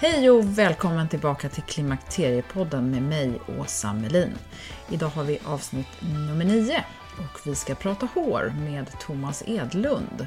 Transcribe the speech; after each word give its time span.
Hej 0.00 0.30
och 0.30 0.58
välkommen 0.58 1.08
tillbaka 1.08 1.48
till 1.48 1.62
Klimakteriepodden 1.62 2.90
med 2.90 3.02
mig, 3.02 3.40
Åsa 3.58 3.92
Melin. 3.92 4.32
Idag 4.90 5.08
har 5.08 5.24
vi 5.24 5.38
avsnitt 5.44 5.86
nummer 6.00 6.44
9 6.44 6.84
och 7.18 7.40
vi 7.46 7.54
ska 7.54 7.74
prata 7.74 8.08
hår 8.14 8.52
med 8.58 8.86
Thomas 9.00 9.42
Edlund. 9.46 10.26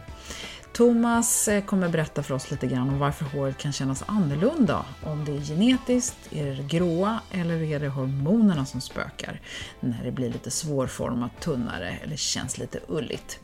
Thomas 0.82 1.48
eh, 1.48 1.64
kommer 1.64 1.90
berätta 1.90 2.24
för 2.24 2.34
oss 2.34 2.52
lite 2.52 2.68
grann 2.68 2.90
om 2.90 3.00
varför 3.00 3.26
håret 3.26 3.58
kan 3.58 3.72
kännas 3.72 4.04
annorlunda. 4.06 4.86
Om 5.04 5.26
det 5.26 5.32
är 5.32 5.42
genetiskt, 5.42 6.34
är 6.34 6.46
det 6.46 6.64
gråa 6.64 7.20
eller 7.32 7.64
är 7.64 7.80
det 7.80 7.88
hormonerna 7.88 8.66
som 8.66 8.82
spökar 8.82 9.42
när 9.80 10.04
det 10.04 10.12
blir 10.12 10.30
lite 10.30 10.52
svårformat, 10.52 11.40
tunnare 11.40 11.98
eller 12.04 12.16
känns 12.16 12.58
lite 12.58 12.80
ulligt. 12.88 13.40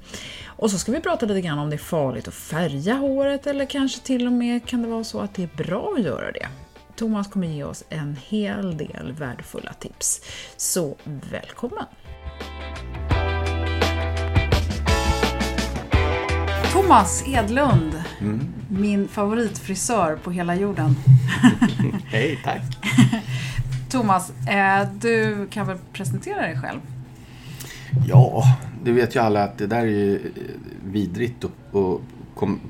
Och 0.45 0.71
så 0.71 0.77
ska 0.77 0.91
vi 0.91 0.99
prata 0.99 1.25
lite 1.25 1.41
grann 1.41 1.59
om 1.59 1.69
det 1.69 1.75
är 1.75 1.77
farligt 1.77 2.27
att 2.27 2.33
färga 2.33 2.93
håret 2.93 3.47
eller 3.47 3.65
kanske 3.65 4.01
till 4.01 4.27
och 4.27 4.33
med 4.33 4.65
kan 4.65 4.81
det 4.81 4.87
vara 4.87 5.03
så 5.03 5.19
att 5.19 5.33
det 5.33 5.43
är 5.43 5.63
bra 5.63 5.93
att 5.97 6.03
göra 6.03 6.31
det. 6.31 6.47
Thomas 6.95 7.27
kommer 7.27 7.47
ge 7.47 7.63
oss 7.63 7.83
en 7.89 8.17
hel 8.27 8.77
del 8.77 9.11
värdefulla 9.11 9.73
tips. 9.73 10.21
Så 10.57 10.95
välkommen! 11.03 11.85
Thomas 16.87 17.23
Edlund, 17.27 18.03
Mm. 18.19 18.39
min 18.69 19.07
favoritfrisör 19.07 20.15
på 20.23 20.31
hela 20.31 20.55
jorden. 20.55 20.95
Hej, 22.05 22.39
tack. 22.43 22.61
Thomas, 23.89 24.31
eh, 24.47 24.87
du 25.01 25.47
kan 25.49 25.67
väl 25.67 25.77
presentera 25.93 26.41
dig 26.41 26.59
själv? 26.59 26.79
Ja, 28.07 28.43
det 28.83 28.91
vet 28.91 29.15
ju 29.15 29.19
alla 29.19 29.43
att 29.43 29.57
det 29.57 29.67
där 29.67 29.77
är 29.77 29.85
ju 29.85 30.15
eh, 30.15 30.21
vidrigt 30.85 31.45
att, 31.45 31.51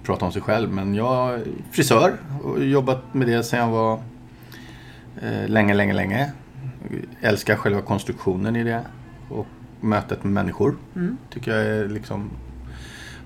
prata 0.04 0.26
om 0.26 0.32
sig 0.32 0.42
själv. 0.42 0.72
Men 0.72 0.96
jag 0.96 1.34
är 1.34 1.44
frisör 1.72 2.14
och 2.44 2.50
har 2.52 2.58
jobbat 2.58 3.14
med 3.14 3.28
det 3.28 3.44
sedan 3.44 3.60
jag 3.60 3.68
var 3.68 4.00
eh, 5.22 5.48
länge, 5.48 5.74
länge, 5.74 5.94
länge. 5.94 6.32
Älskar 7.22 7.56
själva 7.56 7.82
konstruktionen 7.82 8.56
i 8.56 8.64
det 8.64 8.82
och 9.30 9.48
mötet 9.82 10.24
med 10.24 10.34
människor. 10.34 10.76
Tycker 11.30 11.52
jag 11.52 11.66
är 11.66 11.90
liksom, 11.90 12.30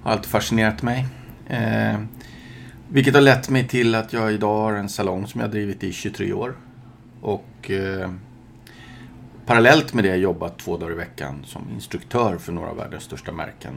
har 0.04 0.12
alltid 0.12 0.32
fascinerat 0.32 0.82
mig. 0.82 1.08
Eh, 1.48 2.00
vilket 2.90 3.14
har 3.14 3.22
lett 3.22 3.50
mig 3.50 3.68
till 3.68 3.96
att 3.96 4.14
jag 4.14 4.34
idag 4.34 4.58
har 4.58 4.74
en 4.74 4.90
salong 4.90 5.28
som 5.28 5.42
jag 5.42 5.48
har 5.48 5.52
drivit 5.52 5.84
i 5.84 5.92
23 5.92 6.34
år. 6.34 6.54
Och 7.22 7.72
eh, 7.72 8.12
parallellt 9.46 9.94
med 9.94 10.04
det 10.04 10.16
jobbat 10.16 10.60
två 10.60 10.78
dagar 10.78 10.94
i 10.94 10.96
veckan 10.96 11.44
som 11.46 11.62
instruktör 11.74 12.38
för 12.38 12.52
några 12.52 12.70
av 12.70 12.78
världens 12.78 13.04
största 13.04 13.32
märken. 13.32 13.74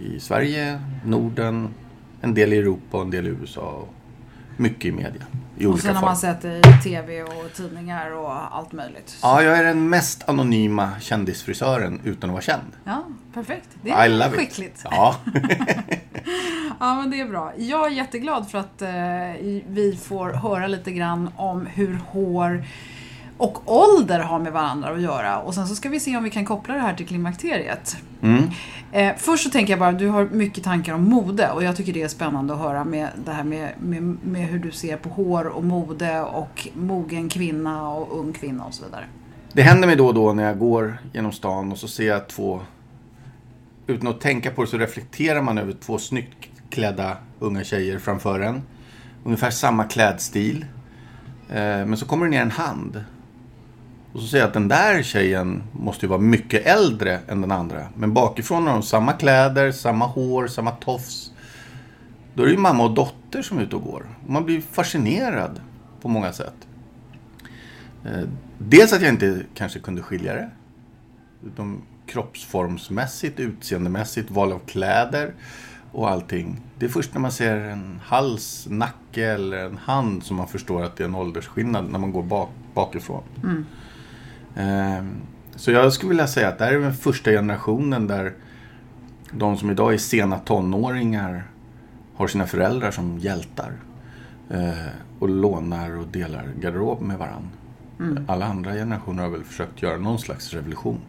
I 0.00 0.20
Sverige, 0.20 0.80
Norden, 1.04 1.68
en 2.20 2.34
del 2.34 2.52
i 2.52 2.58
Europa 2.58 2.96
och 2.96 3.02
en 3.02 3.10
del 3.10 3.26
i 3.26 3.30
USA. 3.30 3.84
Mycket 4.60 4.84
i 4.84 4.92
media. 4.92 5.22
I 5.58 5.66
Och 5.66 5.80
sen 5.80 5.96
har 5.96 6.02
man 6.06 6.16
sett 6.16 6.44
i 6.44 6.62
TV 6.84 7.22
och 7.22 7.52
tidningar 7.56 8.10
och 8.10 8.56
allt 8.56 8.72
möjligt. 8.72 9.16
Ja, 9.22 9.42
jag 9.42 9.58
är 9.58 9.64
den 9.64 9.88
mest 9.88 10.28
anonyma 10.28 10.90
kändisfrisören 11.00 12.00
utan 12.04 12.30
att 12.30 12.34
vara 12.34 12.42
känd. 12.42 12.72
Ja, 12.84 13.04
perfekt. 13.34 13.68
Det 13.82 13.88
I 13.88 13.92
är 13.92 14.08
love 14.08 14.30
skickligt. 14.36 14.78
it. 14.78 14.84
Ja. 14.90 15.16
Ja, 16.80 16.94
men 16.94 17.10
det 17.10 17.20
är 17.20 17.28
bra. 17.28 17.52
Jag 17.56 17.86
är 17.86 17.90
jätteglad 17.90 18.50
för 18.50 18.58
att 18.58 18.82
eh, 18.82 18.88
vi 19.68 19.98
får 20.02 20.30
höra 20.30 20.66
lite 20.66 20.92
grann 20.92 21.30
om 21.36 21.66
hur 21.66 22.00
hår 22.08 22.64
och 23.38 23.62
ålder 23.64 24.20
har 24.20 24.38
med 24.38 24.52
varandra 24.52 24.90
att 24.90 25.00
göra. 25.00 25.38
Och 25.38 25.54
sen 25.54 25.66
så 25.66 25.74
ska 25.74 25.88
vi 25.88 26.00
se 26.00 26.16
om 26.16 26.24
vi 26.24 26.30
kan 26.30 26.44
koppla 26.44 26.74
det 26.74 26.80
här 26.80 26.94
till 26.94 27.06
klimakteriet. 27.06 27.96
Mm. 28.22 28.42
Eh, 28.92 29.12
först 29.16 29.44
så 29.44 29.50
tänker 29.50 29.72
jag 29.72 29.80
bara, 29.80 29.92
du 29.92 30.08
har 30.08 30.24
mycket 30.24 30.64
tankar 30.64 30.94
om 30.94 31.04
mode 31.04 31.50
och 31.50 31.62
jag 31.64 31.76
tycker 31.76 31.92
det 31.92 32.02
är 32.02 32.08
spännande 32.08 32.54
att 32.54 32.60
höra 32.60 32.84
med 32.84 33.08
det 33.24 33.32
här 33.32 33.44
med, 33.44 33.72
med, 33.78 34.02
med 34.02 34.48
hur 34.48 34.58
du 34.58 34.70
ser 34.70 34.96
på 34.96 35.08
hår 35.08 35.46
och 35.46 35.64
mode 35.64 36.20
och 36.22 36.68
mogen 36.74 37.28
kvinna 37.28 37.88
och 37.88 38.20
ung 38.20 38.32
kvinna 38.32 38.64
och 38.64 38.74
så 38.74 38.84
vidare. 38.84 39.04
Det 39.52 39.62
händer 39.62 39.86
mig 39.88 39.96
då 39.96 40.06
och 40.06 40.14
då 40.14 40.32
när 40.32 40.44
jag 40.44 40.58
går 40.58 40.98
genom 41.12 41.32
stan 41.32 41.72
och 41.72 41.78
så 41.78 41.88
ser 41.88 42.06
jag 42.06 42.28
två... 42.28 42.60
Utan 43.86 44.08
att 44.08 44.20
tänka 44.20 44.50
på 44.50 44.64
det 44.64 44.70
så 44.70 44.78
reflekterar 44.78 45.42
man 45.42 45.58
över 45.58 45.72
två 45.72 45.98
snyggt 45.98 46.48
klädda 46.70 47.16
unga 47.38 47.64
tjejer 47.64 47.98
framför 47.98 48.40
en. 48.40 48.62
Ungefär 49.24 49.50
samma 49.50 49.84
klädstil. 49.84 50.64
Eh, 51.48 51.56
Men 51.56 51.96
så 51.96 52.06
kommer 52.06 52.26
det 52.26 52.30
ner 52.30 52.42
en 52.42 52.50
hand. 52.50 53.04
Och 54.12 54.20
så 54.20 54.26
säger 54.26 54.42
jag 54.42 54.48
att 54.48 54.54
den 54.54 54.68
där 54.68 55.02
tjejen 55.02 55.62
måste 55.72 56.06
ju 56.06 56.10
vara 56.10 56.20
mycket 56.20 56.66
äldre 56.66 57.20
än 57.28 57.40
den 57.40 57.52
andra. 57.52 57.86
Men 57.96 58.14
bakifrån 58.14 58.66
har 58.66 58.72
de 58.72 58.82
samma 58.82 59.12
kläder, 59.12 59.72
samma 59.72 60.06
hår, 60.06 60.46
samma 60.46 60.70
tofs. 60.70 61.32
Då 62.34 62.42
är 62.42 62.46
det 62.46 62.52
ju 62.52 62.58
mamma 62.58 62.84
och 62.84 62.94
dotter 62.94 63.42
som 63.42 63.58
är 63.58 63.62
ute 63.62 63.76
och 63.76 63.82
går. 63.82 64.06
Och 64.24 64.30
man 64.30 64.44
blir 64.44 64.60
fascinerad 64.60 65.60
på 66.00 66.08
många 66.08 66.32
sätt. 66.32 66.54
Eh, 68.04 68.28
dels 68.58 68.92
att 68.92 69.02
jag 69.02 69.12
inte 69.12 69.42
kanske 69.54 69.78
kunde 69.78 70.02
skilja 70.02 70.34
det. 70.34 70.50
Utan 71.46 71.82
kroppsformsmässigt, 72.06 73.40
utseendemässigt, 73.40 74.30
val 74.30 74.52
av 74.52 74.58
kläder 74.58 75.34
och 75.92 76.10
allting. 76.10 76.60
Det 76.78 76.86
är 76.86 76.90
först 76.90 77.14
när 77.14 77.20
man 77.20 77.32
ser 77.32 77.56
en 77.56 78.00
hals, 78.04 78.66
nacke 78.70 79.26
eller 79.26 79.64
en 79.64 79.76
hand 79.76 80.24
som 80.24 80.36
man 80.36 80.48
förstår 80.48 80.82
att 80.82 80.96
det 80.96 81.04
är 81.04 81.08
en 81.08 81.14
åldersskillnad 81.14 81.90
när 81.90 81.98
man 81.98 82.12
går 82.12 82.22
bak, 82.22 82.50
bakifrån. 82.74 83.22
Mm. 83.42 83.66
Så 85.56 85.70
jag 85.70 85.92
skulle 85.92 86.08
vilja 86.08 86.26
säga 86.26 86.48
att 86.48 86.58
det 86.58 86.64
här 86.64 86.72
är 86.72 86.80
den 86.80 86.94
första 86.94 87.30
generationen 87.30 88.06
där 88.06 88.32
de 89.32 89.56
som 89.56 89.70
idag 89.70 89.94
är 89.94 89.98
sena 89.98 90.38
tonåringar 90.38 91.44
har 92.14 92.28
sina 92.28 92.46
föräldrar 92.46 92.90
som 92.90 93.18
hjältar. 93.18 93.72
Eh, 94.50 94.88
och 95.18 95.28
lånar 95.28 95.98
och 95.98 96.06
delar 96.06 96.48
garderob 96.60 97.00
med 97.00 97.18
varandra. 97.18 97.48
Alla 98.26 98.46
andra 98.46 98.72
generationer 98.72 99.22
har 99.22 99.30
väl 99.30 99.44
försökt 99.44 99.82
göra 99.82 99.98
någon 99.98 100.18
slags 100.18 100.52
revolution. 100.52 101.00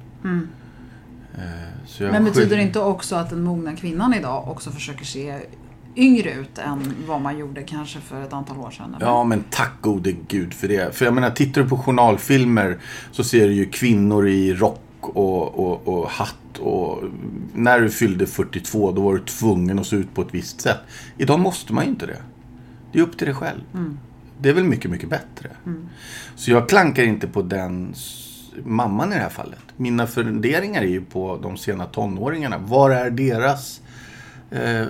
Eh, 1.38 1.42
så 1.86 2.04
jag 2.04 2.12
Men 2.12 2.26
betyder 2.26 2.58
det 2.58 2.64
inte 2.64 2.80
också 2.80 3.16
att 3.16 3.30
den 3.30 3.44
mogna 3.44 3.76
kvinnan 3.76 4.14
idag 4.14 4.48
också 4.48 4.72
försöker 4.72 5.06
se 5.06 5.40
yngre 6.00 6.34
ut 6.34 6.58
än 6.58 6.94
vad 7.08 7.22
man 7.22 7.38
gjorde 7.38 7.64
kanske 7.64 8.00
för 8.00 8.24
ett 8.24 8.34
antal 8.34 8.58
år 8.58 8.72
sedan. 8.72 8.96
Eller? 8.96 9.06
Ja, 9.06 9.24
men 9.24 9.44
tack 9.50 9.82
gode 9.82 10.12
gud 10.12 10.54
för 10.54 10.68
det. 10.68 10.96
För 10.96 11.06
jag 11.06 11.14
menar, 11.14 11.30
tittar 11.30 11.62
du 11.62 11.70
på 11.70 11.78
journalfilmer 11.78 12.78
så 13.12 13.24
ser 13.24 13.48
du 13.48 13.54
ju 13.54 13.66
kvinnor 13.66 14.28
i 14.28 14.54
rock 14.54 14.82
och, 15.02 15.60
och, 15.60 15.88
och 15.88 16.10
hatt. 16.10 16.58
Och 16.60 17.04
när 17.54 17.80
du 17.80 17.90
fyllde 17.90 18.28
42 18.28 18.92
då 18.92 19.02
var 19.02 19.14
du 19.14 19.20
tvungen 19.20 19.80
att 19.80 19.88
se 19.88 19.96
ut 19.96 20.14
på 20.14 20.22
ett 20.22 20.28
visst 20.32 20.62
sätt. 20.62 20.80
Idag 21.18 21.40
måste 21.40 21.74
man 21.74 21.84
ju 21.84 21.90
inte 21.90 22.06
det. 22.06 22.22
Det 22.92 23.00
är 23.00 23.04
upp 23.04 23.18
till 23.18 23.28
dig 23.28 23.36
själv. 23.36 23.62
Det 24.40 24.50
är 24.50 24.54
väl 24.54 24.64
mycket, 24.64 24.92
mycket 24.92 25.10
bättre. 25.10 25.50
Så 26.36 26.52
jag 26.52 26.70
klankar 26.70 27.04
inte 27.04 27.28
på 27.28 27.42
den 27.42 27.94
mamman 28.64 29.12
i 29.12 29.16
det 29.16 29.22
här 29.22 29.30
fallet. 29.30 29.60
Mina 29.78 30.08
funderingar 30.08 30.82
är 30.82 30.88
ju 30.88 31.02
på 31.02 31.40
de 31.44 31.58
sena 31.58 31.86
tonåringarna. 31.86 32.58
Var 32.58 32.90
är 32.90 33.10
deras 33.10 33.82
eh, 34.52 34.88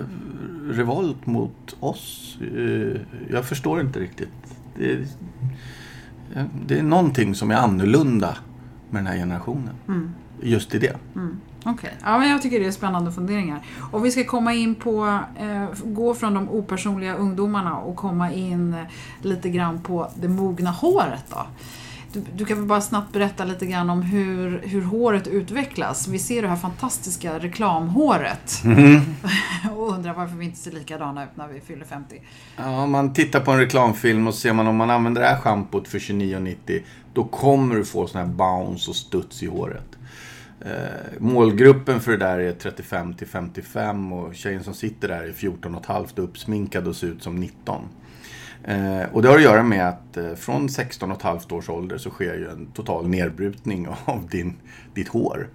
revolt 0.70 1.26
mot 1.26 1.76
oss? 1.80 2.38
Eh, 2.40 3.00
jag 3.30 3.44
förstår 3.44 3.80
inte 3.80 4.00
riktigt. 4.00 4.28
Det, 4.76 4.92
eh, 6.34 6.44
det 6.66 6.78
är 6.78 6.82
någonting 6.82 7.34
som 7.34 7.50
är 7.50 7.54
annorlunda 7.54 8.36
med 8.90 8.98
den 9.04 9.06
här 9.06 9.16
generationen. 9.16 9.74
Just 10.42 10.74
i 10.74 10.78
det. 10.78 10.96
Okej, 11.64 11.90
ja, 12.02 12.18
men 12.18 12.30
jag 12.30 12.42
tycker 12.42 12.60
det 12.60 12.66
är 12.66 12.70
spännande 12.70 13.12
funderingar. 13.12 13.66
Och 13.92 14.04
vi 14.04 14.10
ska 14.10 14.24
komma 14.24 14.54
in 14.54 14.74
på, 14.74 15.18
eh, 15.36 15.64
gå 15.84 16.14
från 16.14 16.34
de 16.34 16.48
opersonliga 16.48 17.14
ungdomarna 17.14 17.76
och 17.76 17.96
komma 17.96 18.32
in 18.32 18.76
lite 19.22 19.50
grann 19.50 19.80
på 19.80 20.10
det 20.20 20.28
mogna 20.28 20.70
håret 20.70 21.24
då. 21.30 21.46
Du, 22.12 22.22
du 22.34 22.44
kan 22.44 22.56
väl 22.56 22.66
bara 22.66 22.80
snabbt 22.80 23.12
berätta 23.12 23.44
lite 23.44 23.66
grann 23.66 23.90
om 23.90 24.02
hur, 24.02 24.60
hur 24.64 24.82
håret 24.82 25.26
utvecklas. 25.26 26.08
Vi 26.08 26.18
ser 26.18 26.42
det 26.42 26.48
här 26.48 26.56
fantastiska 26.56 27.38
reklamhåret. 27.38 28.62
och 29.76 29.88
undrar 29.88 30.14
varför 30.14 30.36
vi 30.36 30.44
inte 30.44 30.58
ser 30.58 30.70
likadana 30.70 31.24
ut 31.24 31.30
när 31.34 31.48
vi 31.48 31.60
fyller 31.60 31.84
50. 31.84 32.22
Ja, 32.56 32.82
om 32.82 32.90
man 32.90 33.12
tittar 33.12 33.40
på 33.40 33.50
en 33.50 33.58
reklamfilm 33.58 34.26
och 34.26 34.34
ser 34.34 34.52
man 34.52 34.66
om 34.66 34.76
man 34.76 34.90
använder 34.90 35.20
det 35.20 35.28
här 35.28 35.40
schampot 35.40 35.88
för 35.88 35.98
29,90 35.98 36.82
då 37.14 37.24
kommer 37.24 37.74
du 37.74 37.84
få 37.84 38.06
sån 38.06 38.20
här 38.20 38.28
bounce 38.28 38.90
och 38.90 38.96
studs 38.96 39.42
i 39.42 39.46
håret. 39.46 39.98
Eh, 40.60 41.18
målgruppen 41.18 42.00
för 42.00 42.10
det 42.10 42.16
där 42.16 42.38
är 42.38 42.52
35 42.52 43.14
till 43.14 43.26
55 43.26 44.12
och 44.12 44.34
tjejen 44.34 44.64
som 44.64 44.74
sitter 44.74 45.08
där 45.08 45.22
är 45.22 45.32
14 45.32 45.74
och 45.74 45.80
ett 45.80 45.86
halvt 45.86 46.18
och 46.18 46.24
uppsminkad 46.24 46.88
och 46.88 46.96
ser 46.96 47.06
ut 47.06 47.22
som 47.22 47.36
19. 47.36 47.84
Eh, 48.64 49.02
och 49.12 49.22
det 49.22 49.28
har 49.28 49.36
att 49.36 49.42
göra 49.42 49.62
med 49.62 49.88
att 49.88 50.16
eh, 50.16 50.34
från 50.34 50.68
16 50.68 51.10
och 51.10 51.16
ett 51.16 51.22
halvt 51.22 51.52
års 51.52 51.68
ålder 51.68 51.98
så 51.98 52.10
sker 52.10 52.34
ju 52.34 52.48
en 52.50 52.66
total 52.66 53.08
nedbrytning 53.08 53.88
av 54.04 54.28
din, 54.30 54.56
ditt 54.94 55.08
hår. 55.08 55.48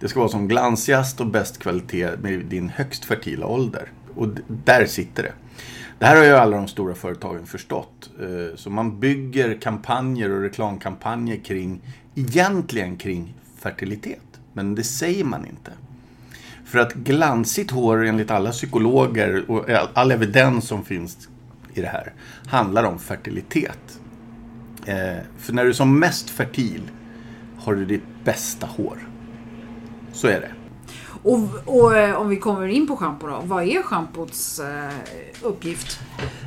Det 0.00 0.08
ska 0.08 0.18
vara 0.20 0.28
som 0.28 0.48
glansigast 0.48 1.20
och 1.20 1.26
bäst 1.26 1.58
kvalitet 1.58 2.10
med 2.22 2.44
din 2.44 2.68
högst 2.68 3.04
fertila 3.04 3.46
ålder. 3.46 3.88
Och 4.14 4.28
där 4.64 4.86
sitter 4.86 5.22
det. 5.22 5.32
Det 5.98 6.06
här 6.06 6.16
har 6.16 6.24
ju 6.24 6.32
alla 6.32 6.56
de 6.56 6.68
stora 6.68 6.94
företagen 6.94 7.46
förstått. 7.46 8.10
Eh, 8.20 8.56
Så 8.56 8.70
man 8.70 9.00
bygger 9.00 9.60
kampanjer 9.60 10.30
och 10.30 10.42
reklamkampanjer 10.42 11.36
kring, 11.36 11.80
egentligen 12.14 12.96
kring 12.96 13.34
fertilitet. 13.58 14.20
Men 14.52 14.74
det 14.74 14.84
säger 14.84 15.24
man 15.24 15.46
inte. 15.46 15.72
För 16.64 16.78
att 16.78 16.94
glansigt 16.94 17.70
hår 17.70 18.04
enligt 18.04 18.30
alla 18.30 18.50
psykologer 18.50 19.50
och 19.50 19.64
all 19.94 20.12
evidens 20.12 20.68
som 20.68 20.84
finns 20.84 21.28
i 21.78 21.80
det 21.80 21.88
här 21.88 22.12
handlar 22.46 22.84
om 22.84 22.98
fertilitet. 22.98 24.00
Eh, 24.86 25.16
för 25.38 25.52
när 25.52 25.64
du 25.64 25.68
är 25.68 25.74
som 25.74 25.98
mest 25.98 26.30
fertil 26.30 26.82
har 27.58 27.74
du 27.74 27.84
ditt 27.84 28.24
bästa 28.24 28.66
hår. 28.66 28.98
Så 30.12 30.26
är 30.26 30.40
det. 30.40 30.50
Och, 31.22 31.38
och 31.64 31.96
eh, 31.96 32.16
om 32.16 32.28
vi 32.28 32.36
kommer 32.36 32.66
in 32.66 32.86
på 32.86 32.96
schampo 32.96 33.26
då. 33.26 33.42
Vad 33.44 33.64
är 33.64 33.82
schampots 33.82 34.58
eh, 34.60 34.90
uppgift? 35.42 36.00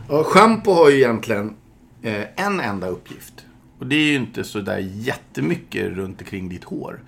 Ja, 0.09 0.23
Schampo 0.23 0.71
har 0.71 0.89
ju 0.89 0.97
egentligen 0.97 1.55
eh, 2.01 2.23
en 2.35 2.59
enda 2.59 2.87
uppgift. 2.87 3.45
Och 3.79 3.87
det 3.87 3.95
är 3.95 4.03
ju 4.03 4.15
inte 4.15 4.43
så 4.43 4.59
där 4.59 4.77
jättemycket 4.77 5.91
runt 5.91 6.21
omkring 6.21 6.49
ditt 6.49 6.63
hår. 6.63 6.99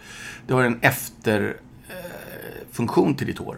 Det 0.48 0.54
har 0.54 0.64
en 0.64 0.80
efterfunktion 0.82 1.56
eh, 1.90 2.72
funktion 2.72 3.16
till 3.16 3.28
ditt 3.28 3.38
hår. 3.38 3.58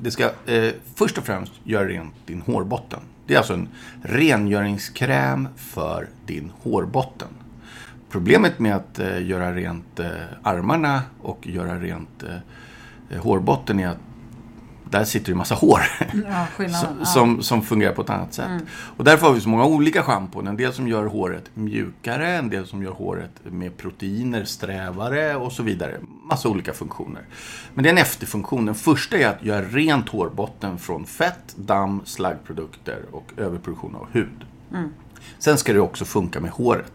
Det 0.00 0.10
ska 0.10 0.30
eh, 0.46 0.72
först 0.94 1.18
och 1.18 1.24
främst 1.24 1.52
göra 1.64 1.88
rent 1.88 2.14
din 2.26 2.40
hårbotten. 2.40 3.00
Det 3.26 3.34
är 3.34 3.38
alltså 3.38 3.54
en 3.54 3.68
rengöringskräm 4.02 5.48
för 5.56 6.08
din 6.26 6.52
hårbotten. 6.62 7.28
Problemet 8.10 8.58
med 8.58 8.76
att 8.76 8.98
eh, 8.98 9.26
göra 9.26 9.54
rent 9.54 10.00
eh, 10.00 10.10
armarna 10.42 11.02
och 11.22 11.46
göra 11.46 11.78
rent 11.78 12.22
eh, 13.10 13.22
hårbotten 13.22 13.80
är 13.80 13.88
att 13.88 13.98
där 14.90 15.04
sitter 15.04 15.28
ju 15.28 15.34
massa 15.34 15.54
hår. 15.54 15.80
Ja, 16.28 16.68
som, 16.68 17.06
som, 17.06 17.42
som 17.42 17.62
fungerar 17.62 17.92
på 17.92 18.02
ett 18.02 18.10
annat 18.10 18.34
sätt. 18.34 18.62
Och 18.96 19.04
därför 19.04 19.26
har 19.26 19.34
vi 19.34 19.40
så 19.40 19.48
många 19.48 19.64
olika 19.64 20.02
schampon. 20.02 20.46
En 20.46 20.56
del 20.56 20.72
som 20.72 20.88
gör 20.88 21.06
håret 21.06 21.44
mjukare, 21.54 22.28
en 22.28 22.50
del 22.50 22.66
som 22.66 22.82
gör 22.82 22.92
håret 22.92 23.30
med 23.42 23.76
proteiner 23.76 24.44
strävare 24.44 25.36
och 25.36 25.52
så 25.52 25.62
vidare. 25.62 25.96
Massa 26.30 26.48
olika 26.48 26.72
funktioner. 26.72 27.22
Men 27.74 27.82
det 27.82 27.88
är 27.88 27.92
en 27.92 27.98
efterfunktion. 27.98 28.66
Den 28.66 28.74
första 28.74 29.16
är 29.18 29.28
att 29.28 29.44
göra 29.44 29.62
rent 29.62 30.08
hårbotten 30.08 30.78
från 30.78 31.06
fett, 31.06 31.56
damm, 31.56 32.00
slaggprodukter 32.04 32.98
och 33.12 33.32
överproduktion 33.36 33.96
av 33.96 34.06
hud. 34.12 34.44
Sen 35.38 35.58
ska 35.58 35.72
det 35.72 35.80
också 35.80 36.04
funka 36.04 36.40
med 36.40 36.50
håret. 36.50 36.92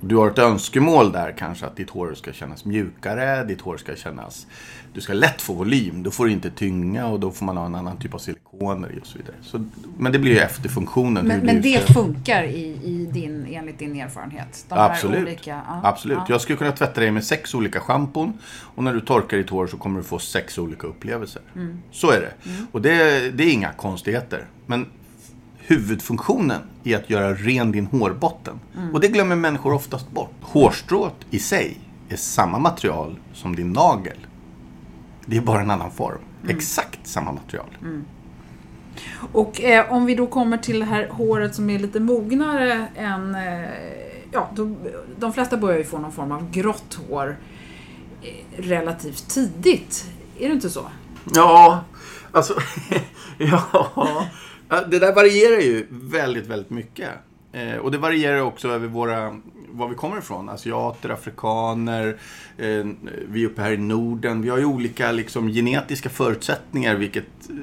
Och 0.00 0.06
du 0.06 0.16
har 0.16 0.30
ett 0.30 0.38
önskemål 0.38 1.12
där 1.12 1.34
kanske 1.38 1.66
att 1.66 1.76
ditt 1.76 1.90
hår 1.90 2.14
ska 2.14 2.32
kännas 2.32 2.64
mjukare, 2.64 3.44
ditt 3.44 3.60
hår 3.60 3.76
ska 3.76 3.96
kännas... 3.96 4.46
Du 4.94 5.00
ska 5.00 5.12
lätt 5.12 5.42
få 5.42 5.54
volym, 5.54 6.02
då 6.02 6.10
får 6.10 6.26
du 6.26 6.32
inte 6.32 6.50
tynga 6.50 7.06
och 7.06 7.20
då 7.20 7.30
får 7.30 7.46
man 7.46 7.56
ha 7.56 7.66
en 7.66 7.74
annan 7.74 7.96
typ 7.96 8.14
av 8.14 8.18
silikoner 8.18 8.98
och 9.00 9.06
så 9.06 9.18
vidare. 9.18 9.36
Så, 9.42 9.64
men 9.98 10.12
det 10.12 10.18
blir 10.18 10.32
ju 10.32 10.38
efterfunktionen. 10.38 11.26
Men, 11.26 11.40
men 11.40 11.62
det 11.62 11.84
ska- 11.84 11.92
funkar 11.92 12.42
i, 12.42 12.64
i 12.84 13.08
din, 13.12 13.46
enligt 13.50 13.78
din 13.78 14.00
erfarenhet? 14.00 14.66
Absolut. 14.68 15.22
Olika, 15.22 15.50
ja, 15.50 15.80
Absolut. 15.84 16.18
ja. 16.18 16.24
Jag 16.28 16.40
skulle 16.40 16.58
kunna 16.58 16.72
tvätta 16.72 17.00
dig 17.00 17.10
med 17.10 17.24
sex 17.24 17.54
olika 17.54 17.80
schampon. 17.80 18.38
Och 18.74 18.84
när 18.84 18.94
du 18.94 19.00
torkar 19.00 19.36
ditt 19.36 19.50
hår 19.50 19.66
så 19.66 19.76
kommer 19.76 19.98
du 20.00 20.04
få 20.04 20.18
sex 20.18 20.58
olika 20.58 20.86
upplevelser. 20.86 21.42
Mm. 21.54 21.78
Så 21.90 22.10
är 22.10 22.20
det. 22.20 22.50
Och 22.72 22.82
det, 22.82 23.30
det 23.30 23.44
är 23.44 23.52
inga 23.52 23.72
konstigheter. 23.72 24.46
Men 24.66 24.86
huvudfunktionen 25.66 26.60
är 26.84 26.96
att 26.96 27.10
göra 27.10 27.34
ren 27.34 27.72
din 27.72 27.86
hårbotten. 27.86 28.60
Mm. 28.76 28.94
Och 28.94 29.00
det 29.00 29.08
glömmer 29.08 29.36
människor 29.36 29.72
oftast 29.72 30.10
bort. 30.10 30.34
Hårstrået 30.40 31.14
i 31.30 31.38
sig 31.38 31.80
är 32.08 32.16
samma 32.16 32.58
material 32.58 33.18
som 33.32 33.56
din 33.56 33.72
nagel. 33.72 34.26
Det 35.26 35.36
är 35.36 35.40
bara 35.40 35.60
en 35.60 35.70
annan 35.70 35.90
form. 35.90 36.18
Mm. 36.42 36.56
Exakt 36.56 37.06
samma 37.06 37.32
material. 37.32 37.66
Och 39.32 39.60
eh, 39.60 39.92
om 39.92 40.06
vi 40.06 40.14
då 40.14 40.26
kommer 40.26 40.58
till 40.58 40.78
det 40.78 40.84
här 40.84 41.08
håret 41.08 41.54
som 41.54 41.70
är 41.70 41.78
lite 41.78 42.00
mognare 42.00 42.86
än... 42.96 43.34
Eh, 43.34 43.68
ja, 44.32 44.50
då, 44.54 44.76
de 45.18 45.32
flesta 45.32 45.56
börjar 45.56 45.78
ju 45.78 45.84
få 45.84 45.98
någon 45.98 46.12
form 46.12 46.32
av 46.32 46.50
grått 46.50 46.98
hår 47.08 47.36
eh, 48.22 48.62
relativt 48.62 49.28
tidigt. 49.28 50.04
Är 50.38 50.48
det 50.48 50.54
inte 50.54 50.70
så? 50.70 50.84
Ja, 51.34 51.84
alltså... 52.32 52.54
ja, 53.38 54.26
det 54.80 54.98
där 54.98 55.14
varierar 55.14 55.60
ju 55.60 55.86
väldigt, 55.90 56.46
väldigt 56.46 56.70
mycket. 56.70 57.10
Eh, 57.52 57.76
och 57.76 57.90
det 57.90 57.98
varierar 57.98 58.40
också 58.40 58.68
över 58.68 58.88
våra, 58.88 59.40
var 59.70 59.88
vi 59.88 59.94
kommer 59.94 60.18
ifrån. 60.18 60.48
Asiater, 60.48 61.08
afrikaner, 61.08 62.16
eh, 62.58 62.86
vi 63.28 63.42
är 63.42 63.46
uppe 63.46 63.62
här 63.62 63.72
i 63.72 63.76
Norden. 63.76 64.42
Vi 64.42 64.48
har 64.48 64.58
ju 64.58 64.64
olika 64.64 65.12
liksom, 65.12 65.48
genetiska 65.48 66.08
förutsättningar. 66.08 66.94
Vilket, 66.94 67.24
eh, 67.48 67.56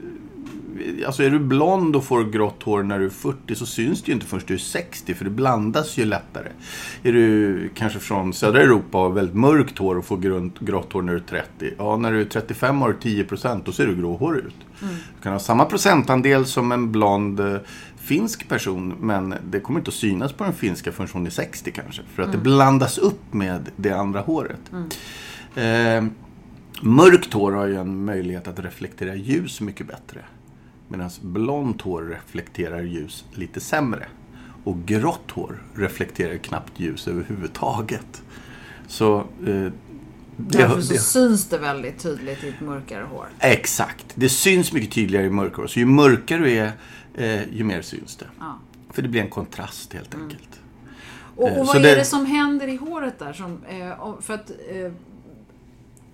alltså 1.05 1.23
är 1.23 1.29
du 1.29 1.39
blond 1.39 1.95
och 1.95 2.03
får 2.03 2.23
grått 2.23 2.63
hår 2.63 2.83
när 2.83 2.99
du 2.99 3.05
är 3.05 3.09
40 3.09 3.55
så 3.55 3.65
syns 3.65 4.01
det 4.01 4.07
ju 4.07 4.13
inte 4.13 4.25
förrän 4.25 4.43
du 4.47 4.53
är 4.53 4.57
60 4.57 5.13
för 5.13 5.25
det 5.25 5.31
blandas 5.31 5.97
ju 5.97 6.05
lättare. 6.05 6.47
Är 7.03 7.13
du 7.13 7.69
kanske 7.75 7.99
från 7.99 8.33
södra 8.33 8.61
Europa 8.61 8.97
och 8.97 9.03
har 9.03 9.11
väldigt 9.11 9.35
mörkt 9.35 9.77
hår 9.77 9.97
och 9.97 10.05
får 10.05 10.17
grunt, 10.17 10.59
grått 10.59 10.93
hår 10.93 11.01
när 11.01 11.13
du 11.13 11.19
är 11.19 11.23
30. 11.23 11.73
Ja, 11.77 11.97
när 11.97 12.11
du 12.11 12.21
är 12.21 12.25
35 12.25 12.81
har 12.81 12.95
du 12.99 13.09
10% 13.09 13.61
då 13.65 13.71
ser 13.71 13.87
du 13.87 13.95
gråhårig 13.95 14.45
ut. 14.45 14.55
Du 15.17 15.23
kan 15.23 15.31
ha 15.31 15.39
samma 15.39 15.65
procentandel 15.65 16.45
som 16.45 16.71
en 16.71 16.91
blond 16.91 17.39
eh, 17.39 17.55
finsk 17.97 18.49
person 18.49 18.95
men 18.99 19.35
det 19.49 19.59
kommer 19.59 19.79
inte 19.79 19.89
att 19.89 19.95
synas 19.95 20.33
på 20.33 20.43
den 20.43 20.53
finska 20.53 20.91
förrän 20.91 21.09
hon 21.13 21.25
är 21.25 21.29
60 21.29 21.71
kanske. 21.71 22.01
För 22.13 22.23
att 22.23 22.31
det 22.31 22.37
blandas 22.37 22.97
upp 22.97 23.33
med 23.33 23.69
det 23.75 23.91
andra 23.91 24.21
håret. 24.21 24.59
Eh, 25.55 26.03
mörkt 26.81 27.33
hår 27.33 27.51
har 27.51 27.65
ju 27.65 27.75
en 27.75 28.05
möjlighet 28.05 28.47
att 28.47 28.59
reflektera 28.59 29.15
ljus 29.15 29.61
mycket 29.61 29.87
bättre. 29.87 30.21
Medan 30.89 31.09
blont 31.21 31.81
hår 31.81 32.01
reflekterar 32.01 32.81
ljus 32.81 33.25
lite 33.33 33.59
sämre. 33.59 34.07
Och 34.63 34.77
grått 34.85 35.31
hår 35.31 35.63
reflekterar 35.75 36.37
knappt 36.37 36.79
ljus 36.79 37.07
överhuvudtaget. 37.07 38.21
Så... 38.87 39.17
Eh, 39.19 39.71
det, 40.41 40.57
Därför 40.57 40.81
så 40.81 40.93
det, 40.93 40.99
syns 40.99 41.49
det 41.49 41.57
väldigt 41.57 41.99
tydligt 41.99 42.43
i 42.43 42.49
ett 42.49 42.61
mörkare 42.61 43.03
hår. 43.03 43.27
exakt. 43.39 44.05
Det 44.15 44.29
syns 44.29 44.73
mycket 44.73 44.91
tydligare 44.91 45.25
i 45.25 45.29
mörkare 45.29 45.61
hår. 45.61 45.67
Så 45.67 45.79
ju 45.79 45.85
mörkare 45.85 46.39
du 46.39 46.51
är, 46.51 46.71
eh, 47.15 47.53
ju 47.53 47.63
mer 47.63 47.81
syns 47.81 48.15
det. 48.15 48.25
Ja. 48.39 48.59
För 48.89 49.01
det 49.01 49.07
blir 49.07 49.21
en 49.21 49.29
kontrast 49.29 49.93
helt 49.93 50.15
enkelt. 50.15 50.59
Och, 51.35 51.49
Eh, 51.49 51.59
och 51.59 51.67
så 51.67 51.73
vad 51.73 51.81
det- 51.83 51.91
är 51.91 51.95
det 51.95 52.05
som 52.05 52.25
händer 52.25 52.67
i 52.67 52.75
håret 52.75 53.19
där? 53.19 53.33
Som, 53.33 53.57
eh, 53.69 54.15
för 54.21 54.33
att, 54.33 54.51
eh, 54.69 54.91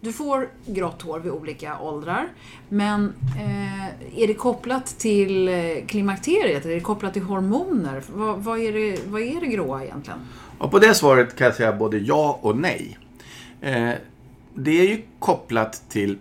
du 0.06 0.14
får 0.14 0.50
grått 0.66 1.02
hår 1.02 1.20
vid 1.20 1.32
olika 1.32 1.80
åldrar. 1.80 2.28
Men 2.70 3.14
eh, 3.38 3.86
är 4.22 4.28
det 4.28 4.34
kopplat 4.34 4.86
till 4.86 5.48
eh, 5.48 5.56
klimakteriet? 5.88 6.66
Är 6.66 6.70
det 6.70 6.80
kopplat 6.80 7.14
till 7.14 7.22
hormoner? 7.22 8.04
Vad, 8.14 8.44
vad, 8.44 8.60
är, 8.60 8.74
det, 8.74 9.00
vad 9.08 9.22
är 9.22 9.40
det 9.40 9.48
gråa 9.48 9.84
egentligen? 9.84 10.20
Och 10.58 10.72
på 10.72 10.80
det 10.80 10.94
svaret 10.94 11.36
kan 11.36 11.46
jag 11.46 11.56
säga 11.56 11.74
både 11.74 11.98
ja 11.98 12.40
och 12.42 12.58
nej. 12.58 12.98
Eh, 13.62 13.92
det 14.54 14.80
är 14.80 14.88
ju 14.88 15.02
kopplat 15.20 15.84
till 15.90 16.18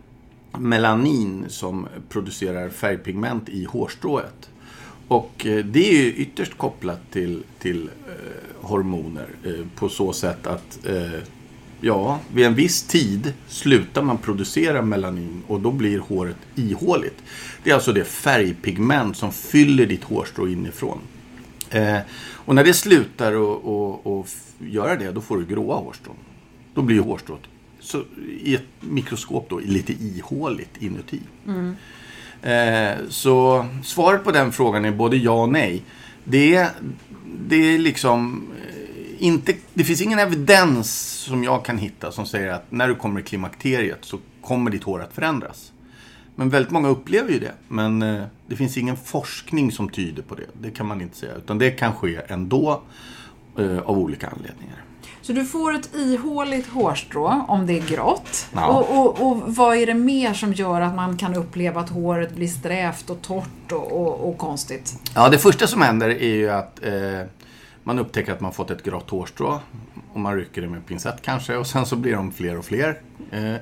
melanin 0.58 1.44
som 1.48 1.88
producerar 2.08 2.68
färgpigment 2.68 3.48
i 3.48 3.64
hårstrået. 3.64 4.50
Och 5.08 5.46
eh, 5.46 5.64
det 5.64 5.88
är 5.90 5.92
ju 5.92 6.12
ytterst 6.12 6.58
kopplat 6.58 7.00
till, 7.10 7.42
till 7.58 7.90
eh, 8.08 8.66
hormoner 8.66 9.26
eh, 9.44 9.66
på 9.74 9.88
så 9.88 10.12
sätt 10.12 10.46
att 10.46 10.86
eh, 10.86 11.20
ja, 11.80 12.20
vid 12.34 12.46
en 12.46 12.54
viss 12.54 12.82
tid 12.82 13.32
slutar 13.48 14.02
man 14.02 14.18
producera 14.18 14.82
melanin 14.82 15.42
och 15.46 15.60
då 15.60 15.70
blir 15.70 15.98
håret 15.98 16.36
ihåligt. 16.54 17.22
Det 17.62 17.70
är 17.70 17.74
alltså 17.74 17.92
det 17.92 18.04
färgpigment 18.04 19.16
som 19.16 19.32
fyller 19.32 19.86
ditt 19.86 20.04
hårstrå 20.04 20.48
inifrån. 20.48 20.98
Eh, 21.70 21.98
och 22.18 22.54
när 22.54 22.64
det 22.64 22.74
slutar 22.74 23.32
att 23.32 24.26
göra 24.58 24.96
det, 24.96 25.10
då 25.10 25.20
får 25.20 25.38
du 25.38 25.46
gråa 25.46 25.76
hårstrån. 25.76 26.16
Då 26.74 26.82
blir 26.82 27.00
hårstrået 27.00 27.40
så, 27.80 28.02
i 28.40 28.54
ett 28.54 28.62
mikroskop 28.80 29.46
då, 29.50 29.58
lite 29.58 29.92
ihåligt 29.92 30.76
inuti. 30.78 31.20
Mm. 31.46 31.76
Eh, 32.42 32.98
så 33.08 33.66
svaret 33.82 34.24
på 34.24 34.30
den 34.30 34.52
frågan 34.52 34.84
är 34.84 34.90
både 34.90 35.16
ja 35.16 35.42
och 35.42 35.48
nej. 35.48 35.82
Det 36.24 36.54
är, 36.54 36.68
det 37.48 37.56
är 37.56 37.78
liksom 37.78 38.42
inte, 39.18 39.54
det 39.74 39.84
finns 39.84 40.02
ingen 40.02 40.18
evidens 40.18 41.10
som 41.10 41.44
jag 41.44 41.64
kan 41.64 41.78
hitta 41.78 42.12
som 42.12 42.26
säger 42.26 42.52
att 42.52 42.72
när 42.72 42.88
du 42.88 42.94
kommer 42.94 43.20
i 43.20 43.22
klimakteriet 43.22 43.98
så 44.00 44.18
kommer 44.40 44.70
ditt 44.70 44.84
hår 44.84 45.02
att 45.02 45.12
förändras. 45.12 45.72
Men 46.34 46.50
väldigt 46.50 46.72
många 46.72 46.88
upplever 46.88 47.30
ju 47.32 47.38
det. 47.38 47.52
Men 47.68 48.02
eh, 48.02 48.24
det 48.46 48.56
finns 48.56 48.76
ingen 48.76 48.96
forskning 48.96 49.72
som 49.72 49.88
tyder 49.88 50.22
på 50.22 50.34
det. 50.34 50.46
Det 50.60 50.70
kan 50.70 50.86
man 50.86 51.00
inte 51.00 51.16
säga. 51.16 51.34
Utan 51.34 51.58
det 51.58 51.70
kan 51.70 51.92
ske 51.92 52.20
ändå 52.28 52.82
eh, 53.58 53.78
av 53.78 53.98
olika 53.98 54.28
anledningar. 54.28 54.84
Så 55.22 55.32
du 55.32 55.44
får 55.44 55.74
ett 55.74 55.94
ihåligt 55.94 56.66
hårstrå 56.66 57.44
om 57.48 57.66
det 57.66 57.78
är 57.78 57.88
grått. 57.88 58.46
Ja. 58.52 58.66
Och, 58.66 58.98
och, 58.98 59.28
och, 59.28 59.54
vad 59.54 59.76
är 59.76 59.86
det 59.86 59.94
mer 59.94 60.34
som 60.34 60.52
gör 60.52 60.80
att 60.80 60.94
man 60.94 61.16
kan 61.16 61.34
uppleva 61.34 61.80
att 61.80 61.90
håret 61.90 62.34
blir 62.34 62.48
strävt 62.48 63.10
och 63.10 63.22
torrt 63.22 63.72
och, 63.72 63.92
och, 63.92 64.28
och 64.28 64.38
konstigt? 64.38 64.98
Ja, 65.14 65.28
det 65.28 65.38
första 65.38 65.66
som 65.66 65.82
händer 65.82 66.08
är 66.08 66.34
ju 66.34 66.50
att 66.50 66.84
eh, 66.84 66.92
man 67.84 67.98
upptäcker 67.98 68.32
att 68.32 68.40
man 68.40 68.52
fått 68.52 68.70
ett 68.70 68.82
grått 68.82 69.10
hårstrå. 69.10 69.60
Och 70.12 70.20
man 70.20 70.36
rycker 70.36 70.62
det 70.62 70.68
med 70.68 70.86
pincett 70.86 71.22
kanske 71.22 71.56
och 71.56 71.66
sen 71.66 71.86
så 71.86 71.96
blir 71.96 72.12
de 72.12 72.32
fler 72.32 72.58
och 72.58 72.64
fler. 72.64 73.00
Eh, 73.30 73.54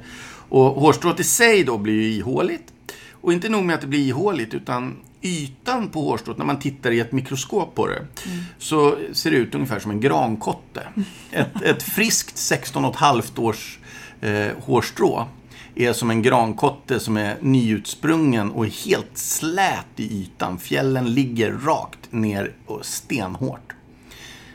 och 0.48 0.64
hårstrået 0.64 1.20
i 1.20 1.24
sig 1.24 1.64
då 1.64 1.78
blir 1.78 2.02
ju 2.02 2.12
ihåligt. 2.12 2.72
Och 3.10 3.32
inte 3.32 3.48
nog 3.48 3.64
med 3.64 3.74
att 3.74 3.80
det 3.80 3.86
blir 3.86 4.08
ihåligt 4.08 4.54
utan 4.54 4.96
ytan 5.22 5.88
på 5.88 6.00
hårstrået, 6.00 6.38
när 6.38 6.44
man 6.44 6.58
tittar 6.58 6.90
i 6.90 7.00
ett 7.00 7.12
mikroskop 7.12 7.74
på 7.74 7.86
det, 7.86 7.96
mm. 7.96 8.44
så 8.58 8.96
ser 9.12 9.30
det 9.30 9.36
ut 9.36 9.54
ungefär 9.54 9.78
som 9.78 9.90
en 9.90 10.00
grankotte. 10.00 10.82
Ett, 11.30 11.62
ett 11.62 11.82
friskt 11.82 12.36
16,5 12.36 13.40
års 13.40 13.78
eh, 14.20 14.48
hårstrå 14.64 15.26
är 15.74 15.92
som 15.92 16.10
en 16.10 16.22
grankotte 16.22 17.00
som 17.00 17.16
är 17.16 17.36
nyutsprungen 17.40 18.50
och 18.50 18.66
är 18.66 18.70
helt 18.86 19.18
slät 19.18 19.86
i 19.96 20.22
ytan. 20.22 20.58
Fjällen 20.58 21.14
ligger 21.14 21.52
rakt 21.52 22.12
ner 22.12 22.52
och 22.66 22.86
stenhårt. 22.86 23.71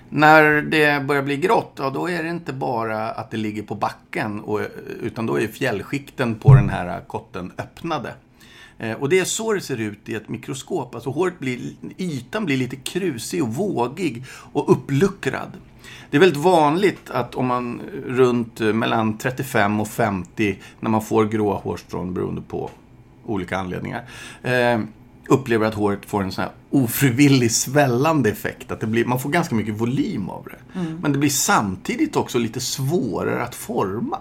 När 0.09 0.61
det 0.61 1.03
börjar 1.03 1.23
bli 1.23 1.37
grått, 1.37 1.73
ja, 1.77 1.89
då 1.89 2.09
är 2.09 2.23
det 2.23 2.29
inte 2.29 2.53
bara 2.53 3.09
att 3.09 3.31
det 3.31 3.37
ligger 3.37 3.63
på 3.63 3.75
backen, 3.75 4.39
och, 4.39 4.59
utan 5.01 5.25
då 5.25 5.39
är 5.39 5.47
fjällskikten 5.47 6.35
på 6.35 6.53
den 6.53 6.69
här 6.69 7.01
kotten 7.07 7.51
öppnade. 7.57 8.13
Eh, 8.79 8.93
och 8.93 9.09
det 9.09 9.19
är 9.19 9.25
så 9.25 9.53
det 9.53 9.61
ser 9.61 9.77
ut 9.77 10.09
i 10.09 10.15
ett 10.15 10.29
mikroskop. 10.29 10.95
Alltså 10.95 11.09
håret 11.09 11.39
blir, 11.39 11.59
ytan 11.97 12.45
blir 12.45 12.57
lite 12.57 12.75
krusig 12.75 13.43
och 13.43 13.55
vågig 13.55 14.25
och 14.29 14.71
uppluckrad. 14.71 15.51
Det 16.09 16.17
är 16.17 16.21
väldigt 16.21 16.43
vanligt 16.43 17.09
att 17.09 17.35
om 17.35 17.45
man 17.45 17.81
runt 18.07 18.61
eh, 18.61 18.73
mellan 18.73 19.17
35 19.17 19.79
och 19.79 19.87
50, 19.87 20.57
när 20.79 20.89
man 20.89 21.01
får 21.01 21.25
gråa 21.25 21.55
hårstrån 21.55 22.13
beroende 22.13 22.41
på 22.41 22.69
olika 23.25 23.57
anledningar, 23.57 24.03
eh, 24.43 24.79
upplever 25.27 25.65
att 25.65 25.73
håret 25.73 26.05
får 26.05 26.23
en 26.23 26.31
sån 26.31 26.43
här 26.43 26.51
ofrivillig 26.69 27.51
svällande 27.51 28.29
effekt. 28.29 28.71
Att 28.71 28.79
det 28.79 28.87
blir, 28.87 29.05
man 29.05 29.19
får 29.19 29.29
ganska 29.29 29.55
mycket 29.55 29.81
volym 29.81 30.29
av 30.29 30.47
det. 30.51 30.79
Mm. 30.79 30.97
Men 31.01 31.11
det 31.11 31.17
blir 31.17 31.29
samtidigt 31.29 32.15
också 32.15 32.39
lite 32.39 32.59
svårare 32.59 33.43
att 33.43 33.55
forma. 33.55 34.19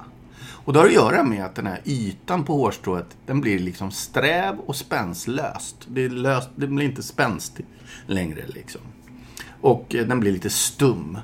Och 0.66 0.72
det 0.72 0.78
har 0.78 0.86
att 0.86 0.92
göra 0.92 1.22
med 1.22 1.44
att 1.44 1.54
den 1.54 1.66
här 1.66 1.80
ytan 1.84 2.44
på 2.44 2.56
hårstrået, 2.56 3.16
den 3.26 3.40
blir 3.40 3.58
liksom 3.58 3.90
sträv 3.90 4.58
och 4.58 4.76
spännslöst. 4.76 5.76
Det, 5.88 6.08
löst, 6.08 6.48
det 6.56 6.66
blir 6.66 6.86
inte 6.86 7.02
spänstigt 7.02 7.68
längre 8.06 8.42
liksom. 8.46 8.80
Och 9.60 9.94
eh, 9.94 10.06
den 10.06 10.20
blir 10.20 10.32
lite 10.32 10.50
stum. 10.50 11.18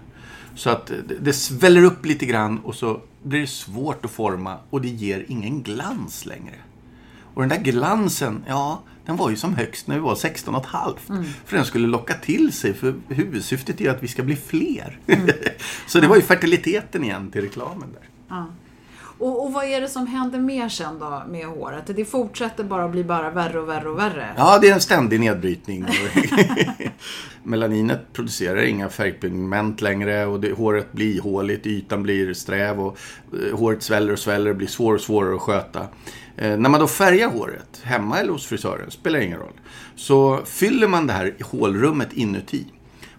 Så 0.54 0.70
att 0.70 0.86
det, 0.86 1.14
det 1.20 1.32
sväller 1.32 1.84
upp 1.84 2.06
lite 2.06 2.26
grann 2.26 2.58
och 2.58 2.74
så 2.74 3.00
blir 3.22 3.40
det 3.40 3.46
svårt 3.46 4.04
att 4.04 4.10
forma 4.10 4.58
och 4.70 4.80
det 4.80 4.88
ger 4.88 5.24
ingen 5.28 5.62
glans 5.62 6.26
längre. 6.26 6.56
Och 7.34 7.42
den 7.42 7.48
där 7.48 7.58
glansen, 7.58 8.44
ja, 8.48 8.82
den 9.04 9.16
var 9.16 9.30
ju 9.30 9.37
som 9.37 9.54
högst 9.54 9.87
när 9.87 9.94
vi 9.94 10.00
var 10.00 10.14
16 10.14 10.54
och 10.54 10.61
ett 10.61 10.66
halvt. 10.66 11.09
Mm. 11.09 11.25
För 11.44 11.56
den 11.56 11.64
skulle 11.64 11.87
locka 11.87 12.14
till 12.14 12.52
sig, 12.52 12.75
för 12.75 12.94
huvudsyftet 13.09 13.80
är 13.80 13.90
att 13.90 14.02
vi 14.02 14.09
ska 14.09 14.23
bli 14.23 14.37
fler. 14.37 14.99
Mm. 15.06 15.28
så 15.87 16.00
det 16.00 16.06
var 16.06 16.16
ju 16.16 16.23
fertiliteten 16.23 17.04
igen 17.04 17.30
till 17.30 17.40
reklamen 17.40 17.92
där. 17.92 18.09
Ja. 18.28 18.47
Och, 19.23 19.44
och 19.44 19.52
vad 19.52 19.64
är 19.64 19.80
det 19.80 19.88
som 19.88 20.06
händer 20.06 20.38
mer 20.38 20.68
sen 20.68 20.99
då 20.99 21.23
med 21.28 21.47
håret? 21.47 21.85
Det 21.87 22.04
fortsätter 22.04 22.64
bara 22.64 22.85
att 22.85 22.90
bli 22.90 23.04
bara 23.04 23.30
värre 23.30 23.61
och 23.61 23.68
värre 23.68 23.88
och 23.88 23.99
värre? 23.99 24.28
Ja, 24.37 24.59
det 24.59 24.68
är 24.68 24.75
en 24.75 24.80
ständig 24.80 25.21
nedbrytning. 25.21 25.87
Melaninet 27.42 28.12
producerar 28.12 28.62
inga 28.62 28.88
färgpigment 28.88 29.80
längre 29.80 30.26
och 30.26 30.40
det, 30.40 30.52
håret 30.52 30.92
blir 30.92 31.16
ihåligt, 31.16 31.66
ytan 31.66 32.02
blir 32.02 32.35
sträv 32.35 32.80
och 32.80 32.99
eh, 33.32 33.59
håret 33.59 33.82
sväller 33.82 34.12
och 34.12 34.18
sväller 34.18 34.50
och 34.50 34.56
blir 34.56 34.68
svårare 34.68 34.94
och 34.94 35.00
svårare 35.00 35.35
att 35.35 35.40
sköta. 35.40 35.87
Eh, 36.36 36.58
när 36.58 36.70
man 36.70 36.80
då 36.80 36.86
färgar 36.86 37.28
håret, 37.28 37.80
hemma 37.82 38.18
eller 38.18 38.32
hos 38.32 38.46
frisören, 38.46 38.90
spelar 38.90 39.20
ingen 39.20 39.38
roll, 39.38 39.60
så 39.96 40.40
fyller 40.44 40.88
man 40.88 41.06
det 41.06 41.12
här 41.12 41.34
hålrummet 41.40 42.12
inuti. 42.12 42.66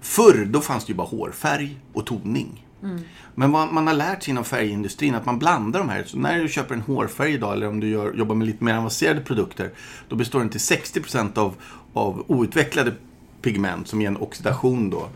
Förr, 0.01 0.45
då 0.45 0.61
fanns 0.61 0.85
det 0.85 0.91
ju 0.91 0.95
bara 0.95 1.07
hårfärg 1.07 1.77
och 1.93 2.05
toning. 2.05 2.65
Mm. 2.83 3.01
Men 3.35 3.51
vad 3.51 3.73
man 3.73 3.87
har 3.87 3.93
lärt 3.93 4.23
sig 4.23 4.31
inom 4.31 4.43
färgindustrin 4.43 5.15
att 5.15 5.25
man 5.25 5.39
blandar 5.39 5.79
de 5.79 5.89
här. 5.89 6.03
Så 6.03 6.17
när 6.17 6.39
du 6.39 6.47
köper 6.47 6.75
en 6.75 6.81
hårfärg 6.81 7.33
idag 7.33 7.53
eller 7.53 7.67
om 7.67 7.79
du 7.79 7.87
gör, 7.87 8.13
jobbar 8.13 8.35
med 8.35 8.47
lite 8.47 8.63
mer 8.63 8.77
avancerade 8.77 9.21
produkter. 9.21 9.71
Då 10.09 10.15
består 10.15 10.39
den 10.39 10.49
till 10.49 10.59
60% 10.59 11.37
av, 11.37 11.55
av 11.93 12.25
outvecklade 12.27 12.93
pigment 13.41 13.87
som 13.87 14.01
ger 14.01 14.07
en 14.07 14.17
oxidation 14.17 14.89
då. 14.89 15.09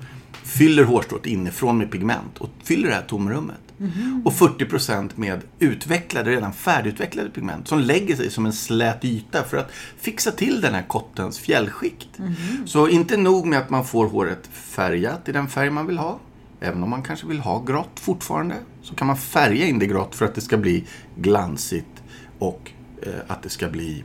Fyller 0.43 0.83
hårstrået 0.83 1.25
inifrån 1.25 1.77
med 1.77 1.91
pigment 1.91 2.37
och 2.37 2.49
fyller 2.63 2.87
det 2.89 2.95
här 2.95 3.05
tomrummet. 3.07 3.66
Mm. 3.79 4.21
Och 4.25 4.33
40% 4.33 5.09
med 5.15 5.41
utvecklade, 5.59 6.31
redan 6.31 6.53
färdigutvecklade 6.53 7.29
pigment 7.29 7.67
som 7.67 7.79
lägger 7.79 8.15
sig 8.15 8.31
som 8.31 8.45
en 8.45 8.53
slät 8.53 9.05
yta 9.05 9.43
för 9.43 9.57
att 9.57 9.71
fixa 9.97 10.31
till 10.31 10.61
den 10.61 10.73
här 10.73 10.83
kottens 10.87 11.39
fjällskikt. 11.39 12.19
Mm. 12.19 12.33
Så 12.67 12.87
inte 12.87 13.17
nog 13.17 13.45
med 13.45 13.59
att 13.59 13.69
man 13.69 13.85
får 13.85 14.07
håret 14.07 14.49
färgat 14.51 15.29
i 15.29 15.31
den 15.31 15.47
färg 15.47 15.69
man 15.69 15.87
vill 15.87 15.97
ha. 15.97 16.19
Även 16.59 16.83
om 16.83 16.89
man 16.89 17.03
kanske 17.03 17.27
vill 17.27 17.39
ha 17.39 17.63
grått 17.63 17.99
fortfarande 17.99 18.55
så 18.81 18.95
kan 18.95 19.07
man 19.07 19.17
färga 19.17 19.65
in 19.65 19.79
det 19.79 19.87
grått 19.87 20.15
för 20.15 20.25
att 20.25 20.35
det 20.35 20.41
ska 20.41 20.57
bli 20.57 20.85
glansigt 21.15 22.03
och 22.39 22.71
eh, 23.01 23.11
att 23.27 23.43
det 23.43 23.49
ska 23.49 23.69
bli 23.69 24.03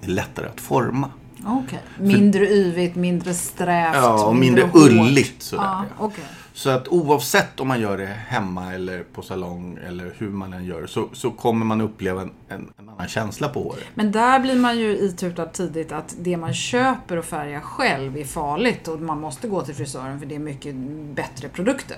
lättare 0.00 0.46
att 0.46 0.60
forma. 0.60 1.10
Okay. 1.46 1.78
Mindre 1.98 2.48
yvigt, 2.48 2.96
mindre 2.96 3.34
strävt, 3.34 3.94
Ja, 3.94 4.24
och 4.24 4.36
mindre, 4.36 4.70
mindre 4.74 5.00
ulligt 5.00 5.42
sådär. 5.42 5.64
Ah, 5.64 6.04
okay. 6.04 6.24
Så 6.58 6.70
att 6.70 6.88
oavsett 6.88 7.60
om 7.60 7.68
man 7.68 7.80
gör 7.80 7.98
det 7.98 8.06
hemma 8.06 8.74
eller 8.74 9.02
på 9.02 9.22
salong 9.22 9.78
eller 9.86 10.14
hur 10.18 10.28
man 10.28 10.52
än 10.52 10.64
gör 10.64 10.86
så, 10.86 11.08
så 11.12 11.30
kommer 11.30 11.66
man 11.66 11.80
uppleva 11.80 12.22
en, 12.22 12.30
en, 12.48 12.72
en, 12.78 12.88
annan 12.88 13.08
känsla 13.08 13.48
på 13.48 13.62
håret. 13.62 13.84
Men 13.94 14.12
där 14.12 14.40
blir 14.40 14.54
man 14.54 14.78
ju 14.78 14.98
itutad 14.98 15.46
tidigt 15.46 15.92
att 15.92 16.16
det 16.18 16.36
man 16.36 16.54
köper 16.54 17.16
och 17.16 17.24
färgar 17.24 17.60
själv 17.60 18.16
är 18.16 18.24
farligt 18.24 18.88
och 18.88 19.00
man 19.00 19.20
måste 19.20 19.48
gå 19.48 19.62
till 19.62 19.74
frisören 19.74 20.18
för 20.18 20.26
det 20.26 20.34
är 20.34 20.38
mycket 20.38 20.74
bättre 21.14 21.48
produkter. 21.48 21.96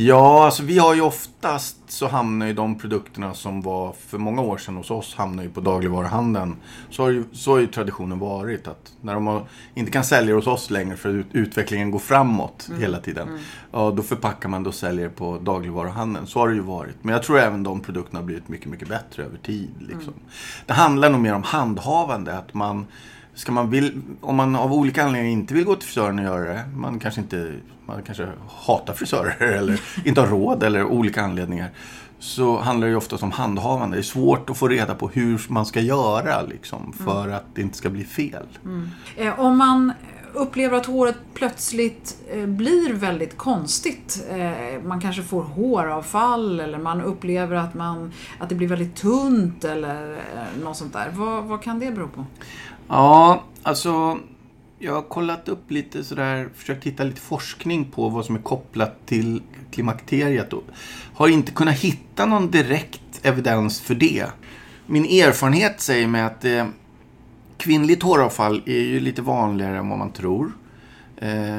Ja, 0.00 0.44
alltså 0.44 0.62
vi 0.62 0.78
har 0.78 0.94
ju 0.94 1.00
oftast 1.00 1.76
så 1.88 2.06
hamnar 2.08 2.46
ju 2.46 2.52
de 2.52 2.78
produkterna 2.78 3.34
som 3.34 3.62
var 3.62 3.92
för 3.92 4.18
många 4.18 4.42
år 4.42 4.58
sedan 4.58 4.76
hos 4.76 4.90
oss 4.90 5.14
hamnar 5.14 5.42
ju 5.42 5.50
på 5.50 5.60
dagligvaruhandeln. 5.60 6.56
Så 6.90 7.02
har 7.02 7.10
ju, 7.10 7.24
så 7.32 7.50
har 7.50 7.58
ju 7.58 7.66
traditionen 7.66 8.18
varit 8.18 8.68
att 8.68 8.92
när 9.00 9.14
de 9.14 9.26
har, 9.26 9.44
inte 9.74 9.92
kan 9.92 10.04
sälja 10.04 10.34
hos 10.34 10.46
oss 10.46 10.70
längre 10.70 10.96
för 10.96 11.24
utvecklingen 11.32 11.90
går 11.90 11.98
framåt 11.98 12.66
mm. 12.68 12.80
hela 12.80 12.98
tiden. 12.98 13.28
Mm. 13.28 13.40
Ja, 13.72 13.90
då 13.96 14.02
förpackar 14.02 14.48
man 14.48 14.66
och 14.66 14.74
säljer 14.74 15.08
på 15.08 15.38
dagligvaruhandeln. 15.38 16.26
Så 16.26 16.38
har 16.38 16.48
det 16.48 16.54
ju 16.54 16.60
varit. 16.60 16.96
Men 17.02 17.12
jag 17.12 17.22
tror 17.22 17.38
även 17.38 17.62
de 17.62 17.80
produkterna 17.80 18.18
har 18.18 18.26
blivit 18.26 18.48
mycket, 18.48 18.68
mycket 18.68 18.88
bättre 18.88 19.22
över 19.22 19.38
tid. 19.38 19.70
Liksom. 19.78 20.12
Mm. 20.12 20.28
Det 20.66 20.72
handlar 20.72 21.10
nog 21.10 21.20
mer 21.20 21.34
om 21.34 21.42
handhavande. 21.42 22.38
Att 22.38 22.54
man 22.54 22.86
Ska 23.38 23.52
man 23.52 23.70
vill, 23.70 24.00
om 24.20 24.36
man 24.36 24.56
av 24.56 24.72
olika 24.72 25.04
anledningar 25.04 25.32
inte 25.32 25.54
vill 25.54 25.64
gå 25.64 25.74
till 25.74 25.88
frisören 25.88 26.18
och 26.18 26.24
göra 26.24 26.52
det, 26.52 26.64
man 26.76 26.98
kanske 26.98 27.20
inte 27.20 27.54
man 27.86 28.02
kanske 28.02 28.28
hatar 28.48 28.94
frisörer 28.94 29.52
eller 29.52 29.80
inte 30.04 30.20
har 30.20 30.28
råd 30.28 30.62
eller 30.62 30.84
olika 30.84 31.22
anledningar. 31.22 31.70
så 32.18 32.58
handlar 32.58 32.88
det 32.88 32.96
ofta 32.96 33.16
om 33.16 33.32
handhavande. 33.32 33.96
Det 33.96 34.00
är 34.00 34.02
svårt 34.02 34.50
att 34.50 34.58
få 34.58 34.68
reda 34.68 34.94
på 34.94 35.08
hur 35.08 35.46
man 35.48 35.66
ska 35.66 35.80
göra 35.80 36.42
liksom, 36.42 36.92
för 36.92 37.24
mm. 37.24 37.36
att 37.36 37.44
det 37.54 37.62
inte 37.62 37.76
ska 37.76 37.90
bli 37.90 38.04
fel. 38.04 38.46
Mm. 38.64 38.90
Eh, 39.16 39.40
om 39.40 39.58
man 39.58 39.92
upplever 40.32 40.76
att 40.76 40.86
håret 40.86 41.16
plötsligt 41.34 42.18
eh, 42.30 42.46
blir 42.46 42.92
väldigt 42.92 43.36
konstigt. 43.36 44.26
Eh, 44.30 44.82
man 44.82 45.00
kanske 45.00 45.22
får 45.22 45.42
håravfall 45.42 46.60
eller 46.60 46.78
man 46.78 47.02
upplever 47.02 47.56
att, 47.56 47.74
man, 47.74 48.12
att 48.38 48.48
det 48.48 48.54
blir 48.54 48.68
väldigt 48.68 48.96
tunt 48.96 49.64
eller 49.64 50.12
eh, 50.12 50.62
något 50.64 50.76
sånt 50.76 50.92
där. 50.92 51.10
Vad, 51.14 51.44
vad 51.44 51.62
kan 51.62 51.78
det 51.78 51.90
bero 51.90 52.08
på? 52.08 52.26
Ja, 52.88 53.42
alltså 53.62 54.18
jag 54.78 54.94
har 54.94 55.02
kollat 55.02 55.48
upp 55.48 55.70
lite 55.70 56.04
sådär, 56.04 56.48
försökt 56.54 56.84
hitta 56.84 57.04
lite 57.04 57.20
forskning 57.20 57.84
på 57.84 58.08
vad 58.08 58.24
som 58.24 58.36
är 58.36 58.40
kopplat 58.40 59.06
till 59.06 59.42
klimakteriet 59.70 60.52
och 60.52 60.64
har 61.14 61.28
inte 61.28 61.52
kunnat 61.52 61.74
hitta 61.74 62.26
någon 62.26 62.50
direkt 62.50 63.20
evidens 63.22 63.80
för 63.80 63.94
det. 63.94 64.26
Min 64.86 65.04
erfarenhet 65.04 65.80
säger 65.80 66.06
mig 66.06 66.22
att 66.22 66.44
eh, 66.44 66.66
kvinnligt 67.56 68.02
håravfall 68.02 68.62
är 68.66 68.80
ju 68.80 69.00
lite 69.00 69.22
vanligare 69.22 69.78
än 69.78 69.88
vad 69.88 69.98
man 69.98 70.12
tror. 70.12 70.52
Eh, 71.16 71.58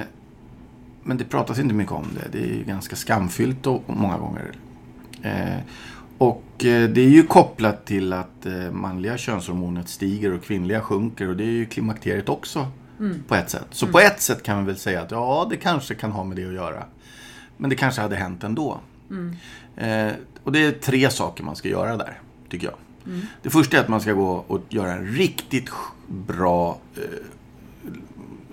men 1.03 1.17
det 1.17 1.25
pratas 1.25 1.59
inte 1.59 1.73
mycket 1.73 1.93
om 1.93 2.07
det. 2.13 2.39
Det 2.39 2.43
är 2.43 2.53
ju 2.53 2.63
ganska 2.63 2.95
skamfyllt 2.95 3.67
och, 3.67 3.83
många 3.87 4.17
gånger. 4.17 4.51
Eh, 5.21 5.59
och 6.19 6.65
eh, 6.65 6.89
det 6.89 7.01
är 7.01 7.09
ju 7.09 7.23
kopplat 7.23 7.85
till 7.85 8.13
att 8.13 8.45
eh, 8.45 8.71
manliga 8.71 9.17
könshormonet 9.17 9.89
stiger 9.89 10.33
och 10.33 10.43
kvinnliga 10.43 10.81
sjunker 10.81 11.29
och 11.29 11.35
det 11.35 11.43
är 11.43 11.51
ju 11.51 11.65
klimakteriet 11.65 12.29
också 12.29 12.67
Mm. 12.99 13.23
På 13.27 13.35
ett 13.35 13.49
sätt. 13.49 13.67
Så 13.71 13.85
mm. 13.85 13.93
på 13.93 13.99
ett 13.99 14.21
sätt 14.21 14.43
kan 14.43 14.55
man 14.55 14.65
väl 14.65 14.77
säga 14.77 15.01
att 15.01 15.11
ja, 15.11 15.47
det 15.49 15.57
kanske 15.57 15.95
kan 15.95 16.11
ha 16.11 16.23
med 16.23 16.37
det 16.37 16.45
att 16.45 16.53
göra. 16.53 16.83
Men 17.57 17.69
det 17.69 17.75
kanske 17.75 18.01
hade 18.01 18.15
hänt 18.15 18.43
ändå. 18.43 18.79
Mm. 19.09 19.35
Eh, 19.75 20.13
och 20.43 20.51
det 20.51 20.65
är 20.65 20.71
tre 20.71 21.09
saker 21.09 21.43
man 21.43 21.55
ska 21.55 21.69
göra 21.69 21.97
där, 21.97 22.19
tycker 22.49 22.67
jag. 22.67 22.75
Mm. 23.05 23.25
Det 23.41 23.49
första 23.49 23.77
är 23.77 23.81
att 23.81 23.87
man 23.87 24.01
ska 24.01 24.13
gå 24.13 24.43
och 24.47 24.61
göra 24.69 24.93
en 24.93 25.07
riktigt 25.07 25.69
bra 26.07 26.77
eh, 26.95 27.03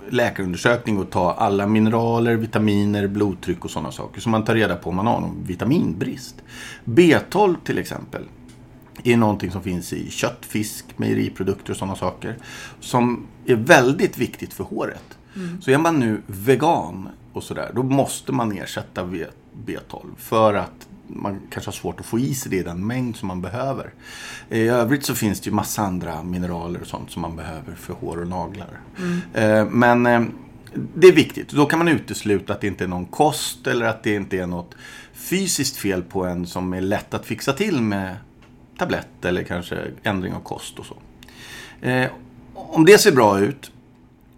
läkarundersökning 0.09 0.99
och 0.99 1.09
ta 1.09 1.33
alla 1.33 1.67
mineraler, 1.67 2.35
vitaminer, 2.35 3.07
blodtryck 3.07 3.65
och 3.65 3.71
sådana 3.71 3.91
saker. 3.91 4.21
Så 4.21 4.29
man 4.29 4.43
tar 4.43 4.55
reda 4.55 4.75
på 4.75 4.89
om 4.89 4.95
man 4.95 5.07
har 5.07 5.19
någon 5.19 5.43
vitaminbrist. 5.43 6.35
B12 6.85 7.55
till 7.63 7.77
exempel 7.77 8.23
är 9.03 9.17
någonting 9.17 9.51
som 9.51 9.63
finns 9.63 9.93
i 9.93 10.09
kött, 10.09 10.45
fisk, 10.45 10.85
mejeriprodukter 10.97 11.71
och 11.71 11.77
sådana 11.77 11.95
saker. 11.95 12.37
Som 12.79 13.27
är 13.45 13.55
väldigt 13.55 14.17
viktigt 14.17 14.53
för 14.53 14.63
håret. 14.63 15.17
Mm. 15.35 15.61
Så 15.61 15.71
är 15.71 15.77
man 15.77 15.99
nu 15.99 16.21
vegan 16.27 17.09
och 17.33 17.43
sådär, 17.43 17.71
då 17.75 17.83
måste 17.83 18.31
man 18.31 18.51
ersätta 18.51 19.03
B12 19.65 20.05
för 20.17 20.53
att 20.53 20.86
man 21.07 21.39
kanske 21.49 21.67
har 21.67 21.73
svårt 21.73 21.99
att 21.99 22.05
få 22.05 22.19
i 22.19 22.35
sig 22.35 22.51
det 22.51 22.57
i 22.57 22.63
den 22.63 22.87
mängd 22.87 23.15
som 23.15 23.27
man 23.27 23.41
behöver. 23.41 23.93
I 24.49 24.67
övrigt 24.67 25.05
så 25.05 25.15
finns 25.15 25.41
det 25.41 25.49
ju 25.49 25.55
massa 25.55 25.81
andra 25.81 26.23
mineraler 26.23 26.81
och 26.81 26.87
sånt 26.87 27.11
som 27.11 27.21
man 27.21 27.35
behöver 27.35 27.75
för 27.75 27.93
hår 27.93 28.21
och 28.21 28.27
naglar. 28.27 28.79
Mm. 28.97 29.21
Eh, 29.33 29.69
men 29.69 30.05
eh, 30.05 30.21
det 30.95 31.07
är 31.07 31.13
viktigt. 31.13 31.49
Då 31.49 31.65
kan 31.65 31.79
man 31.79 31.87
utesluta 31.87 32.53
att 32.53 32.61
det 32.61 32.67
inte 32.67 32.83
är 32.83 32.87
någon 32.87 33.05
kost 33.05 33.67
eller 33.67 33.85
att 33.85 34.03
det 34.03 34.15
inte 34.15 34.37
är 34.37 34.47
något 34.47 34.75
fysiskt 35.13 35.77
fel 35.77 36.03
på 36.03 36.25
en 36.25 36.47
som 36.47 36.73
är 36.73 36.81
lätt 36.81 37.13
att 37.13 37.25
fixa 37.25 37.53
till 37.53 37.81
med 37.81 38.15
tablett 38.77 39.25
eller 39.25 39.43
kanske 39.43 39.87
ändring 40.03 40.33
av 40.33 40.39
kost 40.39 40.79
och 40.79 40.85
så. 40.85 40.95
Eh, 41.87 42.09
om 42.53 42.85
det 42.85 42.97
ser 42.97 43.11
bra 43.11 43.39
ut 43.39 43.71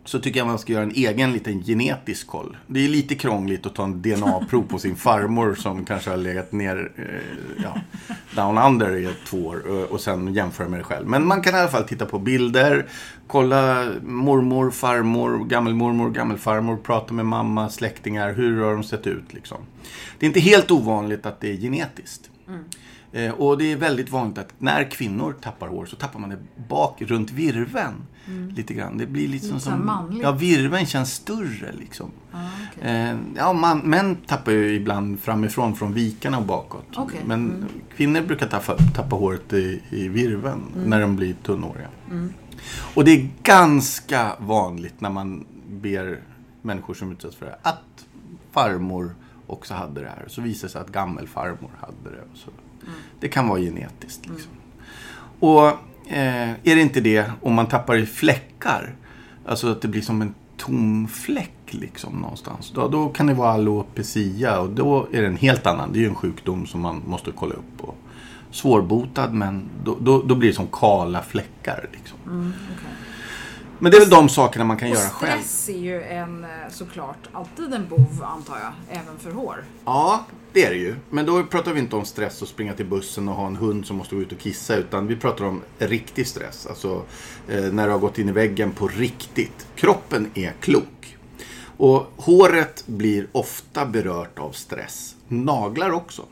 så 0.09 0.19
tycker 0.19 0.39
jag 0.39 0.47
man 0.47 0.59
ska 0.59 0.73
göra 0.73 0.83
en 0.83 0.91
egen 0.95 1.33
liten 1.33 1.63
genetisk 1.63 2.27
koll. 2.27 2.57
Det 2.67 2.85
är 2.85 2.89
lite 2.89 3.15
krångligt 3.15 3.65
att 3.65 3.75
ta 3.75 3.83
en 3.83 4.01
DNA-prov 4.01 4.63
på 4.63 4.79
sin 4.79 4.95
farmor 4.95 5.55
som 5.55 5.85
kanske 5.85 6.09
har 6.09 6.17
legat 6.17 6.51
ner 6.51 6.91
eh, 6.95 7.63
ja, 7.63 7.75
down 8.35 8.57
under 8.57 8.97
i 8.97 9.09
två 9.25 9.37
år 9.37 9.63
eh, 9.67 9.83
och, 9.83 10.01
sen 10.01 10.33
jämföra 10.33 10.69
med 10.69 10.79
det 10.79 10.83
själv. 10.83 11.07
Men 11.07 11.27
man 11.27 11.41
kan 11.41 11.55
i 11.55 11.57
alla 11.57 11.69
fall 11.69 11.83
titta 11.83 12.05
på 12.05 12.19
bilder, 12.19 12.85
kolla 13.27 13.91
mormor, 14.01 14.71
farmor, 14.71 15.45
gammelmormor, 15.45 16.09
gammelfarmor, 16.09 16.77
prata 16.77 17.13
med 17.13 17.25
mamma, 17.25 17.69
släktingar. 17.69 18.33
Hur 18.33 18.61
har 18.63 18.73
de 18.73 18.83
sett 18.83 19.07
ut 19.07 19.33
liksom? 19.33 19.57
Det 20.19 20.25
är 20.25 20.27
inte 20.27 20.39
helt 20.39 20.71
ovanligt 20.71 21.25
att 21.25 21.39
det 21.39 21.51
är 21.51 21.57
genetiskt. 21.57 22.29
Mm. 22.47 22.63
Eh, 23.11 23.31
och 23.31 23.57
det 23.57 23.71
är 23.71 23.75
väldigt 23.75 24.09
vanligt 24.09 24.37
att 24.37 24.53
när 24.57 24.91
kvinnor 24.91 25.35
tappar 25.41 25.67
hår 25.67 25.85
så 25.85 25.95
tappar 25.95 26.19
man 26.19 26.29
det 26.29 26.37
bak 26.69 27.01
runt 27.01 27.31
virven. 27.31 27.93
Mm. 28.27 28.49
Lite 28.49 28.73
grann. 28.73 28.97
Det 28.97 29.05
blir 29.05 29.27
liksom 29.27 29.53
lite 29.53 29.65
som... 29.65 29.85
Manligt. 29.85 30.23
Ja, 30.23 30.31
virven 30.31 30.85
känns 30.85 31.13
större 31.13 31.71
liksom. 31.79 32.11
Ah, 32.31 32.37
okay. 32.77 32.91
eh, 32.91 33.17
ja, 33.35 33.53
man, 33.53 33.79
män 33.79 34.15
tappar 34.15 34.51
ju 34.51 34.75
ibland 34.75 35.19
framifrån 35.19 35.75
från 35.75 35.93
vikarna 35.93 36.37
och 36.37 36.45
bakåt. 36.45 36.97
Okay. 36.97 37.19
Men 37.25 37.49
mm. 37.49 37.67
kvinnor 37.95 38.21
brukar 38.21 38.47
tappa, 38.47 38.75
tappa 38.95 39.15
håret 39.15 39.53
i, 39.53 39.81
i 39.89 40.07
virven 40.07 40.63
mm. 40.75 40.89
när 40.89 41.01
de 41.01 41.15
blir 41.15 41.33
tunnhåriga. 41.33 41.87
Mm. 42.09 42.33
Och 42.95 43.05
det 43.05 43.11
är 43.11 43.29
ganska 43.43 44.35
vanligt 44.39 45.01
när 45.01 45.09
man 45.09 45.45
ber 45.69 46.19
människor 46.61 46.93
som 46.93 47.11
utsätts 47.11 47.35
för 47.35 47.45
det 47.45 47.57
att 47.61 48.05
farmor 48.51 49.15
också 49.47 49.73
hade 49.73 50.01
det 50.01 50.09
här. 50.09 50.25
Så 50.27 50.41
visar 50.41 50.67
det 50.67 50.71
sig 50.71 50.81
att 50.81 50.89
gammelfarmor 50.89 51.71
hade 51.79 52.15
det. 52.15 52.21
Och 52.31 52.37
så 52.37 52.49
det 53.19 53.27
kan 53.27 53.47
vara 53.47 53.59
genetiskt. 53.59 54.27
Liksom. 54.27 54.51
Och 55.39 55.67
eh, 56.07 56.49
är 56.49 56.75
det 56.75 56.81
inte 56.81 57.01
det 57.01 57.31
om 57.41 57.53
man 57.53 57.65
tappar 57.67 57.95
i 57.95 58.05
fläckar, 58.05 58.95
alltså 59.45 59.71
att 59.71 59.81
det 59.81 59.87
blir 59.87 60.01
som 60.01 60.21
en 60.21 60.33
tom 60.57 61.07
fläck 61.07 61.51
liksom 61.69 62.13
någonstans. 62.13 62.71
Då, 62.75 62.87
då 62.87 63.09
kan 63.09 63.27
det 63.27 63.33
vara 63.33 63.51
alopecia 63.51 64.59
och 64.59 64.69
då 64.69 65.07
är 65.11 65.21
det 65.21 65.27
en 65.27 65.37
helt 65.37 65.67
annan. 65.67 65.93
Det 65.93 65.99
är 65.99 66.01
ju 66.01 66.07
en 66.07 66.15
sjukdom 66.15 66.65
som 66.65 66.81
man 66.81 67.01
måste 67.05 67.31
kolla 67.31 67.53
upp. 67.53 67.81
Och 67.81 67.95
svårbotad 68.51 69.29
men 69.31 69.63
då, 69.83 69.97
då, 69.99 70.21
då 70.21 70.35
blir 70.35 70.49
det 70.49 70.55
som 70.55 70.67
kala 70.67 71.21
fläckar. 71.21 71.89
Liksom. 71.91 72.17
Mm, 72.25 72.53
okay. 72.73 72.91
Men 73.79 73.91
det 73.91 73.97
är 73.97 74.01
väl 74.01 74.09
de 74.09 74.29
sakerna 74.29 74.65
man 74.65 74.77
kan 74.77 74.89
och 74.89 74.95
göra 74.95 75.09
själv. 75.09 75.41
Stress 75.41 75.69
är 75.69 75.79
ju 75.79 76.03
en, 76.03 76.43
eh, 76.43 76.49
såklart 76.71 77.29
alltid 77.33 77.73
en 77.73 77.87
bov 77.87 78.23
antar 78.23 78.57
jag, 78.57 78.99
även 78.99 79.19
för 79.19 79.31
hår. 79.31 79.63
Ja, 79.85 80.25
det 80.53 80.65
är 80.65 80.69
det 80.69 80.75
ju. 80.75 80.95
Men 81.09 81.25
då 81.25 81.43
pratar 81.43 81.73
vi 81.73 81.79
inte 81.79 81.95
om 81.95 82.05
stress 82.05 82.41
och 82.41 82.47
springa 82.47 82.73
till 82.73 82.85
bussen 82.85 83.29
och 83.29 83.35
ha 83.35 83.47
en 83.47 83.55
hund 83.55 83.85
som 83.85 83.97
måste 83.97 84.15
gå 84.15 84.21
ut 84.21 84.31
och 84.31 84.39
kissa. 84.39 84.75
Utan 84.75 85.07
vi 85.07 85.15
pratar 85.15 85.45
om 85.45 85.61
riktig 85.77 86.27
stress. 86.27 86.67
Alltså 86.67 87.03
eh, 87.47 87.63
när 87.63 87.85
du 87.85 87.91
har 87.91 87.99
gått 87.99 88.17
in 88.17 88.29
i 88.29 88.31
väggen 88.31 88.71
på 88.71 88.87
riktigt. 88.87 89.67
Kroppen 89.75 90.31
är 90.33 90.53
klok. 90.59 91.17
Och 91.77 92.11
håret 92.17 92.83
blir 92.87 93.27
ofta 93.31 93.85
berört 93.85 94.39
av 94.39 94.51
stress. 94.51 95.15
Naglar 95.27 95.91
också 95.91 96.23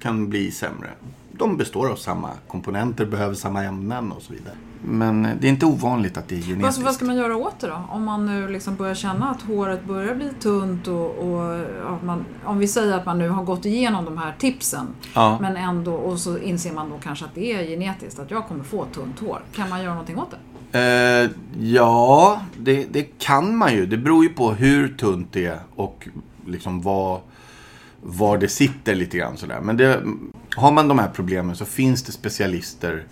kan 0.00 0.30
bli 0.30 0.50
sämre. 0.50 0.90
De 1.32 1.56
består 1.56 1.88
av 1.88 1.96
samma 1.96 2.30
komponenter, 2.48 3.06
behöver 3.06 3.34
samma 3.34 3.64
ämnen 3.64 4.12
och 4.12 4.22
så 4.22 4.32
vidare. 4.32 4.56
Men 4.82 5.22
det 5.40 5.46
är 5.46 5.48
inte 5.48 5.66
ovanligt 5.66 6.16
att 6.16 6.28
det 6.28 6.34
är 6.34 6.40
genetiskt. 6.40 6.64
Alltså, 6.64 6.82
vad 6.82 6.94
ska 6.94 7.04
man 7.04 7.16
göra 7.16 7.36
åt 7.36 7.60
det 7.60 7.66
då? 7.66 7.82
Om 7.90 8.04
man 8.04 8.26
nu 8.26 8.48
liksom 8.48 8.76
börjar 8.76 8.94
känna 8.94 9.30
att 9.30 9.42
håret 9.42 9.84
börjar 9.84 10.14
bli 10.14 10.30
tunt 10.40 10.88
och, 10.88 11.18
och 11.18 12.04
man, 12.04 12.24
om 12.44 12.58
vi 12.58 12.68
säger 12.68 12.94
att 12.94 13.06
man 13.06 13.18
nu 13.18 13.28
har 13.28 13.44
gått 13.44 13.64
igenom 13.64 14.04
de 14.04 14.18
här 14.18 14.34
tipsen 14.38 14.86
ja. 15.14 15.38
men 15.40 15.56
ändå 15.56 15.94
och 15.94 16.18
så 16.18 16.38
inser 16.38 16.72
man 16.72 16.90
då 16.90 16.98
kanske 16.98 17.24
att 17.24 17.34
det 17.34 17.52
är 17.52 17.66
genetiskt, 17.66 18.18
att 18.18 18.30
jag 18.30 18.48
kommer 18.48 18.64
få 18.64 18.84
tunt 18.84 19.20
hår. 19.20 19.42
Kan 19.52 19.68
man 19.68 19.82
göra 19.82 19.90
någonting 19.90 20.18
åt 20.18 20.30
det? 20.30 20.38
Uh, 20.74 21.30
ja, 21.60 22.40
det, 22.56 22.86
det, 22.92 23.02
kan 23.02 23.56
man 23.56 23.74
ju. 23.74 23.86
Det 23.86 23.96
beror 23.96 24.24
ju 24.24 24.30
på 24.30 24.52
hur 24.52 24.88
tunt 24.88 25.32
det 25.32 25.46
är 25.46 25.60
och 25.74 26.08
liksom 26.46 26.80
vad, 26.82 27.20
var 28.02 28.38
det 28.38 28.48
sitter 28.48 28.94
lite 28.94 29.18
grann 29.18 29.36
sådär. 29.36 29.60
Men 29.60 29.76
det, 29.76 30.02
har 30.56 30.72
man 30.72 30.88
de 30.88 30.98
här 30.98 31.08
problemen 31.08 31.56
så 31.56 31.64
finns 31.64 32.02
det 32.02 32.12
specialister 32.12 33.04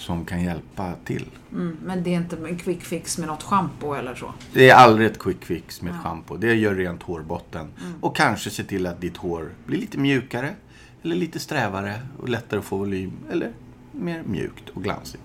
som 0.00 0.24
kan 0.24 0.42
hjälpa 0.42 0.94
till. 1.04 1.24
Mm, 1.52 1.76
men 1.84 2.02
det 2.02 2.10
är 2.10 2.16
inte 2.16 2.36
en 2.36 2.58
quick 2.58 2.82
fix 2.82 3.18
med 3.18 3.28
något 3.28 3.42
schampo 3.42 3.94
eller 3.94 4.14
så? 4.14 4.34
Det 4.52 4.70
är 4.70 4.74
aldrig 4.74 5.06
ett 5.06 5.18
quick 5.18 5.44
fix 5.44 5.82
med 5.82 5.94
ett 5.94 6.00
schampo. 6.00 6.36
Det 6.36 6.54
gör 6.54 6.74
rent 6.74 7.02
hårbotten. 7.02 7.68
Mm. 7.80 7.92
Och 8.00 8.16
kanske 8.16 8.50
se 8.50 8.64
till 8.64 8.86
att 8.86 9.00
ditt 9.00 9.16
hår 9.16 9.52
blir 9.66 9.78
lite 9.78 9.98
mjukare. 9.98 10.54
Eller 11.02 11.16
lite 11.16 11.38
strävare 11.38 12.00
och 12.18 12.28
lättare 12.28 12.60
att 12.60 12.66
få 12.66 12.76
volym. 12.76 13.12
Eller 13.30 13.52
mer 13.92 14.22
mjukt 14.22 14.68
och 14.68 14.82
glansigt. 14.82 15.22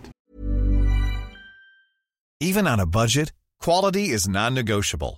Even 2.43 2.67
on 2.67 2.79
a 2.79 2.85
budget, 2.85 3.33
quality 3.63 3.99
is 3.99 4.27
non-negotiable. 4.27 5.17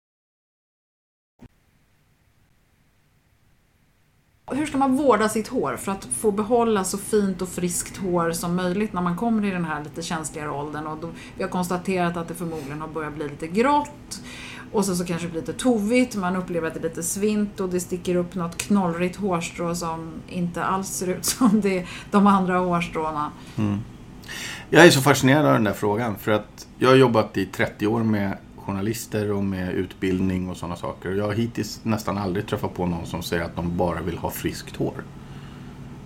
Hur 4.51 4.65
ska 4.65 4.77
man 4.77 4.95
vårda 4.95 5.29
sitt 5.29 5.47
hår 5.47 5.77
för 5.77 5.91
att 5.91 6.05
få 6.05 6.31
behålla 6.31 6.83
så 6.83 6.97
fint 6.97 7.41
och 7.41 7.49
friskt 7.49 7.97
hår 7.97 8.31
som 8.31 8.55
möjligt 8.55 8.93
när 8.93 9.01
man 9.01 9.17
kommer 9.17 9.47
i 9.47 9.51
den 9.51 9.65
här 9.65 9.83
lite 9.83 10.01
känsligare 10.01 10.49
åldern? 10.49 10.87
Och 10.87 10.97
då, 11.01 11.09
vi 11.37 11.43
har 11.43 11.49
konstaterat 11.49 12.17
att 12.17 12.27
det 12.27 12.33
förmodligen 12.33 12.81
har 12.81 12.87
börjat 12.87 13.13
bli 13.13 13.29
lite 13.29 13.47
grått 13.47 14.21
och 14.71 14.85
sen 14.85 14.95
så 14.95 15.05
kanske 15.05 15.27
det 15.27 15.31
blir 15.31 15.41
lite 15.41 15.53
tovigt, 15.53 16.15
man 16.15 16.35
upplever 16.35 16.67
att 16.67 16.73
det 16.73 16.79
är 16.79 16.83
lite 16.83 17.03
svint 17.03 17.59
och 17.59 17.69
det 17.69 17.79
sticker 17.79 18.15
upp 18.15 18.35
något 18.35 18.57
knollrigt 18.57 19.15
hårstrå 19.15 19.75
som 19.75 20.11
inte 20.29 20.63
alls 20.63 20.87
ser 20.87 21.07
ut 21.07 21.25
som 21.37 21.61
det, 21.61 21.85
de 22.11 22.27
andra 22.27 22.57
hårstråna. 22.57 23.31
Mm. 23.57 23.79
Jag 24.69 24.85
är 24.85 24.89
så 24.89 25.01
fascinerad 25.01 25.45
av 25.45 25.53
den 25.53 25.63
där 25.63 25.73
frågan 25.73 26.15
för 26.15 26.31
att 26.31 26.67
jag 26.77 26.89
har 26.89 26.95
jobbat 26.95 27.37
i 27.37 27.45
30 27.45 27.87
år 27.87 28.03
med 28.03 28.37
journalister 28.65 29.31
och 29.31 29.43
med 29.43 29.73
utbildning 29.73 30.49
och 30.49 30.57
sådana 30.57 30.75
saker. 30.75 31.11
Jag 31.11 31.25
har 31.25 31.33
hittills 31.33 31.79
nästan 31.83 32.17
aldrig 32.17 32.47
träffat 32.47 32.73
på 32.73 32.85
någon 32.85 33.05
som 33.05 33.23
säger 33.23 33.43
att 33.43 33.55
de 33.55 33.77
bara 33.77 34.01
vill 34.01 34.17
ha 34.17 34.29
friskt 34.29 34.75
hår. 34.75 35.03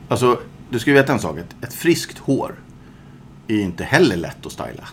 Alltså, 0.08 0.40
du 0.70 0.80
ska 0.80 0.90
ju 0.90 0.96
veta 0.96 1.14
en 1.14 1.20
sak. 1.20 1.38
Ett, 1.38 1.56
ett 1.64 1.74
friskt 1.74 2.18
hår 2.18 2.56
är 3.48 3.60
inte 3.60 3.84
heller 3.84 4.18
lätt 4.18 4.46
att 4.46 4.52
styla. 4.52 4.88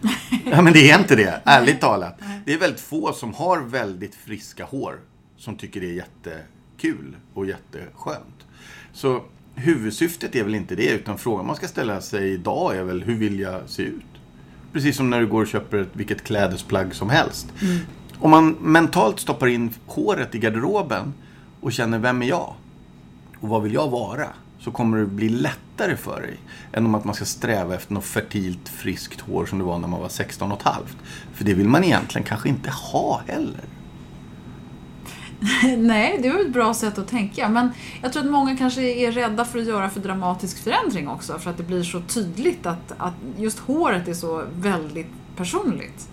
ja, 0.44 0.62
men 0.62 0.72
det 0.72 0.90
är 0.90 0.98
inte 0.98 1.16
det, 1.16 1.40
ärligt 1.44 1.80
talat. 1.80 2.20
Det 2.46 2.54
är 2.54 2.58
väldigt 2.58 2.80
få 2.80 3.12
som 3.12 3.34
har 3.34 3.60
väldigt 3.60 4.14
friska 4.14 4.64
hår 4.64 5.00
som 5.36 5.56
tycker 5.56 5.80
det 5.80 5.86
är 5.86 5.94
jättekul 5.94 7.16
och 7.34 7.46
jätteskönt. 7.46 8.46
Så 8.92 9.24
huvudsyftet 9.54 10.36
är 10.36 10.44
väl 10.44 10.54
inte 10.54 10.74
det, 10.74 10.90
utan 10.90 11.18
frågan 11.18 11.46
man 11.46 11.56
ska 11.56 11.68
ställa 11.68 12.00
sig 12.00 12.32
idag 12.32 12.76
är 12.76 12.82
väl 12.82 13.02
hur 13.02 13.14
vill 13.14 13.40
jag 13.40 13.68
se 13.68 13.82
ut? 13.82 14.04
Precis 14.78 14.96
som 14.96 15.10
när 15.10 15.20
du 15.20 15.26
går 15.26 15.42
och 15.42 15.48
köper 15.48 15.78
ett, 15.78 15.88
vilket 15.92 16.24
klädesplagg 16.24 16.94
som 16.94 17.10
helst. 17.10 17.46
Mm. 17.62 17.78
Om 18.18 18.30
man 18.30 18.50
mentalt 18.50 19.20
stoppar 19.20 19.46
in 19.46 19.70
håret 19.86 20.34
i 20.34 20.38
garderoben 20.38 21.14
och 21.60 21.72
känner 21.72 21.98
vem 21.98 22.22
är 22.22 22.26
jag? 22.26 22.54
Och 23.40 23.48
vad 23.48 23.62
vill 23.62 23.74
jag 23.74 23.88
vara? 23.90 24.26
Så 24.58 24.70
kommer 24.70 24.98
det 24.98 25.06
bli 25.06 25.28
lättare 25.28 25.96
för 25.96 26.20
dig 26.20 26.36
än 26.72 26.86
om 26.86 26.94
att 26.94 27.04
man 27.04 27.14
ska 27.14 27.24
sträva 27.24 27.74
efter 27.74 27.94
något 27.94 28.04
fertilt 28.04 28.68
friskt 28.68 29.20
hår 29.20 29.46
som 29.46 29.58
det 29.58 29.64
var 29.64 29.78
när 29.78 29.88
man 29.88 30.00
var 30.00 30.08
16 30.08 30.52
och 30.52 30.58
ett 30.58 30.64
halvt. 30.64 30.96
För 31.34 31.44
det 31.44 31.54
vill 31.54 31.68
man 31.68 31.84
egentligen 31.84 32.26
kanske 32.26 32.48
inte 32.48 32.70
ha 32.70 33.22
heller. 33.26 33.64
Nej, 35.78 36.18
det 36.22 36.28
är 36.28 36.40
ett 36.40 36.52
bra 36.52 36.74
sätt 36.74 36.98
att 36.98 37.08
tänka. 37.08 37.48
Men 37.48 37.70
jag 38.02 38.12
tror 38.12 38.24
att 38.24 38.30
många 38.30 38.56
kanske 38.56 38.82
är 38.82 39.12
rädda 39.12 39.44
för 39.44 39.58
att 39.58 39.66
göra 39.66 39.90
för 39.90 40.00
dramatisk 40.00 40.64
förändring 40.64 41.08
också. 41.08 41.38
För 41.38 41.50
att 41.50 41.56
det 41.56 41.62
blir 41.62 41.82
så 41.82 42.00
tydligt 42.00 42.66
att, 42.66 42.92
att 42.98 43.14
just 43.36 43.58
håret 43.58 44.08
är 44.08 44.14
så 44.14 44.44
väldigt 44.54 45.10
personligt. 45.36 46.08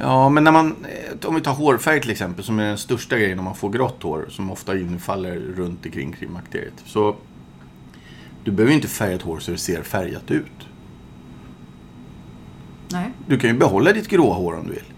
Ja, 0.00 0.28
men 0.28 0.44
när 0.44 0.52
man, 0.52 0.76
om 1.24 1.34
vi 1.34 1.40
tar 1.40 1.52
hårfärg 1.52 2.00
till 2.00 2.10
exempel, 2.10 2.44
som 2.44 2.58
är 2.58 2.64
den 2.64 2.78
största 2.78 3.18
grejen 3.18 3.38
om 3.38 3.44
man 3.44 3.54
får 3.54 3.70
grått 3.70 4.02
hår, 4.02 4.26
som 4.30 4.50
ofta 4.50 4.78
infaller 4.78 5.36
runt 5.36 5.86
omkring 5.86 6.12
klimakteriet. 6.12 6.74
Så 6.84 7.16
du 8.44 8.50
behöver 8.50 8.74
inte 8.74 8.88
färga 8.88 9.14
ett 9.14 9.22
hår 9.22 9.38
så 9.38 9.50
det 9.50 9.58
ser 9.58 9.82
färgat 9.82 10.30
ut. 10.30 10.68
Nej. 12.88 13.10
Du 13.26 13.38
kan 13.38 13.50
ju 13.50 13.56
behålla 13.56 13.92
ditt 13.92 14.08
gråa 14.08 14.34
hår 14.34 14.56
om 14.56 14.66
du 14.66 14.72
vill. 14.72 14.92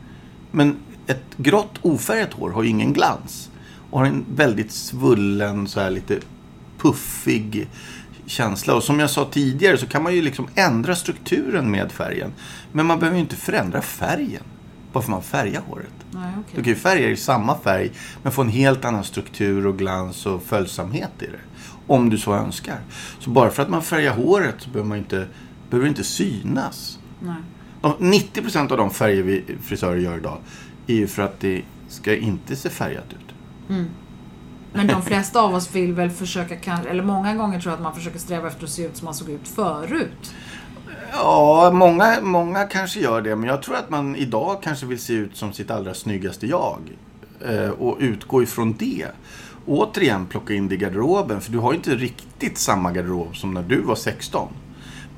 Men 0.50 0.76
ett 1.06 1.36
grått 1.36 1.78
ofärgat 1.82 2.32
hår 2.32 2.50
har 2.50 2.62
ju 2.62 2.68
ingen 2.68 2.92
glans. 2.92 3.49
Och 3.90 3.98
har 3.98 4.06
en 4.06 4.24
väldigt 4.34 4.72
svullen, 4.72 5.68
så 5.68 5.80
här 5.80 5.90
lite 5.90 6.18
puffig 6.78 7.68
känsla. 8.26 8.74
Och 8.74 8.82
som 8.82 9.00
jag 9.00 9.10
sa 9.10 9.28
tidigare 9.30 9.78
så 9.78 9.86
kan 9.86 10.02
man 10.02 10.14
ju 10.14 10.22
liksom 10.22 10.48
ändra 10.54 10.94
strukturen 10.94 11.70
med 11.70 11.92
färgen. 11.92 12.32
Men 12.72 12.86
man 12.86 12.98
behöver 12.98 13.16
ju 13.16 13.22
inte 13.22 13.36
förändra 13.36 13.82
färgen. 13.82 14.42
Bara 14.92 15.02
för 15.02 15.10
man 15.10 15.22
färgar 15.22 15.62
håret. 15.68 15.92
Nej, 16.10 16.30
okay. 16.30 16.56
Du 16.56 16.62
kan 16.62 16.72
ju 16.72 16.78
färga 16.78 17.08
i 17.08 17.16
samma 17.16 17.58
färg 17.58 17.90
men 18.22 18.32
få 18.32 18.42
en 18.42 18.48
helt 18.48 18.84
annan 18.84 19.04
struktur 19.04 19.66
och 19.66 19.78
glans 19.78 20.26
och 20.26 20.42
följsamhet 20.42 21.10
i 21.18 21.26
det. 21.26 21.40
Om 21.86 22.10
du 22.10 22.18
så 22.18 22.34
önskar. 22.34 22.80
Så 23.18 23.30
bara 23.30 23.50
för 23.50 23.62
att 23.62 23.68
man 23.68 23.82
färgar 23.82 24.14
håret 24.14 24.54
så 24.58 24.70
behöver 24.70 24.88
man 24.88 24.98
inte, 24.98 25.26
behöver 25.70 25.88
inte 25.88 26.04
synas. 26.04 26.98
Nej. 27.20 27.34
90% 27.82 28.72
av 28.72 28.78
de 28.78 28.90
färger 28.90 29.22
vi 29.22 29.44
frisörer 29.62 29.96
gör 29.96 30.16
idag 30.16 30.38
är 30.86 30.94
ju 30.94 31.06
för 31.06 31.22
att 31.22 31.40
det 31.40 31.62
ska 31.88 32.16
inte 32.16 32.56
se 32.56 32.70
färgat 32.70 33.12
ut. 33.12 33.29
Mm. 33.70 33.86
Men 34.72 34.86
de 34.86 35.02
flesta 35.02 35.40
av 35.40 35.54
oss 35.54 35.74
vill 35.74 35.92
väl 35.92 36.10
försöka, 36.10 36.78
eller 36.90 37.02
många 37.02 37.34
gånger 37.34 37.60
tror 37.60 37.72
jag 37.72 37.76
att 37.76 37.82
man 37.82 37.94
försöker 37.94 38.18
sträva 38.18 38.48
efter 38.48 38.64
att 38.64 38.70
se 38.70 38.84
ut 38.84 38.96
som 38.96 39.04
man 39.04 39.14
såg 39.14 39.30
ut 39.30 39.48
förut. 39.48 40.34
Ja, 41.12 41.70
många, 41.74 42.18
många 42.22 42.64
kanske 42.64 43.00
gör 43.00 43.22
det. 43.22 43.36
Men 43.36 43.48
jag 43.48 43.62
tror 43.62 43.76
att 43.76 43.90
man 43.90 44.16
idag 44.16 44.62
kanske 44.62 44.86
vill 44.86 45.00
se 45.00 45.12
ut 45.12 45.36
som 45.36 45.52
sitt 45.52 45.70
allra 45.70 45.94
snyggaste 45.94 46.46
jag. 46.46 46.78
Eh, 47.48 47.70
och 47.70 47.96
utgå 48.00 48.42
ifrån 48.42 48.76
det. 48.78 49.06
Återigen 49.66 50.26
plocka 50.26 50.54
in 50.54 50.68
det 50.68 50.74
i 50.74 50.78
garderoben. 50.78 51.40
För 51.40 51.52
du 51.52 51.58
har 51.58 51.72
ju 51.72 51.76
inte 51.76 51.94
riktigt 51.94 52.58
samma 52.58 52.92
garderob 52.92 53.36
som 53.36 53.54
när 53.54 53.62
du 53.62 53.80
var 53.80 53.94
16. 53.94 54.48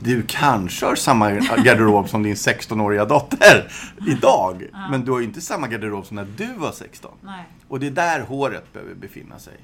Du 0.05 0.23
kanske 0.27 0.87
har 0.87 0.95
samma 0.95 1.31
garderob 1.65 2.09
som 2.09 2.23
din 2.23 2.35
16-åriga 2.35 3.05
dotter 3.05 3.69
idag. 4.09 4.67
Ja. 4.73 4.89
Men 4.91 5.05
du 5.05 5.13
har 5.13 5.19
ju 5.19 5.25
inte 5.25 5.41
samma 5.41 5.69
garderob 5.69 6.07
som 6.07 6.15
när 6.15 6.27
du 6.37 6.53
var 6.57 6.73
16. 6.73 7.11
Nej. 7.21 7.45
Och 7.69 7.81
det 7.81 7.87
är 7.87 7.91
där 7.91 8.21
håret 8.21 8.73
behöver 8.73 8.95
befinna 8.95 9.39
sig. 9.39 9.55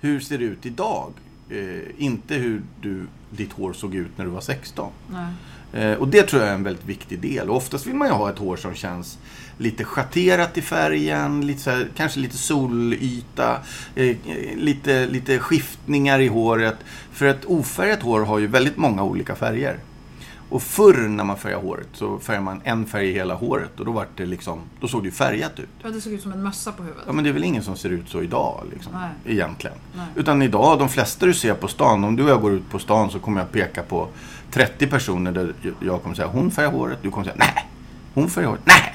Hur 0.00 0.20
ser 0.20 0.38
det 0.38 0.44
ut 0.44 0.66
idag? 0.66 1.12
Eh, 1.50 2.04
inte 2.04 2.34
hur 2.34 2.62
du, 2.80 3.06
ditt 3.30 3.52
hår 3.52 3.72
såg 3.72 3.94
ut 3.94 4.18
när 4.18 4.24
du 4.24 4.30
var 4.30 4.40
16. 4.40 4.92
Eh, 5.72 5.92
och 5.92 6.08
det 6.08 6.22
tror 6.22 6.42
jag 6.42 6.50
är 6.50 6.54
en 6.54 6.62
väldigt 6.62 6.86
viktig 6.86 7.20
del. 7.20 7.50
Och 7.50 7.56
oftast 7.56 7.86
vill 7.86 7.94
man 7.94 8.08
ju 8.08 8.14
ha 8.14 8.30
ett 8.30 8.38
hår 8.38 8.56
som 8.56 8.74
känns 8.74 9.18
lite 9.58 9.84
schatterat 9.84 10.58
i 10.58 10.62
färgen, 10.62 11.46
lite 11.46 11.70
här, 11.70 11.88
kanske 11.96 12.20
lite 12.20 12.36
solyta, 12.36 13.58
eh, 13.94 14.16
lite, 14.56 15.06
lite 15.06 15.38
skiftningar 15.38 16.20
i 16.20 16.28
håret. 16.28 16.76
För 17.12 17.26
ett 17.26 17.44
ofärgat 17.44 18.02
hår 18.02 18.20
har 18.20 18.38
ju 18.38 18.46
väldigt 18.46 18.76
många 18.76 19.02
olika 19.02 19.34
färger. 19.34 19.78
Och 20.52 20.62
förr 20.62 21.08
när 21.08 21.24
man 21.24 21.36
färgade 21.36 21.62
håret 21.62 21.88
så 21.92 22.18
färgade 22.18 22.44
man 22.44 22.60
en 22.64 22.86
färg 22.86 23.08
i 23.08 23.12
hela 23.12 23.34
håret 23.34 23.80
och 23.80 23.86
då 23.86 23.92
var 23.92 24.06
det 24.16 24.26
liksom, 24.26 24.60
då 24.80 24.88
såg 24.88 25.02
det 25.02 25.06
ju 25.06 25.12
färgat 25.12 25.58
ut. 25.58 25.68
Ja, 25.82 25.88
det 25.90 26.00
såg 26.00 26.12
ut 26.12 26.22
som 26.22 26.32
en 26.32 26.42
mössa 26.42 26.72
på 26.72 26.82
huvudet. 26.82 27.04
Ja 27.06 27.12
men 27.12 27.24
det 27.24 27.30
är 27.30 27.34
väl 27.34 27.44
ingen 27.44 27.62
som 27.62 27.76
ser 27.76 27.90
ut 27.90 28.08
så 28.08 28.22
idag 28.22 28.64
liksom, 28.72 28.92
Nej. 28.92 29.34
egentligen. 29.36 29.76
Nej. 29.96 30.06
Utan 30.14 30.42
idag, 30.42 30.78
de 30.78 30.88
flesta 30.88 31.26
du 31.26 31.34
ser 31.34 31.54
på 31.54 31.68
stan, 31.68 32.04
om 32.04 32.16
du 32.16 32.22
och 32.22 32.30
jag 32.30 32.40
går 32.40 32.52
ut 32.52 32.70
på 32.70 32.78
stan 32.78 33.10
så 33.10 33.18
kommer 33.18 33.40
jag 33.40 33.52
peka 33.52 33.82
på 33.82 34.08
30 34.52 34.86
personer 34.86 35.32
där 35.32 35.54
jag 35.80 36.02
kommer 36.02 36.14
säga 36.14 36.28
hon 36.28 36.50
färgar 36.50 36.70
håret, 36.70 36.98
du 37.02 37.10
kommer 37.10 37.24
säga 37.24 37.36
nej, 37.38 37.68
hon 38.14 38.30
färgar 38.30 38.48
håret, 38.48 38.62
nej. 38.64 38.94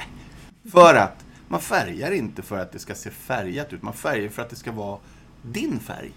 För 0.72 0.94
att 0.94 1.24
man 1.48 1.60
färgar 1.60 2.12
inte 2.12 2.42
för 2.42 2.58
att 2.58 2.72
det 2.72 2.78
ska 2.78 2.94
se 2.94 3.10
färgat 3.10 3.72
ut, 3.72 3.82
man 3.82 3.92
färgar 3.92 4.28
för 4.28 4.42
att 4.42 4.50
det 4.50 4.56
ska 4.56 4.72
vara 4.72 4.98
din 5.42 5.80
färg. 5.80 6.10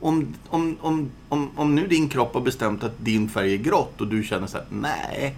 Om, 0.00 0.34
om, 0.48 0.76
om, 0.80 1.10
om, 1.28 1.50
om 1.56 1.74
nu 1.74 1.86
din 1.86 2.08
kropp 2.08 2.34
har 2.34 2.40
bestämt 2.40 2.84
att 2.84 2.98
din 2.98 3.28
färg 3.28 3.52
är 3.52 3.58
grått 3.58 4.00
och 4.00 4.06
du 4.06 4.22
känner 4.22 4.46
så 4.46 4.56
här, 4.56 4.66
nej, 4.70 5.36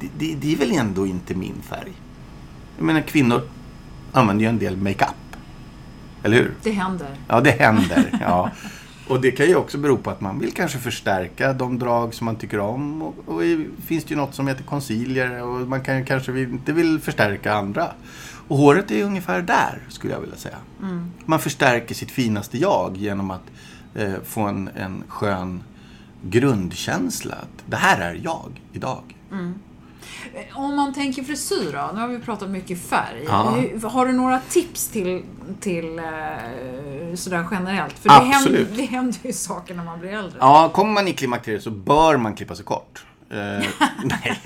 det, 0.00 0.08
det, 0.18 0.34
det 0.34 0.52
är 0.52 0.56
väl 0.56 0.72
ändå 0.72 1.06
inte 1.06 1.34
min 1.34 1.62
färg. 1.62 1.92
Jag 2.76 2.84
menar 2.84 3.00
kvinnor 3.00 3.42
använder 4.12 4.44
ju 4.44 4.48
en 4.48 4.58
del 4.58 4.76
makeup. 4.76 5.36
Eller 6.22 6.36
hur? 6.36 6.54
Det 6.62 6.70
händer. 6.70 7.08
Ja, 7.28 7.40
det 7.40 7.50
händer. 7.50 8.18
Ja. 8.20 8.50
Och 9.08 9.20
det 9.20 9.30
kan 9.30 9.46
ju 9.46 9.54
också 9.56 9.78
bero 9.78 9.96
på 9.96 10.10
att 10.10 10.20
man 10.20 10.38
vill 10.38 10.52
kanske 10.52 10.78
förstärka 10.78 11.52
de 11.52 11.78
drag 11.78 12.14
som 12.14 12.24
man 12.24 12.36
tycker 12.36 12.58
om. 12.60 13.02
Och, 13.02 13.14
och 13.26 13.44
i- 13.44 13.68
finns 13.86 14.04
det 14.04 14.10
ju 14.10 14.16
något 14.16 14.34
som 14.34 14.48
heter 14.48 14.64
concealer 14.64 15.42
och 15.42 15.68
man 15.68 15.80
kan 15.80 16.04
kanske 16.04 16.40
inte 16.40 16.72
vill 16.72 17.00
förstärka 17.00 17.52
andra. 17.54 17.86
Och 18.48 18.56
håret 18.56 18.90
är 18.90 19.04
ungefär 19.04 19.42
där, 19.42 19.82
skulle 19.88 20.12
jag 20.12 20.20
vilja 20.20 20.36
säga. 20.36 20.56
Man 21.24 21.38
förstärker 21.40 21.94
sitt 21.94 22.10
finaste 22.10 22.58
jag 22.58 22.96
genom 22.96 23.30
att 23.30 23.42
eh, 23.94 24.12
få 24.24 24.40
en, 24.40 24.68
en 24.76 25.02
skön 25.08 25.62
grundkänsla. 26.22 27.34
Att 27.34 27.64
det 27.70 27.76
här 27.76 28.00
är 28.00 28.20
jag 28.24 28.62
idag. 28.72 29.02
Om 30.54 30.76
man 30.76 30.94
tänker 30.94 31.22
frisyr 31.22 31.72
då, 31.72 31.90
nu 31.94 32.00
har 32.00 32.08
vi 32.08 32.18
pratat 32.18 32.50
mycket 32.50 32.88
färg. 32.88 33.24
Ja. 33.28 33.54
Har 33.88 34.06
du 34.06 34.12
några 34.12 34.40
tips 34.40 34.88
till, 34.88 35.24
till 35.60 35.98
eh, 35.98 37.14
sådär 37.14 37.46
generellt? 37.50 37.98
För 37.98 38.10
Absolut. 38.10 38.52
Det, 38.52 38.64
händer, 38.64 38.76
det 38.76 38.82
händer 38.82 39.18
ju 39.22 39.32
saker 39.32 39.74
när 39.74 39.84
man 39.84 40.00
blir 40.00 40.10
äldre. 40.10 40.38
Ja, 40.40 40.70
kommer 40.74 40.92
man 40.92 41.08
i 41.08 41.12
klimakteriet 41.12 41.62
så 41.62 41.70
bör 41.70 42.16
man 42.16 42.34
klippa 42.34 42.54
sig 42.54 42.64
kort. 42.64 43.04
Eh, 43.30 43.68
nej, 44.04 44.40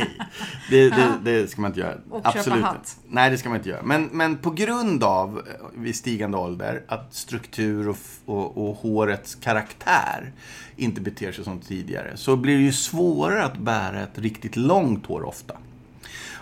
det, 0.71 0.91
det, 0.91 1.19
det 1.25 1.51
ska 1.51 1.61
man 1.61 1.71
inte 1.71 1.81
göra. 1.81 1.95
Och 2.11 2.25
köpa 2.25 2.39
Absolut 2.39 2.65
hatt. 2.65 2.75
inte. 2.75 2.91
Nej, 3.15 3.31
det 3.31 3.39
ska 3.39 3.49
man 3.49 3.59
inte 3.59 3.69
göra. 3.69 3.83
Men, 3.83 4.09
men 4.13 4.37
på 4.37 4.51
grund 4.51 5.05
av, 5.05 5.39
eh, 5.39 5.81
vid 5.81 5.97
stigande 5.97 6.37
ålder, 6.37 6.83
att 6.89 7.15
struktur 7.15 7.89
och, 7.89 7.97
och, 8.25 8.69
och 8.69 8.77
hårets 8.77 9.35
karaktär 9.35 10.33
inte 10.77 11.01
beter 11.01 11.33
sig 11.33 11.45
som 11.45 11.59
tidigare, 11.61 12.13
så 12.15 12.37
blir 12.37 12.57
det 12.57 12.63
ju 12.63 12.73
svårare 12.73 13.45
att 13.45 13.59
bära 13.59 14.01
ett 14.03 14.19
riktigt 14.19 14.57
långt 14.57 15.07
hår 15.07 15.23
ofta. 15.25 15.55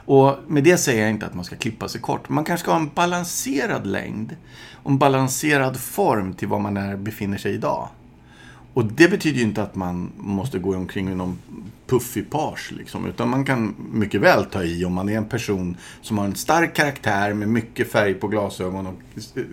Och 0.05 0.37
med 0.46 0.64
det 0.64 0.76
säger 0.76 1.03
jag 1.03 1.11
inte 1.11 1.26
att 1.26 1.35
man 1.35 1.44
ska 1.44 1.57
klippa 1.57 1.88
sig 1.88 2.00
kort. 2.00 2.29
Man 2.29 2.44
kanske 2.44 2.64
ska 2.64 2.72
ha 2.72 2.81
en 2.81 2.90
balanserad 2.94 3.87
längd 3.87 4.37
och 4.74 4.90
en 4.90 4.98
balanserad 4.98 5.76
form 5.76 6.35
till 6.35 6.48
var 6.48 6.59
man 6.59 6.76
är, 6.76 6.96
befinner 6.96 7.38
sig 7.38 7.55
idag. 7.55 7.88
Och 8.74 8.85
det 8.85 9.09
betyder 9.09 9.38
ju 9.38 9.44
inte 9.44 9.62
att 9.62 9.74
man 9.74 10.12
måste 10.16 10.59
gå 10.59 10.76
omkring 10.76 11.09
i 11.09 11.14
någon 11.14 11.38
puffig 11.90 12.31
page. 12.31 12.72
Liksom, 12.72 13.07
utan 13.07 13.29
man 13.29 13.44
kan 13.44 13.74
mycket 13.92 14.20
väl 14.20 14.44
ta 14.44 14.62
i 14.62 14.85
om 14.85 14.92
man 14.92 15.09
är 15.09 15.16
en 15.16 15.29
person 15.29 15.76
som 16.03 16.18
har 16.18 16.24
en 16.24 16.35
stark 16.35 16.74
karaktär 16.74 17.35
med 17.35 17.48
mycket 17.48 17.92
färg 17.92 18.14
på 18.14 18.29
glasögon. 18.29 18.87
Och 18.87 18.94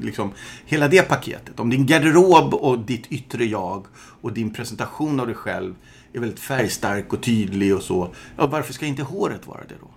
liksom, 0.01 0.31
hela 0.65 0.87
det 0.87 1.01
paketet. 1.01 1.59
Om 1.59 1.69
din 1.69 1.85
garderob 1.85 2.53
och 2.53 2.79
ditt 2.79 3.07
yttre 3.11 3.45
jag 3.45 3.85
och 3.97 4.33
din 4.33 4.53
presentation 4.53 5.19
av 5.19 5.25
dig 5.27 5.35
själv 5.35 5.75
är 6.13 6.19
väldigt 6.19 6.39
färgstark 6.39 7.13
och 7.13 7.23
tydlig 7.23 7.75
och 7.75 7.83
så. 7.83 8.13
Ja, 8.37 8.47
varför 8.47 8.73
ska 8.73 8.85
inte 8.85 9.03
håret 9.03 9.47
vara 9.47 9.61
det 9.69 9.75
då? 9.81 9.89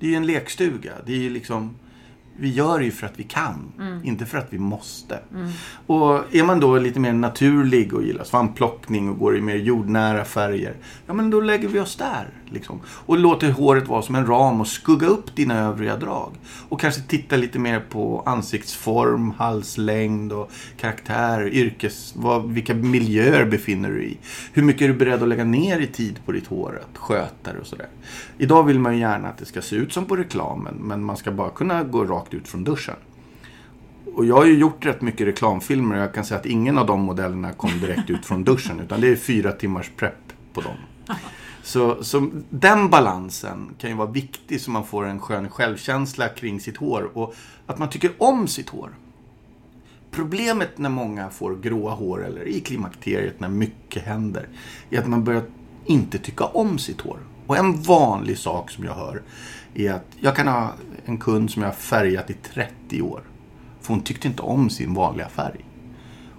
Det 0.00 0.06
är 0.06 0.10
ju 0.10 0.16
en 0.16 0.26
lekstuga. 0.26 0.92
Det 1.06 1.12
är 1.12 1.18
ju 1.18 1.30
liksom, 1.30 1.74
vi 2.40 2.48
gör 2.48 2.78
det 2.78 2.84
ju 2.84 2.90
för 2.90 3.06
att 3.06 3.18
vi 3.18 3.22
kan, 3.22 3.72
inte 4.04 4.26
för 4.26 4.38
att 4.38 4.46
vi 4.50 4.58
måste. 4.58 5.18
Och 5.86 6.34
är 6.34 6.44
man 6.44 6.60
då 6.60 6.78
lite 6.78 7.00
mer 7.00 7.12
naturlig 7.12 7.94
och 7.94 8.02
gillar 8.02 8.24
svampplockning 8.24 9.08
och 9.08 9.18
går 9.18 9.36
i 9.36 9.40
mer 9.40 9.56
jordnära 9.56 10.24
färger, 10.24 10.74
ja 11.06 11.12
men 11.12 11.30
då 11.30 11.40
lägger 11.40 11.68
vi 11.68 11.80
oss 11.80 11.96
där. 11.96 12.28
Liksom. 12.52 12.80
Och 12.86 13.18
låter 13.18 13.50
håret 13.50 13.88
vara 13.88 14.02
som 14.02 14.14
en 14.14 14.26
ram 14.26 14.60
och 14.60 14.66
skugga 14.66 15.06
upp 15.06 15.36
dina 15.36 15.58
övriga 15.58 15.96
drag. 15.96 16.32
Och 16.68 16.80
kanske 16.80 17.02
titta 17.02 17.36
lite 17.36 17.58
mer 17.58 17.80
på 17.80 18.22
ansiktsform, 18.26 19.30
halslängd 19.30 20.32
och 20.32 20.50
karaktär, 20.76 21.48
yrkes, 21.48 22.12
vad, 22.16 22.50
vilka 22.50 22.74
miljöer 22.74 23.44
befinner 23.44 23.88
du 23.88 23.98
dig 23.98 24.12
i. 24.12 24.18
Hur 24.52 24.62
mycket 24.62 24.82
är 24.82 24.88
du 24.88 24.94
beredd 24.94 25.22
att 25.22 25.28
lägga 25.28 25.44
ner 25.44 25.80
i 25.80 25.86
tid 25.86 26.18
på 26.26 26.32
ditt 26.32 26.46
hår, 26.46 26.80
att 26.90 26.98
sköta 26.98 27.52
det 27.52 27.58
och 27.58 27.66
sådär. 27.66 27.88
Idag 28.38 28.62
vill 28.62 28.78
man 28.78 28.94
ju 28.94 29.00
gärna 29.00 29.28
att 29.28 29.38
det 29.38 29.44
ska 29.44 29.62
se 29.62 29.76
ut 29.76 29.92
som 29.92 30.04
på 30.04 30.16
reklamen, 30.16 30.74
men 30.80 31.04
man 31.04 31.16
ska 31.16 31.30
bara 31.30 31.50
kunna 31.50 31.82
gå 31.82 32.04
rakt 32.04 32.29
ut 32.34 32.48
från 32.48 32.64
duschen. 32.64 32.96
Och 34.14 34.24
jag 34.24 34.36
har 34.36 34.46
ju 34.46 34.58
gjort 34.58 34.86
rätt 34.86 35.02
mycket 35.02 35.26
reklamfilmer 35.26 35.96
och 35.96 36.02
jag 36.02 36.14
kan 36.14 36.24
säga 36.24 36.40
att 36.40 36.46
ingen 36.46 36.78
av 36.78 36.86
de 36.86 37.00
modellerna 37.00 37.52
kom 37.52 37.80
direkt 37.80 38.10
ut 38.10 38.26
från 38.26 38.44
duschen. 38.44 38.80
Utan 38.80 39.00
det 39.00 39.08
är 39.08 39.16
fyra 39.16 39.52
timmars 39.52 39.90
prepp 39.96 40.32
på 40.52 40.60
dem. 40.60 40.76
Så, 41.62 42.04
så 42.04 42.30
den 42.50 42.90
balansen 42.90 43.74
kan 43.78 43.90
ju 43.90 43.96
vara 43.96 44.10
viktig 44.10 44.60
så 44.60 44.70
man 44.70 44.86
får 44.86 45.06
en 45.06 45.20
skön 45.20 45.48
självkänsla 45.48 46.28
kring 46.28 46.60
sitt 46.60 46.76
hår. 46.76 47.10
Och 47.14 47.34
att 47.66 47.78
man 47.78 47.90
tycker 47.90 48.10
om 48.18 48.48
sitt 48.48 48.68
hår. 48.68 48.90
Problemet 50.10 50.78
när 50.78 50.90
många 50.90 51.30
får 51.30 51.56
gråa 51.56 51.94
hår 51.94 52.26
eller 52.26 52.48
i 52.48 52.60
klimakteriet 52.60 53.40
när 53.40 53.48
mycket 53.48 54.02
händer. 54.02 54.48
Är 54.90 54.98
att 54.98 55.08
man 55.08 55.24
börjar 55.24 55.42
inte 55.86 56.18
tycka 56.18 56.44
om 56.44 56.78
sitt 56.78 57.00
hår. 57.00 57.18
Och 57.46 57.56
en 57.56 57.82
vanlig 57.82 58.38
sak 58.38 58.70
som 58.70 58.84
jag 58.84 58.94
hör 58.94 59.22
är 59.74 59.92
att 59.92 60.06
jag 60.20 60.36
kan 60.36 60.48
ha 60.48 60.72
en 61.04 61.18
kund 61.18 61.50
som 61.50 61.62
jag 61.62 61.68
har 61.68 61.74
färgat 61.74 62.30
i 62.30 62.34
30 62.54 63.02
år. 63.02 63.22
För 63.80 63.94
hon 63.94 64.02
tyckte 64.02 64.28
inte 64.28 64.42
om 64.42 64.70
sin 64.70 64.94
vanliga 64.94 65.28
färg. 65.28 65.64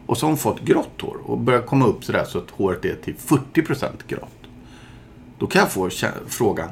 Och 0.06 0.18
så 0.18 0.26
har 0.26 0.32
hon 0.32 0.38
fått 0.38 0.62
grått 0.62 1.02
hår 1.02 1.18
och 1.24 1.38
börjar 1.38 1.62
komma 1.62 1.86
upp 1.86 2.04
sådär 2.04 2.26
så 2.28 2.38
att 2.38 2.52
håret 2.52 2.86
är 2.86 2.96
till 2.96 3.16
40% 3.16 3.90
grått. 4.08 4.42
Då 5.38 5.48
kan 5.48 5.60
jag 5.60 5.72
få 5.72 5.90
frågan. 6.28 6.70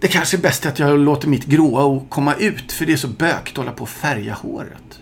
Det 0.00 0.08
kanske 0.08 0.36
är 0.36 0.40
bäst 0.40 0.66
att 0.66 0.78
jag 0.78 0.98
låter 0.98 1.28
mitt 1.28 1.46
gråa 1.46 2.00
komma 2.08 2.34
ut 2.34 2.72
för 2.72 2.86
det 2.86 2.92
är 2.92 2.96
så 2.96 3.08
bökigt 3.08 3.58
att 3.58 3.64
hålla 3.64 3.72
på 3.76 3.82
och 3.82 3.88
färga 3.88 4.34
håret. 4.34 5.00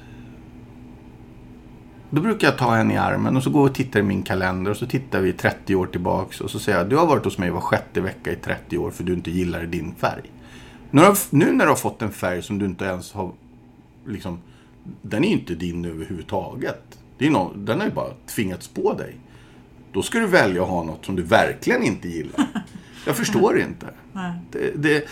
Då 2.10 2.20
brukar 2.20 2.48
jag 2.48 2.58
ta 2.58 2.74
henne 2.74 2.94
i 2.94 2.96
armen 2.96 3.36
och 3.36 3.42
så 3.42 3.50
går 3.50 3.68
och 3.68 3.74
tittar 3.74 4.00
i 4.00 4.02
min 4.02 4.22
kalender 4.22 4.70
och 4.70 4.76
så 4.76 4.86
tittar 4.86 5.20
vi 5.20 5.32
30 5.32 5.74
år 5.74 5.86
tillbaks 5.86 6.40
och 6.40 6.50
så 6.50 6.58
säger 6.58 6.78
jag 6.78 6.88
du 6.88 6.96
har 6.96 7.06
varit 7.06 7.24
hos 7.24 7.38
mig 7.38 7.50
var 7.50 7.60
sjätte 7.60 8.00
vecka 8.00 8.32
i 8.32 8.36
30 8.36 8.78
år 8.78 8.90
för 8.90 9.04
du 9.04 9.14
inte 9.14 9.30
gillar 9.30 9.62
din 9.62 9.94
färg. 9.94 10.30
Nu, 10.90 11.02
har, 11.02 11.18
nu 11.30 11.52
när 11.52 11.64
du 11.64 11.70
har 11.70 11.76
fått 11.76 12.02
en 12.02 12.12
färg 12.12 12.42
som 12.42 12.58
du 12.58 12.66
inte 12.66 12.84
ens 12.84 13.12
har 13.12 13.32
liksom, 14.06 14.40
den 15.02 15.24
är 15.24 15.28
ju 15.28 15.34
inte 15.34 15.54
din 15.54 15.84
överhuvudtaget. 15.84 16.98
Det 17.18 17.26
är 17.26 17.30
någon, 17.30 17.64
den 17.64 17.78
har 17.78 17.86
ju 17.86 17.92
bara 17.92 18.12
tvingats 18.26 18.68
på 18.68 18.92
dig. 18.92 19.16
Då 19.92 20.02
ska 20.02 20.18
du 20.18 20.26
välja 20.26 20.62
att 20.62 20.68
ha 20.68 20.84
något 20.84 21.04
som 21.04 21.16
du 21.16 21.22
verkligen 21.22 21.82
inte 21.82 22.08
gillar. 22.08 22.46
Jag 23.06 23.16
förstår 23.16 23.60
inte. 23.60 23.86
Det, 24.50 24.72
det, 24.76 25.08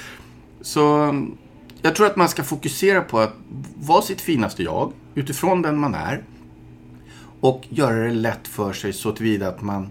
så 0.61 1.15
jag 1.83 1.97
tror 1.97 2.07
att 2.07 2.17
man 2.17 2.29
ska 2.29 2.45
fokusera 2.45 3.01
på 3.01 3.19
att 3.19 3.35
vara 3.75 4.03
sitt 4.03 4.21
finaste 4.21 4.63
jag 4.63 4.93
utifrån 5.15 5.63
den 5.63 5.79
man 5.79 5.95
är. 5.95 6.23
Och 7.41 7.67
göra 7.69 8.05
det 8.05 8.11
lätt 8.11 8.49
för 8.49 8.73
sig 8.73 8.93
så 8.93 9.13
tillvida 9.13 9.49
att 9.49 9.63
man 9.63 9.89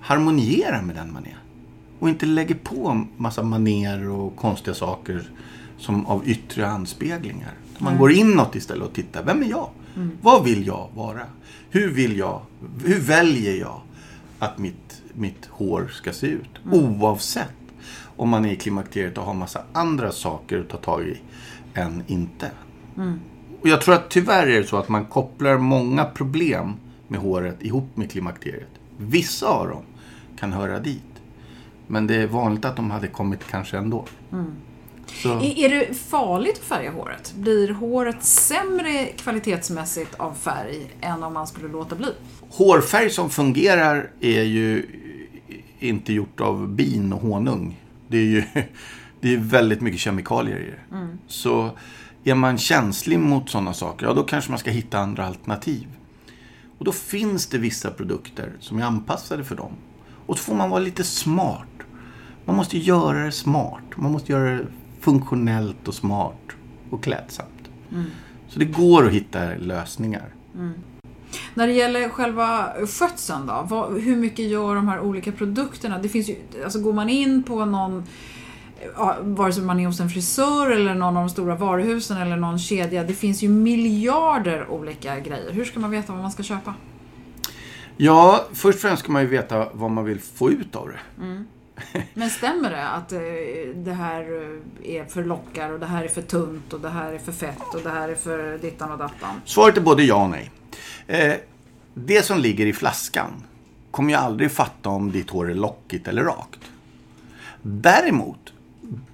harmonierar 0.00 0.82
med 0.82 0.96
den 0.96 1.12
man 1.12 1.26
är. 1.26 1.38
Och 1.98 2.08
inte 2.08 2.26
lägger 2.26 2.54
på 2.54 3.04
massa 3.16 3.42
maner 3.42 4.08
och 4.08 4.36
konstiga 4.36 4.74
saker 4.74 5.30
som 5.78 6.06
av 6.06 6.28
yttre 6.28 6.68
anspeglingar. 6.68 7.52
Man 7.78 7.98
går 7.98 8.12
inåt 8.12 8.54
istället 8.54 8.88
och 8.88 8.94
tittar. 8.94 9.24
Vem 9.24 9.42
är 9.42 9.46
jag? 9.46 9.70
Vad 10.22 10.44
vill 10.44 10.66
jag 10.66 10.88
vara? 10.94 11.22
Hur 11.70 11.90
vill 11.90 12.16
jag? 12.16 12.40
Hur 12.84 13.00
väljer 13.00 13.60
jag 13.60 13.80
att 14.38 14.58
mitt, 14.58 15.02
mitt 15.14 15.46
hår 15.50 15.90
ska 15.92 16.12
se 16.12 16.26
ut? 16.26 16.50
Oavsett 16.72 17.52
om 18.16 18.28
man 18.28 18.44
är 18.44 18.52
i 18.52 18.56
klimakteriet 18.56 19.18
och 19.18 19.24
har 19.24 19.34
massa 19.34 19.62
andra 19.72 20.12
saker 20.12 20.60
att 20.60 20.68
ta 20.68 20.76
tag 20.76 21.02
i 21.02 21.20
än 21.74 22.02
inte. 22.06 22.50
Och 23.60 23.68
jag 23.68 23.80
tror 23.80 23.94
att 23.94 24.10
tyvärr 24.10 24.46
är 24.46 24.60
det 24.60 24.66
så 24.66 24.76
att 24.76 24.88
man 24.88 25.04
kopplar 25.04 25.58
många 25.58 26.04
problem 26.04 26.72
med 27.08 27.20
håret 27.20 27.62
ihop 27.62 27.96
med 27.96 28.10
klimakteriet. 28.10 28.70
Vissa 28.98 29.46
av 29.46 29.68
dem 29.68 29.82
kan 30.38 30.52
höra 30.52 30.80
dit. 30.80 31.02
Men 31.86 32.06
det 32.06 32.14
är 32.14 32.26
vanligt 32.26 32.64
att 32.64 32.76
de 32.76 32.90
hade 32.90 33.08
kommit 33.08 33.40
kanske 33.50 33.78
ändå. 33.78 34.04
Så, 35.06 35.28
Är, 35.28 35.58
är 35.58 35.68
det 35.68 35.94
farligt 35.94 36.58
att 36.58 36.64
färga 36.64 36.90
håret? 36.90 37.34
Blir 37.36 37.68
håret 37.68 38.24
sämre 38.24 39.06
kvalitetsmässigt 39.06 40.14
av 40.14 40.34
färg 40.34 40.96
än 41.00 41.22
om 41.22 41.34
man 41.34 41.46
skulle 41.46 41.68
låta 41.68 41.96
bli? 41.96 42.08
hårfärg 42.50 43.10
som 43.10 43.30
fungerar 43.30 44.10
är 44.20 44.42
ju 44.42 44.86
inte 45.78 46.12
gjort 46.12 46.40
av 46.40 46.68
bin 46.68 47.12
och 47.12 47.20
honung. 47.20 47.80
Det 48.08 48.18
är 48.18 48.24
ju 48.24 48.42
det 49.20 49.34
är 49.34 49.38
väldigt 49.38 49.80
mycket 49.80 50.00
kemikalier 50.00 50.58
i 50.58 50.70
det. 50.70 50.98
Så 51.26 51.70
är 52.24 52.34
man 52.34 52.58
känslig 52.58 53.18
mot 53.18 53.50
sådana 53.50 53.74
saker, 53.74 54.06
ja 54.06 54.12
då 54.14 54.22
kanske 54.22 54.50
man 54.50 54.58
ska 54.58 54.70
hitta 54.70 54.98
andra 54.98 55.26
alternativ. 55.26 55.86
Och 56.78 56.84
då 56.84 56.92
finns 56.92 57.46
det 57.46 57.58
vissa 57.58 57.90
produkter 57.90 58.52
som 58.60 58.78
är 58.78 58.82
anpassade 58.82 59.44
för 59.44 59.54
dem. 59.56 59.72
Och 60.26 60.38
så 60.38 60.44
får 60.44 60.54
man 60.54 60.70
vara 60.70 60.80
lite 60.80 61.04
smart 61.04 61.66
Man 62.46 62.56
måste 62.56 62.78
göra 62.78 63.24
det 63.24 63.32
smart. 63.32 63.82
Man 63.96 64.12
måste 64.12 64.32
göra 64.32 64.50
det 64.50 64.66
funktionellt 65.00 65.88
och 65.88 65.94
smart 65.94 66.42
och 66.90 67.02
klädsamt. 67.02 67.70
Så 68.48 68.58
det 68.58 68.64
går 68.64 69.06
att 69.06 69.12
hitta 69.12 69.54
lösningar. 69.58 70.28
När 71.54 71.66
det 71.66 71.72
gäller 71.72 72.08
själva 72.08 72.72
skötseln 72.86 73.46
då, 73.46 73.66
vad, 73.68 74.00
hur 74.00 74.16
mycket 74.16 74.44
gör 74.44 74.74
de 74.74 74.88
här 74.88 75.00
olika 75.00 75.32
produkterna? 75.32 75.98
Det 75.98 76.08
finns 76.08 76.28
ju, 76.28 76.36
alltså 76.64 76.80
går 76.80 76.92
man 76.92 77.08
in 77.08 77.42
på 77.42 77.64
någon, 77.64 78.04
ja, 78.96 79.16
vare 79.22 79.52
sig 79.52 79.62
man 79.62 79.80
är 79.80 79.86
hos 79.86 80.00
en 80.00 80.10
frisör 80.10 80.70
eller 80.70 80.94
någon 80.94 81.16
av 81.16 81.22
de 81.22 81.30
stora 81.30 81.54
varuhusen 81.54 82.16
eller 82.16 82.36
någon 82.36 82.58
kedja, 82.58 83.04
det 83.04 83.14
finns 83.14 83.42
ju 83.42 83.48
miljarder 83.48 84.70
olika 84.70 85.20
grejer. 85.20 85.52
Hur 85.52 85.64
ska 85.64 85.80
man 85.80 85.90
veta 85.90 86.12
vad 86.12 86.22
man 86.22 86.30
ska 86.30 86.42
köpa? 86.42 86.74
Ja, 87.96 88.44
först 88.52 88.76
och 88.76 88.80
främst 88.80 89.02
ska 89.02 89.12
man 89.12 89.22
ju 89.22 89.28
veta 89.28 89.68
vad 89.72 89.90
man 89.90 90.04
vill 90.04 90.20
få 90.20 90.50
ut 90.50 90.76
av 90.76 90.88
det. 90.88 91.22
Men 92.14 92.30
stämmer 92.30 92.70
det 92.70 92.88
att 92.88 93.12
eh, 93.12 93.20
det 93.74 93.92
här 93.92 94.20
eh, 94.22 94.96
är 94.96 95.04
för 95.04 95.24
lockar 95.24 95.70
och 95.70 95.80
det 95.80 95.86
här 95.86 96.04
är 96.04 96.08
för 96.08 96.22
tunt 96.22 96.72
och 96.72 96.80
det 96.80 96.88
här 96.88 97.12
är 97.12 97.18
för 97.18 97.32
fett 97.32 97.74
och 97.74 97.80
det 97.82 97.90
här 97.90 98.08
är 98.08 98.14
för 98.14 98.58
dittan 98.58 98.92
och 98.92 98.98
dattan? 98.98 99.40
Svaret 99.44 99.76
är 99.76 99.80
både 99.80 100.02
ja 100.02 100.24
och 100.24 100.30
nej. 100.30 100.50
Eh, 101.06 101.34
det 101.94 102.22
som 102.22 102.38
ligger 102.38 102.66
i 102.66 102.72
flaskan 102.72 103.30
kommer 103.90 104.10
ju 104.10 104.16
aldrig 104.16 104.52
fatta 104.52 104.88
om 104.88 105.12
ditt 105.12 105.30
hår 105.30 105.50
är 105.50 105.54
lockigt 105.54 106.08
eller 106.08 106.22
rakt. 106.24 106.60
Däremot 107.62 108.52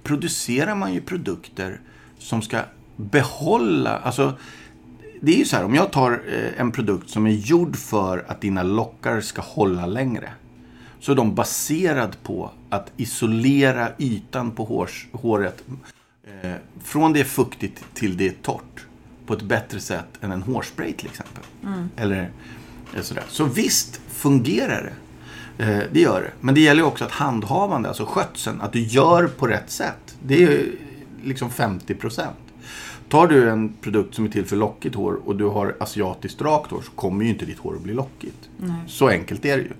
producerar 0.03 0.75
man 0.75 0.93
ju 0.93 1.01
produkter 1.01 1.79
som 2.17 2.41
ska 2.41 2.59
behålla, 2.95 3.97
alltså 3.97 4.33
det 5.21 5.33
är 5.33 5.37
ju 5.37 5.45
så 5.45 5.55
här, 5.55 5.65
om 5.65 5.75
jag 5.75 5.91
tar 5.91 6.23
en 6.57 6.71
produkt 6.71 7.09
som 7.09 7.25
är 7.25 7.31
gjord 7.31 7.75
för 7.75 8.25
att 8.27 8.41
dina 8.41 8.63
lockar 8.63 9.21
ska 9.21 9.41
hålla 9.41 9.85
längre. 9.85 10.29
Så 11.03 11.11
är 11.11 11.15
de 11.15 11.35
baserad 11.35 12.23
på 12.23 12.51
att 12.69 12.91
isolera 12.97 13.89
ytan 13.97 14.51
på 14.51 14.63
hårs, 14.63 15.07
håret 15.11 15.63
eh, 16.23 16.51
från 16.83 17.13
det 17.13 17.19
är 17.19 17.23
fuktigt 17.23 17.85
till 17.93 18.17
det 18.17 18.27
är 18.27 18.33
torrt. 18.41 18.85
På 19.25 19.33
ett 19.33 19.41
bättre 19.41 19.79
sätt 19.79 20.05
än 20.21 20.31
en 20.31 20.41
hårspray 20.41 20.93
till 20.93 21.07
exempel. 21.07 21.43
Eller 21.97 22.31
eh, 22.95 23.01
sådär. 23.01 23.23
Så 23.27 23.45
visst 23.45 24.01
fungerar 24.07 24.93
det. 25.57 25.63
Eh, 25.63 25.83
det 25.91 25.99
gör 25.99 26.21
det. 26.21 26.31
Men 26.39 26.55
det 26.55 26.61
gäller 26.61 26.83
också 26.83 27.05
att 27.05 27.11
handhavande, 27.11 27.89
alltså 27.89 28.05
skötseln, 28.05 28.61
att 28.61 28.73
du 28.73 28.79
gör 28.79 29.27
på 29.27 29.47
rätt 29.47 29.71
sätt. 29.71 30.17
Det 30.25 30.35
är 30.35 30.39
ju 30.39 30.77
liksom 31.23 31.49
50 31.49 31.95
procent. 31.95 32.37
Tar 33.13 33.27
du 33.27 33.49
en 33.49 33.73
produkt 33.81 34.15
som 34.15 34.25
är 34.25 34.29
till 34.29 34.45
för 34.45 34.55
lockigt 34.55 34.95
hår 34.95 35.19
och 35.25 35.35
du 35.35 35.45
har 35.45 35.75
asiatiskt 35.79 36.41
rakt 36.41 36.71
hår 36.71 36.81
så 36.81 36.91
kommer 36.91 37.23
ju 37.23 37.29
inte 37.29 37.45
ditt 37.45 37.59
hår 37.59 37.75
att 37.75 37.81
bli 37.81 37.93
lockigt. 37.93 38.49
Så 38.87 39.07
enkelt 39.07 39.45
är 39.45 39.57
det 39.57 39.63
ju. 39.63 39.73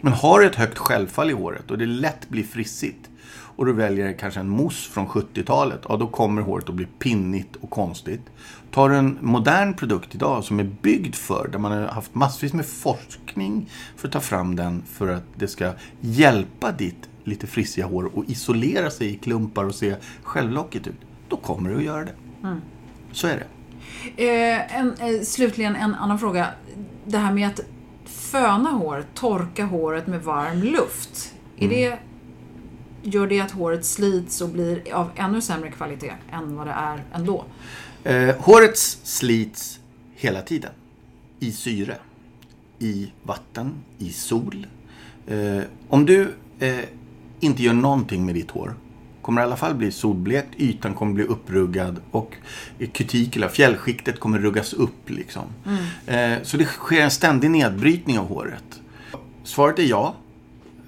Men 0.00 0.12
har 0.12 0.40
du 0.40 0.46
ett 0.46 0.54
högt 0.54 0.78
självfall 0.78 1.30
i 1.30 1.32
håret 1.32 1.70
och 1.70 1.78
det 1.78 1.86
lätt 1.86 2.28
blir 2.28 2.44
frissigt 2.44 3.10
och 3.30 3.66
du 3.66 3.72
väljer 3.72 4.12
kanske 4.12 4.40
en 4.40 4.48
mousse 4.48 4.90
från 4.90 5.06
70-talet, 5.06 5.80
ja 5.88 5.96
då 5.96 6.06
kommer 6.06 6.42
håret 6.42 6.68
att 6.68 6.74
bli 6.74 6.86
pinnigt 6.98 7.56
och 7.60 7.70
konstigt. 7.70 8.22
Tar 8.70 8.88
du 8.88 8.96
en 8.96 9.18
modern 9.20 9.74
produkt 9.74 10.14
idag 10.14 10.44
som 10.44 10.60
är 10.60 10.70
byggd 10.82 11.14
för, 11.14 11.48
där 11.52 11.58
man 11.58 11.72
har 11.72 11.86
haft 11.86 12.14
massvis 12.14 12.52
med 12.52 12.66
forskning 12.66 13.70
för 13.96 14.08
att 14.08 14.12
ta 14.12 14.20
fram 14.20 14.56
den 14.56 14.82
för 14.86 15.08
att 15.08 15.24
det 15.36 15.48
ska 15.48 15.72
hjälpa 16.00 16.72
ditt 16.72 17.08
lite 17.24 17.46
frissiga 17.46 17.86
hår 17.86 18.10
och 18.14 18.24
isolera 18.24 18.90
sig 18.90 19.14
i 19.14 19.16
klumpar 19.16 19.64
och 19.64 19.74
se 19.74 19.94
självlockigt 20.22 20.86
ut. 20.86 21.00
Då 21.28 21.36
kommer 21.36 21.70
det 21.70 21.76
att 21.76 21.82
göra 21.82 22.04
det. 22.04 22.12
Så 23.12 23.26
är 23.26 23.36
det. 23.36 23.46
Eh, 24.16 24.78
en, 24.78 24.94
eh, 25.00 25.22
slutligen 25.22 25.76
en 25.76 25.94
annan 25.94 26.18
fråga. 26.18 26.46
Det 27.04 27.18
här 27.18 27.32
med 27.32 27.48
att 27.48 27.60
föna 28.04 28.70
håret, 28.70 29.06
torka 29.14 29.64
håret 29.64 30.06
med 30.06 30.22
varm 30.22 30.62
luft. 30.62 31.34
Är 31.56 31.68
det, 31.68 31.98
gör 33.02 33.26
det 33.26 33.40
att 33.40 33.50
håret 33.50 33.84
slits 33.84 34.40
och 34.40 34.48
blir 34.48 34.94
av 34.94 35.10
ännu 35.16 35.40
sämre 35.40 35.70
kvalitet 35.70 36.12
än 36.32 36.56
vad 36.56 36.66
det 36.66 36.72
är 36.72 37.04
ändå? 37.12 37.44
Eh, 38.04 38.36
håret 38.36 38.78
slits 38.78 39.80
hela 40.14 40.42
tiden. 40.42 40.70
I 41.40 41.52
syre, 41.52 41.96
i 42.78 43.12
vatten, 43.22 43.74
i 43.98 44.12
sol. 44.12 44.66
Eh, 45.26 45.62
om 45.88 46.06
du 46.06 46.34
eh, 46.58 46.78
inte 47.40 47.62
gör 47.62 47.72
någonting 47.72 48.26
med 48.26 48.34
ditt 48.34 48.50
hår 48.50 48.74
kommer 49.28 49.42
i 49.42 49.44
alla 49.44 49.56
fall 49.56 49.74
bli 49.74 49.90
solblekt, 49.90 50.48
ytan 50.56 50.94
kommer 50.94 51.12
bli 51.12 51.24
uppruggad 51.24 52.00
och 52.10 52.36
kutikula, 52.92 53.48
fjällskiktet 53.48 54.20
kommer 54.20 54.38
ruggas 54.38 54.72
upp. 54.72 55.10
Liksom. 55.10 55.42
Eh, 56.06 56.42
så 56.42 56.56
det 56.56 56.64
sker 56.64 57.00
en 57.00 57.10
ständig 57.10 57.50
nedbrytning 57.50 58.18
av 58.18 58.28
håret. 58.28 58.80
Svaret 59.44 59.78
är 59.78 59.82
ja. 59.82 60.14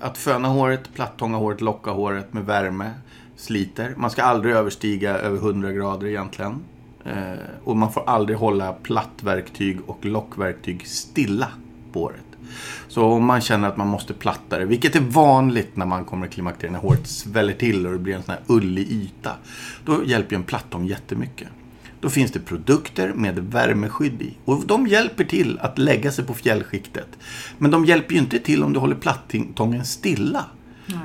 Att 0.00 0.18
föna 0.18 0.48
håret, 0.48 0.94
plattånga 0.94 1.37
håret, 1.37 1.61
locka 1.61 1.90
håret 1.90 2.33
med 2.33 2.46
värme 2.46 2.90
sliter. 3.37 3.94
Man 3.96 4.11
ska 4.11 4.22
aldrig 4.22 4.55
överstiga 4.55 5.18
över 5.18 5.37
100 5.37 5.72
grader 5.72 6.07
egentligen. 6.07 6.61
Eh, 7.05 7.33
och 7.64 7.76
man 7.76 7.92
får 7.92 8.09
aldrig 8.09 8.38
hålla 8.38 8.72
plattverktyg 8.72 9.79
och 9.87 10.05
lockverktyg 10.05 10.87
stilla 10.87 11.48
på 11.92 12.00
håret. 12.00 12.30
Så 12.88 13.05
om 13.05 13.24
man 13.24 13.40
känner 13.40 13.68
att 13.68 13.76
man 13.76 13.88
måste 13.88 14.14
platta 14.14 14.59
det, 14.59 14.64
vilket 14.64 14.96
är 14.96 15.00
vanligt 15.00 15.76
när 15.76 15.87
man 15.87 16.05
kommer 16.05 16.26
i 16.26 16.31
klimakteriet, 16.31 16.72
när 16.72 16.81
håret 16.81 17.07
sväller 17.07 17.53
till 17.53 17.87
och 17.87 17.92
det 17.92 17.98
blir 17.98 18.14
en 18.14 18.22
sån 18.22 18.35
här 18.35 18.42
ullig 18.46 18.90
yta. 18.90 19.33
Då 19.85 20.05
hjälper 20.05 20.33
ju 20.33 20.37
en 20.37 20.44
plattång 20.44 20.87
jättemycket. 20.87 21.48
Då 22.00 22.11
finns 22.11 22.33
det 22.33 22.40
produkter 22.40 23.12
med 23.12 23.38
värmeskydd 23.38 24.22
i. 24.22 24.37
Och 24.44 24.66
de 24.66 24.87
hjälper 24.87 25.24
till 25.24 25.59
att 25.59 25.79
lägga 25.79 26.12
sig 26.12 26.24
på 26.24 26.35
fjällskiktet. 26.35 27.09
Men 27.59 27.70
de 27.70 27.85
hjälper 27.85 28.14
ju 28.14 28.20
inte 28.20 28.38
till 28.38 28.62
om 28.62 28.72
du 28.72 28.79
håller 28.79 28.96
plattången 28.96 29.85
stilla. 29.85 30.44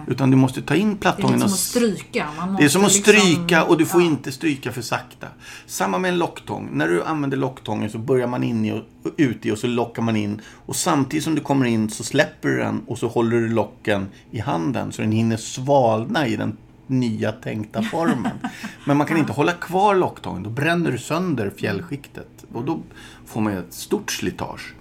Utan 0.08 0.32
du 0.32 0.38
måste 0.38 0.62
ta 0.62 0.76
in 0.76 0.90
Det 0.90 0.94
är 0.96 0.98
plattången 1.00 1.34
och 1.44 1.50
som 1.50 1.54
att 1.54 1.60
stryka. 1.60 2.28
Man 2.38 2.56
det 2.56 2.64
är 2.66 2.70
som 2.70 2.82
att 2.82 2.86
måste 2.86 3.12
liksom- 3.12 3.32
stryka 3.32 3.64
och 3.64 3.78
du 3.78 3.86
får 3.86 4.02
ja. 4.02 4.08
inte 4.08 4.32
stryka 4.32 4.72
för 4.72 4.82
sakta. 4.82 5.28
Samma 5.66 5.98
med 5.98 6.10
en 6.10 6.18
locktång. 6.18 6.70
När 6.74 6.88
du 6.88 7.04
använder 7.04 7.38
locktången 7.38 7.90
så 7.90 7.98
börjar 7.98 8.28
man 8.28 8.44
in 8.44 8.66
i 8.66 8.72
och 8.72 8.82
och 9.06 9.12
ut 9.18 9.46
i 9.46 9.52
och 9.52 9.58
så 9.58 9.68
lockar 9.68 10.02
man 10.02 10.16
in. 10.16 10.42
Och 10.66 10.76
samtidigt 10.76 11.24
som 11.24 11.36
du 11.36 11.42
kommer 11.42 11.66
in 11.66 11.90
så 11.90 12.04
släpper 12.04 12.50
du 12.50 12.58
den 12.58 12.82
och 12.88 12.98
så 12.98 13.08
håller 13.08 13.38
du 13.38 13.50
locken 13.50 14.08
i 14.32 14.40
handen 14.40 14.92
så 14.92 15.02
den 15.02 15.12
hinner 15.12 15.38
svalna 15.38 16.28
i 16.28 16.36
den 16.36 16.58
nya 16.88 17.32
tänkta 17.32 17.82
formen. 17.92 18.38
Men 18.86 18.98
man 18.98 19.08
kan 19.08 19.18
inte 19.18 19.34
hålla 19.34 19.52
kvar 19.52 19.96
locktången. 19.96 20.44
Då 20.44 20.50
bränner 20.50 20.92
du 20.92 20.98
sönder 20.98 21.52
fjällskiktet. 21.58 22.46
Och 22.54 22.66
då 22.66 22.80
får 23.26 23.42
man 23.42 23.54
ett 23.58 23.74
stort 23.74 24.12
slitage. 24.12 24.74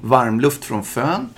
Varmluft 0.00 0.64
från 0.64 0.84
fön. 0.84 1.28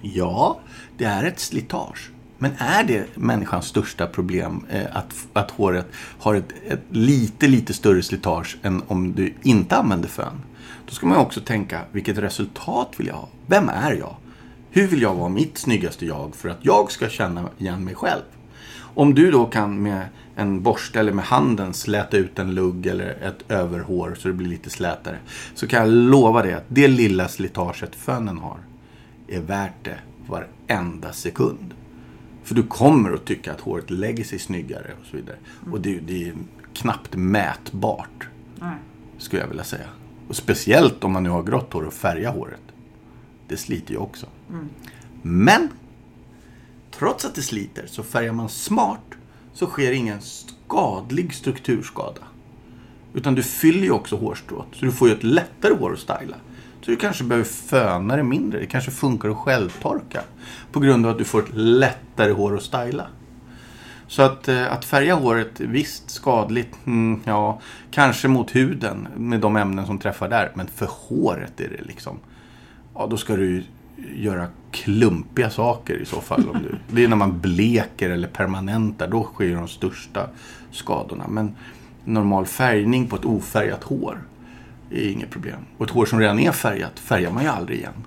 Ja, 0.00 0.60
det 0.98 1.04
är 1.04 1.24
ett 1.24 1.40
slitage. 1.40 2.10
Men 2.44 2.52
är 2.58 2.84
det 2.84 3.06
människans 3.14 3.66
största 3.66 4.06
problem 4.06 4.66
eh, 4.70 4.96
att, 4.96 5.14
att 5.32 5.50
håret 5.50 5.86
har 6.18 6.34
ett, 6.34 6.52
ett 6.68 6.82
lite, 6.90 7.48
lite 7.48 7.74
större 7.74 8.02
slitage 8.02 8.56
än 8.62 8.82
om 8.86 9.12
du 9.12 9.34
inte 9.42 9.76
använder 9.76 10.08
fön? 10.08 10.42
Då 10.86 10.94
ska 10.94 11.06
man 11.06 11.18
också 11.18 11.40
tänka, 11.40 11.80
vilket 11.92 12.18
resultat 12.18 12.88
vill 12.96 13.06
jag 13.06 13.14
ha? 13.14 13.28
Vem 13.46 13.68
är 13.68 13.92
jag? 13.92 14.16
Hur 14.70 14.86
vill 14.86 15.02
jag 15.02 15.14
vara 15.14 15.28
mitt 15.28 15.58
snyggaste 15.58 16.06
jag 16.06 16.34
för 16.34 16.48
att 16.48 16.58
jag 16.60 16.92
ska 16.92 17.08
känna 17.08 17.48
igen 17.58 17.84
mig 17.84 17.94
själv? 17.94 18.22
Om 18.78 19.14
du 19.14 19.30
då 19.30 19.46
kan 19.46 19.82
med 19.82 20.06
en 20.36 20.62
borste 20.62 21.00
eller 21.00 21.12
med 21.12 21.24
handen 21.24 21.74
släta 21.74 22.16
ut 22.16 22.38
en 22.38 22.54
lugg 22.54 22.86
eller 22.86 23.08
ett 23.22 23.50
överhår 23.50 24.16
så 24.18 24.28
det 24.28 24.34
blir 24.34 24.48
lite 24.48 24.70
slätare. 24.70 25.18
Så 25.54 25.66
kan 25.66 25.80
jag 25.80 25.88
lova 25.88 26.42
dig 26.42 26.52
att 26.52 26.66
det 26.68 26.88
lilla 26.88 27.28
slitaget 27.28 27.94
fönen 27.94 28.38
har 28.38 28.58
är 29.28 29.40
värt 29.40 29.84
det 29.84 29.98
varenda 30.26 31.12
sekund. 31.12 31.74
För 32.44 32.54
du 32.54 32.62
kommer 32.62 33.12
att 33.12 33.24
tycka 33.24 33.52
att 33.52 33.60
håret 33.60 33.90
lägger 33.90 34.24
sig 34.24 34.38
snyggare 34.38 34.90
och 35.00 35.06
så 35.06 35.16
vidare. 35.16 35.36
Och 35.70 35.80
det, 35.80 35.98
det 35.98 36.28
är 36.28 36.34
knappt 36.72 37.16
mätbart, 37.16 38.28
Nej. 38.60 38.76
skulle 39.18 39.42
jag 39.42 39.48
vilja 39.48 39.64
säga. 39.64 39.86
Och 40.28 40.36
speciellt 40.36 41.04
om 41.04 41.12
man 41.12 41.22
nu 41.22 41.30
har 41.30 41.42
grått 41.42 41.72
hår 41.72 41.82
och 41.82 41.92
färgar 41.92 42.32
håret. 42.32 42.60
Det 43.48 43.56
sliter 43.56 43.92
ju 43.92 43.98
också. 43.98 44.26
Men, 45.22 45.68
trots 46.90 47.24
att 47.24 47.34
det 47.34 47.42
sliter, 47.42 47.86
så 47.86 48.02
färgar 48.02 48.32
man 48.32 48.48
smart 48.48 49.14
så 49.52 49.66
sker 49.66 49.92
ingen 49.92 50.20
skadlig 50.20 51.34
strukturskada. 51.34 52.20
Utan 53.14 53.34
du 53.34 53.42
fyller 53.42 53.82
ju 53.82 53.90
också 53.90 54.16
hårstrået. 54.16 54.66
Så 54.72 54.84
du 54.84 54.92
får 54.92 55.08
ju 55.08 55.14
ett 55.14 55.22
lättare 55.22 55.74
hår 55.74 55.92
att 55.92 55.98
styla. 55.98 56.36
Så 56.84 56.90
du 56.90 56.96
kanske 56.96 57.24
behöver 57.24 57.48
föna 57.48 58.16
det 58.16 58.22
mindre. 58.22 58.60
Det 58.60 58.66
kanske 58.66 58.90
funkar 58.90 59.28
att 59.28 59.36
självtorka. 59.36 60.20
På 60.72 60.80
grund 60.80 61.06
av 61.06 61.12
att 61.12 61.18
du 61.18 61.24
får 61.24 61.42
ett 61.42 61.54
lättare 61.54 62.32
hår 62.32 62.56
att 62.56 62.62
styla. 62.62 63.06
Så 64.06 64.22
att, 64.22 64.48
eh, 64.48 64.72
att 64.72 64.84
färga 64.84 65.14
håret, 65.14 65.60
visst 65.60 66.10
skadligt, 66.10 66.78
mm, 66.86 67.20
ja, 67.24 67.60
kanske 67.90 68.28
mot 68.28 68.56
huden 68.56 69.08
med 69.16 69.40
de 69.40 69.56
ämnen 69.56 69.86
som 69.86 69.98
träffar 69.98 70.28
där. 70.28 70.52
Men 70.54 70.66
för 70.66 70.88
håret 70.90 71.60
är 71.60 71.68
det 71.68 71.84
liksom, 71.84 72.18
ja 72.94 73.06
då 73.06 73.16
ska 73.16 73.36
du 73.36 73.64
göra 74.14 74.46
klumpiga 74.70 75.50
saker 75.50 75.94
i 75.94 76.04
så 76.04 76.20
fall. 76.20 76.48
Om 76.48 76.58
du, 76.62 76.76
det 76.94 77.04
är 77.04 77.08
när 77.08 77.16
man 77.16 77.40
bleker 77.40 78.10
eller 78.10 78.28
permanentar, 78.28 79.08
då 79.08 79.22
sker 79.22 79.54
de 79.54 79.68
största 79.68 80.28
skadorna. 80.70 81.24
Men 81.28 81.56
normal 82.04 82.46
färgning 82.46 83.06
på 83.06 83.16
ett 83.16 83.24
ofärgat 83.24 83.84
hår 83.84 84.18
är 84.94 85.10
inget 85.10 85.30
problem. 85.30 85.60
Och 85.78 85.86
ett 85.86 85.90
hår 85.90 86.06
som 86.06 86.20
redan 86.20 86.38
är 86.38 86.52
färgat 86.52 86.98
färgar 86.98 87.30
man 87.30 87.42
ju 87.42 87.48
aldrig 87.48 87.78
igen. 87.78 88.04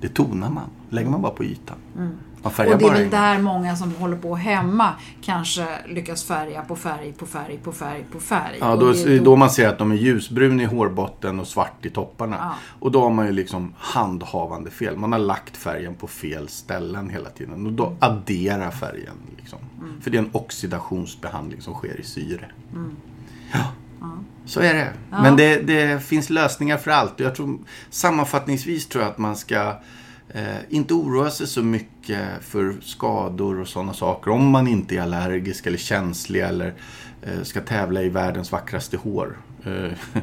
Det 0.00 0.08
tonar 0.08 0.50
man, 0.50 0.70
lägger 0.90 1.10
man 1.10 1.22
bara 1.22 1.32
på 1.32 1.44
ytan. 1.44 1.76
Man 2.42 2.52
färgar 2.52 2.72
Och 2.72 2.78
det 2.78 2.86
är 2.86 2.92
väl 2.92 3.10
där 3.10 3.38
många 3.38 3.76
som 3.76 3.94
håller 3.94 4.16
på 4.16 4.36
hemma 4.36 4.92
kanske 5.22 5.66
lyckas 5.88 6.24
färga 6.24 6.62
på 6.62 6.76
färg 6.76 7.12
på 7.12 7.26
färg 7.26 7.58
på 7.58 7.72
färg 7.72 8.04
på 8.12 8.20
färg. 8.20 8.56
Ja, 8.60 8.76
då, 8.76 8.92
det 8.92 9.16
är 9.16 9.20
då 9.20 9.36
man 9.36 9.50
ser 9.50 9.68
att 9.68 9.78
de 9.78 9.92
är 9.92 9.96
ljusbrun 9.96 10.60
i 10.60 10.64
hårbotten 10.64 11.40
och 11.40 11.46
svart 11.46 11.86
i 11.86 11.90
topparna. 11.90 12.36
Ja. 12.40 12.54
Och 12.80 12.92
då 12.92 13.00
har 13.00 13.10
man 13.10 13.26
ju 13.26 13.32
liksom 13.32 13.74
handhavande 13.78 14.70
fel. 14.70 14.96
Man 14.96 15.12
har 15.12 15.18
lagt 15.18 15.56
färgen 15.56 15.94
på 15.94 16.06
fel 16.06 16.48
ställen 16.48 17.10
hela 17.10 17.30
tiden. 17.30 17.66
Och 17.66 17.72
då 17.72 17.96
adderar 17.98 18.70
färgen. 18.70 19.14
Liksom. 19.36 19.58
Mm. 19.78 20.00
För 20.00 20.10
det 20.10 20.18
är 20.18 20.22
en 20.22 20.30
oxidationsbehandling 20.32 21.60
som 21.60 21.74
sker 21.74 22.00
i 22.00 22.04
syre. 22.04 22.50
Ja. 23.52 23.64
Så 24.48 24.60
är 24.60 24.74
det. 24.74 24.92
Men 25.10 25.36
det, 25.36 25.56
det 25.56 26.02
finns 26.02 26.30
lösningar 26.30 26.76
för 26.76 26.90
allt. 26.90 27.20
Jag 27.20 27.34
tror, 27.34 27.58
sammanfattningsvis 27.90 28.86
tror 28.86 29.04
jag 29.04 29.10
att 29.10 29.18
man 29.18 29.36
ska 29.36 29.76
eh, 30.28 30.56
inte 30.68 30.94
oroa 30.94 31.30
sig 31.30 31.46
så 31.46 31.62
mycket 31.62 32.20
för 32.40 32.76
skador 32.82 33.60
och 33.60 33.68
sådana 33.68 33.94
saker. 33.94 34.30
Om 34.30 34.50
man 34.50 34.68
inte 34.68 34.96
är 34.96 35.00
allergisk 35.00 35.66
eller 35.66 35.78
känslig 35.78 36.40
eller 36.40 36.74
eh, 37.22 37.42
ska 37.42 37.60
tävla 37.60 38.02
i 38.02 38.08
världens 38.08 38.52
vackraste 38.52 38.96
hår. 38.96 39.36
Eh, 39.64 40.20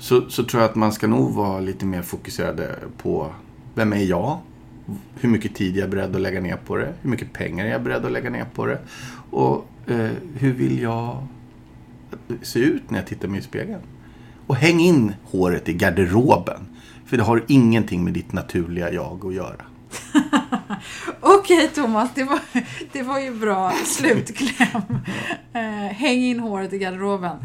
så, 0.00 0.30
så 0.30 0.44
tror 0.44 0.62
jag 0.62 0.70
att 0.70 0.76
man 0.76 0.92
ska 0.92 1.06
nog 1.06 1.34
vara 1.34 1.60
lite 1.60 1.86
mer 1.86 2.02
fokuserade 2.02 2.78
på 2.98 3.32
vem 3.74 3.92
är 3.92 4.04
jag? 4.04 4.38
Hur 5.20 5.28
mycket 5.28 5.54
tid 5.54 5.76
jag 5.76 5.84
är 5.84 5.90
beredd 5.90 6.16
att 6.16 6.22
lägga 6.22 6.40
ner 6.40 6.56
på 6.56 6.76
det? 6.76 6.94
Hur 7.02 7.10
mycket 7.10 7.32
pengar 7.32 7.66
jag 7.66 7.74
är 7.74 7.80
beredd 7.80 8.04
att 8.04 8.12
lägga 8.12 8.30
ner 8.30 8.46
på 8.54 8.66
det? 8.66 8.78
Och 9.30 9.66
eh, 9.86 10.10
hur 10.38 10.52
vill 10.52 10.82
jag 10.82 11.26
se 12.42 12.58
ut 12.58 12.90
när 12.90 12.98
jag 12.98 13.06
tittar 13.06 13.28
mig 13.28 13.38
i 13.38 13.42
spegeln? 13.42 13.80
Och 14.46 14.56
häng 14.56 14.80
in 14.80 15.14
håret 15.24 15.68
i 15.68 15.72
garderoben. 15.72 16.66
För 17.06 17.16
det 17.16 17.22
har 17.22 17.44
ingenting 17.48 18.04
med 18.04 18.12
ditt 18.12 18.32
naturliga 18.32 18.92
jag 18.92 19.26
att 19.26 19.34
göra. 19.34 19.64
Okej 21.20 21.68
Thomas, 21.74 22.10
det 22.14 22.24
var, 22.24 22.38
det 22.92 23.02
var 23.02 23.18
ju 23.18 23.30
bra 23.30 23.72
slutkläm. 23.84 24.82
Eh, 25.52 25.92
häng 25.92 26.18
in 26.18 26.40
håret 26.40 26.72
i 26.72 26.78
garderoben. 26.78 27.36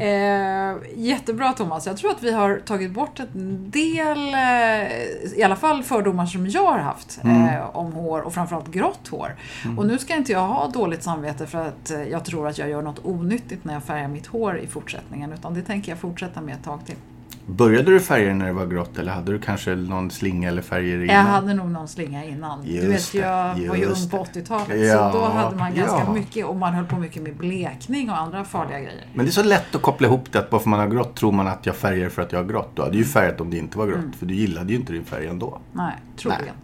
Eh, 0.00 0.76
jättebra 0.96 1.52
Thomas. 1.52 1.86
Jag 1.86 1.96
tror 1.96 2.10
att 2.10 2.22
vi 2.22 2.32
har 2.32 2.56
tagit 2.56 2.90
bort 2.90 3.20
en 3.20 3.70
del, 3.70 4.34
eh, 4.34 5.38
i 5.38 5.42
alla 5.44 5.56
fall 5.56 5.82
fördomar 5.82 6.26
som 6.26 6.46
jag 6.46 6.66
har 6.66 6.78
haft 6.78 7.20
eh, 7.24 7.76
om 7.76 7.92
hår 7.92 8.20
och 8.20 8.34
framförallt 8.34 8.68
grått 8.68 9.08
hår. 9.08 9.36
Och 9.76 9.86
nu 9.86 9.98
ska 9.98 10.16
inte 10.16 10.32
jag 10.32 10.46
ha 10.46 10.68
dåligt 10.68 11.02
samvete 11.02 11.46
för 11.46 11.58
att 11.58 11.90
eh, 11.90 12.02
jag 12.02 12.24
tror 12.24 12.48
att 12.48 12.58
jag 12.58 12.70
gör 12.70 12.82
något 12.82 13.04
onyttigt 13.04 13.64
när 13.64 13.74
jag 13.74 13.82
färgar 13.82 14.08
mitt 14.08 14.26
hår 14.26 14.58
i 14.58 14.66
fortsättningen. 14.66 15.32
Utan 15.32 15.54
det 15.54 15.62
tänker 15.62 15.92
jag 15.92 15.98
fortsätta 15.98 16.40
med 16.40 16.54
ett 16.54 16.64
tag 16.64 16.86
till. 16.86 16.96
Började 17.50 17.90
du 17.90 18.00
färga 18.00 18.34
när 18.34 18.46
det 18.46 18.52
var 18.52 18.66
grått 18.66 18.98
eller 18.98 19.12
hade 19.12 19.32
du 19.32 19.38
kanske 19.38 19.74
någon 19.74 20.10
slinga 20.10 20.48
eller 20.48 20.62
färger 20.62 20.96
innan? 21.04 21.16
Jag 21.16 21.22
hade 21.22 21.54
nog 21.54 21.70
någon 21.70 21.88
slinga 21.88 22.24
innan. 22.24 22.62
du 22.62 22.70
Just 22.70 23.14
vet, 23.14 23.22
jag 23.22 23.68
var 23.68 23.76
ju 23.76 23.84
ung 23.84 24.08
på 24.10 24.26
det. 24.32 24.40
80-talet. 24.40 24.86
Ja, 24.86 25.12
så 25.12 25.18
då 25.18 25.24
hade 25.24 25.56
man 25.56 25.74
ganska 25.74 25.98
ja. 25.98 26.12
mycket 26.12 26.46
och 26.46 26.56
man 26.56 26.74
höll 26.74 26.84
på 26.84 26.96
mycket 26.96 27.22
med 27.22 27.36
blekning 27.36 28.10
och 28.10 28.18
andra 28.18 28.44
farliga 28.44 28.78
grejer. 28.78 29.06
Men 29.14 29.24
det 29.24 29.30
är 29.30 29.32
så 29.32 29.42
lätt 29.42 29.74
att 29.74 29.82
koppla 29.82 30.08
ihop 30.08 30.32
det 30.32 30.38
att 30.38 30.50
bara 30.50 30.60
för 30.60 30.68
man 30.68 30.80
har 30.80 30.88
grått 30.88 31.16
tror 31.16 31.32
man 31.32 31.46
att 31.46 31.66
jag 31.66 31.76
färgar 31.76 32.08
för 32.08 32.22
att 32.22 32.32
jag 32.32 32.38
har 32.38 32.48
grått. 32.48 32.70
Du 32.74 32.82
hade 32.82 32.96
ju 32.96 33.04
färgat 33.04 33.40
om 33.40 33.50
det 33.50 33.58
inte 33.58 33.78
var 33.78 33.86
grått. 33.86 33.98
Mm. 33.98 34.12
För 34.12 34.26
du 34.26 34.34
gillade 34.34 34.72
ju 34.72 34.78
inte 34.78 34.92
din 34.92 35.04
färg 35.04 35.26
ändå. 35.26 35.58
Nej, 35.72 35.94
troligen. 36.16 36.54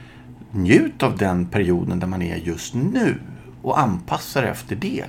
Njut 0.50 1.02
av 1.02 1.16
den 1.16 1.46
perioden 1.46 2.00
där 2.00 2.06
man 2.06 2.22
är 2.22 2.36
just 2.36 2.74
nu. 2.74 3.20
Och 3.62 3.80
anpassa 3.80 4.40
dig 4.40 4.50
efter 4.50 4.76
det. 4.76 5.04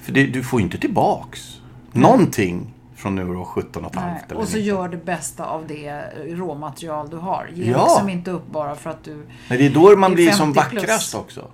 För 0.00 0.12
det, 0.12 0.26
du 0.26 0.42
får 0.42 0.60
ju 0.60 0.64
inte 0.64 0.78
tillbaks 0.78 1.60
någonting 1.92 2.74
från 3.00 3.16
du 3.16 3.24
var 3.24 3.44
17 3.44 3.84
och 3.84 3.90
ett 3.90 4.00
halvt 4.00 4.32
Och 4.32 4.48
så 4.48 4.56
19. 4.56 4.62
gör 4.62 4.88
det 4.88 4.96
bästa 5.04 5.44
av 5.44 5.66
det 5.66 6.02
råmaterial 6.26 7.10
du 7.10 7.16
har. 7.16 7.50
Ge 7.54 7.70
Ja. 7.70 7.84
liksom 7.88 8.08
inte 8.08 8.30
upp 8.30 8.46
bara 8.50 8.74
för 8.74 8.90
att 8.90 9.04
du... 9.04 9.26
Nej, 9.48 9.58
det 9.58 9.66
är 9.66 9.70
då 9.70 9.96
man 9.96 10.10
är 10.10 10.14
blir 10.14 10.30
som 10.30 10.54
50 10.54 10.70
plus. 10.70 10.82
vackrast 10.82 11.14
också. 11.14 11.50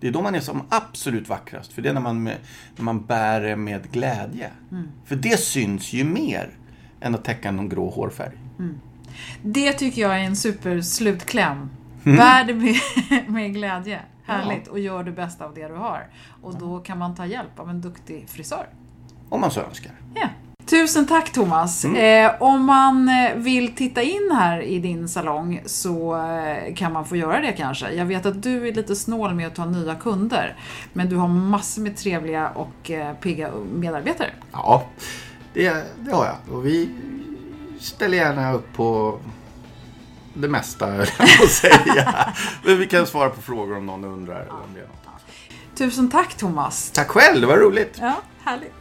Det 0.00 0.08
är 0.08 0.12
då 0.12 0.22
man 0.22 0.34
är 0.34 0.40
som 0.40 0.62
absolut 0.68 1.28
vackrast. 1.28 1.72
För 1.72 1.82
det 1.82 1.88
är 1.88 1.92
när 1.92 2.00
man, 2.00 2.24
när 2.24 2.82
man 2.82 3.04
bär 3.06 3.40
det 3.40 3.56
med 3.56 3.90
glädje. 3.92 4.50
För 5.04 5.16
det 5.16 5.40
syns 5.40 5.92
ju 5.92 6.04
mer 6.04 6.50
än 7.00 7.14
att 7.14 7.24
täcka 7.24 7.50
någon 7.50 7.68
grå 7.68 7.90
hårfärg. 7.90 8.32
Det 9.42 9.72
tycker 9.72 10.02
jag 10.02 10.14
är 10.20 10.24
en 10.24 10.36
superslutkläm. 10.36 11.70
Mm. 12.04 12.16
Bär 12.16 12.44
det 12.44 12.54
med, 12.54 12.74
med 13.30 13.52
glädje. 13.54 14.00
Härligt. 14.26 14.66
Och 14.68 14.78
gör 14.78 15.04
det 15.04 15.12
bästa 15.12 15.44
av 15.44 15.54
det 15.54 15.68
du 15.68 15.74
har. 15.74 16.06
Och 16.42 16.54
då 16.58 16.78
kan 16.78 16.98
man 16.98 17.14
ta 17.14 17.26
hjälp 17.26 17.58
av 17.60 17.70
en 17.70 17.80
duktig 17.80 18.28
frisör. 18.28 18.66
Om 19.28 19.40
man 19.40 19.50
så 19.50 19.60
önskar. 19.60 19.92
Ja. 20.14 20.28
Tusen 20.66 21.06
tack 21.06 21.32
Thomas. 21.32 21.84
Mm. 21.84 22.26
Eh, 22.26 22.42
om 22.42 22.64
man 22.64 23.08
eh, 23.08 23.34
vill 23.36 23.74
titta 23.74 24.02
in 24.02 24.30
här 24.32 24.60
i 24.60 24.78
din 24.78 25.08
salong 25.08 25.62
så 25.66 26.16
eh, 26.16 26.74
kan 26.74 26.92
man 26.92 27.04
få 27.06 27.16
göra 27.16 27.40
det 27.40 27.52
kanske. 27.52 27.90
Jag 27.90 28.06
vet 28.06 28.26
att 28.26 28.42
du 28.42 28.68
är 28.68 28.72
lite 28.72 28.96
snål 28.96 29.34
med 29.34 29.46
att 29.46 29.54
ta 29.54 29.64
nya 29.64 29.94
kunder. 29.94 30.56
Men 30.92 31.08
du 31.08 31.16
har 31.16 31.28
massor 31.28 31.82
med 31.82 31.96
trevliga 31.96 32.48
och 32.48 32.90
eh, 32.90 33.14
pigga 33.14 33.50
medarbetare. 33.74 34.30
Ja, 34.52 34.86
det, 35.54 35.84
det 36.00 36.12
har 36.12 36.26
jag. 36.26 36.56
Och 36.56 36.66
vi 36.66 36.90
ställer 37.80 38.18
gärna 38.18 38.52
upp 38.52 38.72
på 38.76 39.18
det 40.34 40.48
mesta, 40.48 40.86
höll 40.90 41.06
jag 41.18 41.38
på 41.38 41.44
att 41.44 41.50
säga. 41.50 42.32
Men 42.64 42.78
vi 42.78 42.86
kan 42.86 43.06
svara 43.06 43.30
på 43.30 43.42
frågor 43.42 43.76
om 43.76 43.86
någon 43.86 44.04
undrar. 44.04 44.48
Om 44.50 44.74
det 44.74 44.80
är 44.80 44.86
något. 44.86 45.78
Tusen 45.78 46.10
tack 46.10 46.34
Thomas. 46.34 46.90
Tack 46.90 47.08
själv, 47.08 47.40
det 47.40 47.46
var 47.46 47.56
roligt. 47.56 47.98
Ja, 48.00 48.14
härligt. 48.44 48.74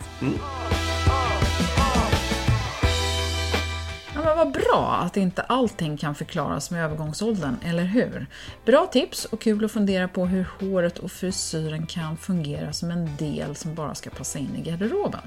Ja, 4.16 4.22
men 4.24 4.38
vad 4.38 4.52
bra 4.52 5.00
att 5.06 5.18
inte 5.18 5.42
allting 5.42 5.98
kan 5.98 6.16
förklaras 6.16 6.72
med 6.72 6.86
övergångsåldern, 6.86 7.56
eller 7.66 7.84
hur? 7.84 8.28
Bra 8.66 8.86
tips 8.86 9.26
och 9.26 9.42
kul 9.42 9.66
att 9.66 9.72
fundera 9.72 10.08
på 10.08 10.26
hur 10.26 10.48
håret 10.60 11.00
och 11.00 11.12
frisyren 11.12 11.88
kan 11.88 12.18
fungera 12.18 12.74
som 12.74 12.92
en 12.92 13.16
del 13.18 13.56
som 13.56 13.76
bara 13.76 13.96
ska 13.96 14.10
passa 14.10 14.40
in 14.40 14.56
i 14.56 14.62
garderoben. 14.62 15.22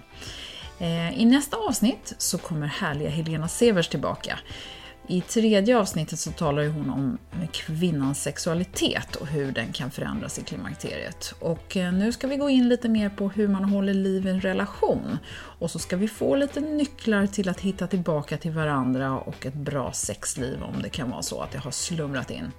Eh, 0.78 1.20
I 1.20 1.24
nästa 1.24 1.56
avsnitt 1.56 2.14
så 2.18 2.38
kommer 2.38 2.66
härliga 2.66 3.10
Helena 3.10 3.48
Severs 3.48 3.88
tillbaka. 3.88 4.38
I 5.08 5.20
tredje 5.20 5.78
avsnittet 5.78 6.18
så 6.18 6.30
talar 6.30 6.62
ju 6.62 6.68
hon 6.68 6.90
om 6.90 7.18
kvinnans 7.52 8.22
sexualitet 8.22 9.16
och 9.16 9.26
hur 9.26 9.52
den 9.52 9.72
kan 9.72 9.90
förändras 9.90 10.38
i 10.38 10.42
klimakteriet. 10.42 11.34
Och 11.40 11.76
eh, 11.76 11.92
nu 11.92 12.12
ska 12.12 12.26
vi 12.26 12.36
gå 12.36 12.50
in 12.50 12.68
lite 12.68 12.88
mer 12.88 13.08
på 13.08 13.28
hur 13.28 13.48
man 13.48 13.64
håller 13.64 13.94
liv 13.94 14.26
i 14.26 14.30
en 14.30 14.40
relation. 14.40 15.18
Och 15.58 15.70
så 15.70 15.78
ska 15.78 15.96
vi 15.96 16.08
få 16.08 16.34
lite 16.34 16.60
nycklar 16.60 17.26
till 17.26 17.48
att 17.48 17.60
hitta 17.60 17.86
tillbaka 17.86 18.36
till 18.36 18.50
varandra 18.50 19.18
och 19.18 19.46
ett 19.46 19.54
bra 19.54 19.92
sexliv 19.92 20.62
om 20.62 20.82
det 20.82 20.88
kan 20.88 21.10
vara 21.10 21.22
så 21.22 21.40
att 21.40 21.50
det 21.50 21.58
har 21.58 21.70
slumrat 21.70 22.30
in. 22.30 22.50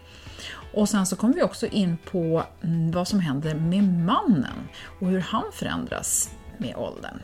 Och 0.73 0.89
sen 0.89 1.05
så 1.05 1.15
kommer 1.15 1.33
vi 1.33 1.43
också 1.43 1.67
in 1.67 1.97
på 2.11 2.43
mm, 2.63 2.91
vad 2.91 3.07
som 3.07 3.19
händer 3.19 3.55
med 3.55 3.83
mannen 3.83 4.67
och 4.99 5.07
hur 5.07 5.19
han 5.19 5.43
förändras 5.53 6.29
med 6.57 6.75
åldern. 6.75 7.19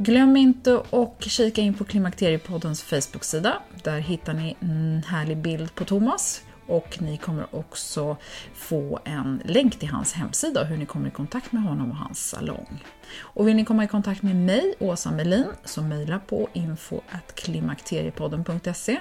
Glöm 0.00 0.36
inte 0.36 0.82
att 0.90 1.24
kika 1.24 1.60
in 1.60 1.74
på 1.74 1.84
Klimakteriepoddens 1.84 2.82
Facebook-sida. 2.82 3.62
Där 3.82 3.98
hittar 3.98 4.34
ni 4.34 4.56
en 4.60 5.02
härlig 5.06 5.36
bild 5.36 5.74
på 5.74 5.84
Thomas 5.84 6.42
och 6.66 7.02
ni 7.02 7.16
kommer 7.16 7.56
också 7.56 8.16
få 8.54 9.00
en 9.04 9.42
länk 9.44 9.78
till 9.78 9.88
hans 9.88 10.12
hemsida 10.12 10.60
och 10.60 10.66
hur 10.66 10.76
ni 10.76 10.86
kommer 10.86 11.08
i 11.08 11.10
kontakt 11.10 11.52
med 11.52 11.62
honom 11.62 11.90
och 11.90 11.96
hans 11.96 12.28
salong. 12.28 12.84
Och 13.18 13.48
vill 13.48 13.56
ni 13.56 13.64
komma 13.64 13.84
i 13.84 13.88
kontakt 13.88 14.22
med 14.22 14.36
mig, 14.36 14.74
Åsa 14.78 15.10
Melin, 15.10 15.46
så 15.64 15.82
mejla 15.82 16.18
på 16.18 16.48
info.klimakteriepodden.se 16.52 18.98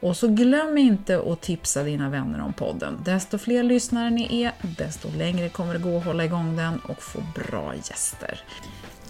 och 0.00 0.16
så 0.16 0.28
glöm 0.28 0.78
inte 0.78 1.22
att 1.26 1.40
tipsa 1.40 1.82
dina 1.82 2.10
vänner 2.10 2.40
om 2.40 2.52
podden. 2.52 3.00
Desto 3.04 3.38
fler 3.38 3.62
lyssnare 3.62 4.10
ni 4.10 4.42
är, 4.42 4.52
desto 4.78 5.08
längre 5.16 5.48
kommer 5.48 5.74
det 5.74 5.80
gå 5.80 5.98
att 5.98 6.04
hålla 6.04 6.24
igång 6.24 6.56
den 6.56 6.78
och 6.78 7.02
få 7.02 7.18
bra 7.34 7.74
gäster. 7.74 8.40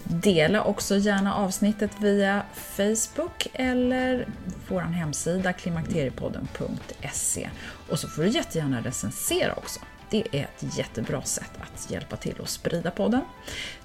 Dela 0.07 0.63
också 0.63 0.97
gärna 0.97 1.35
avsnittet 1.35 1.91
via 1.99 2.43
Facebook 2.55 3.47
eller 3.53 4.27
vår 4.67 4.81
hemsida 4.81 5.53
klimakteriepodden.se. 5.53 7.49
Och 7.89 7.99
så 7.99 8.07
får 8.07 8.23
du 8.23 8.29
jättegärna 8.29 8.81
recensera 8.81 9.53
också. 9.53 9.79
Det 10.09 10.23
är 10.31 10.43
ett 10.43 10.77
jättebra 10.77 11.21
sätt 11.21 11.51
att 11.61 11.91
hjälpa 11.91 12.15
till 12.15 12.35
att 12.41 12.49
sprida 12.49 12.91
podden. 12.91 13.21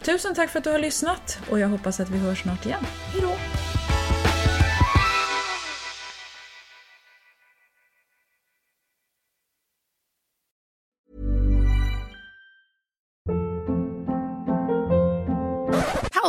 Tusen 0.03 0.35
tack 0.35 0.51
för 0.51 0.59
att 0.59 0.65
du 0.65 0.71
har 0.71 0.79
lyssnat 0.79 1.39
och 1.51 1.59
jag 1.59 1.69
hoppas 1.69 2.01
att 2.01 2.11
vi 2.11 2.19
hörs 2.19 2.43
snart 2.43 2.67
igen. 2.67 2.87
Hejdå! 3.13 3.31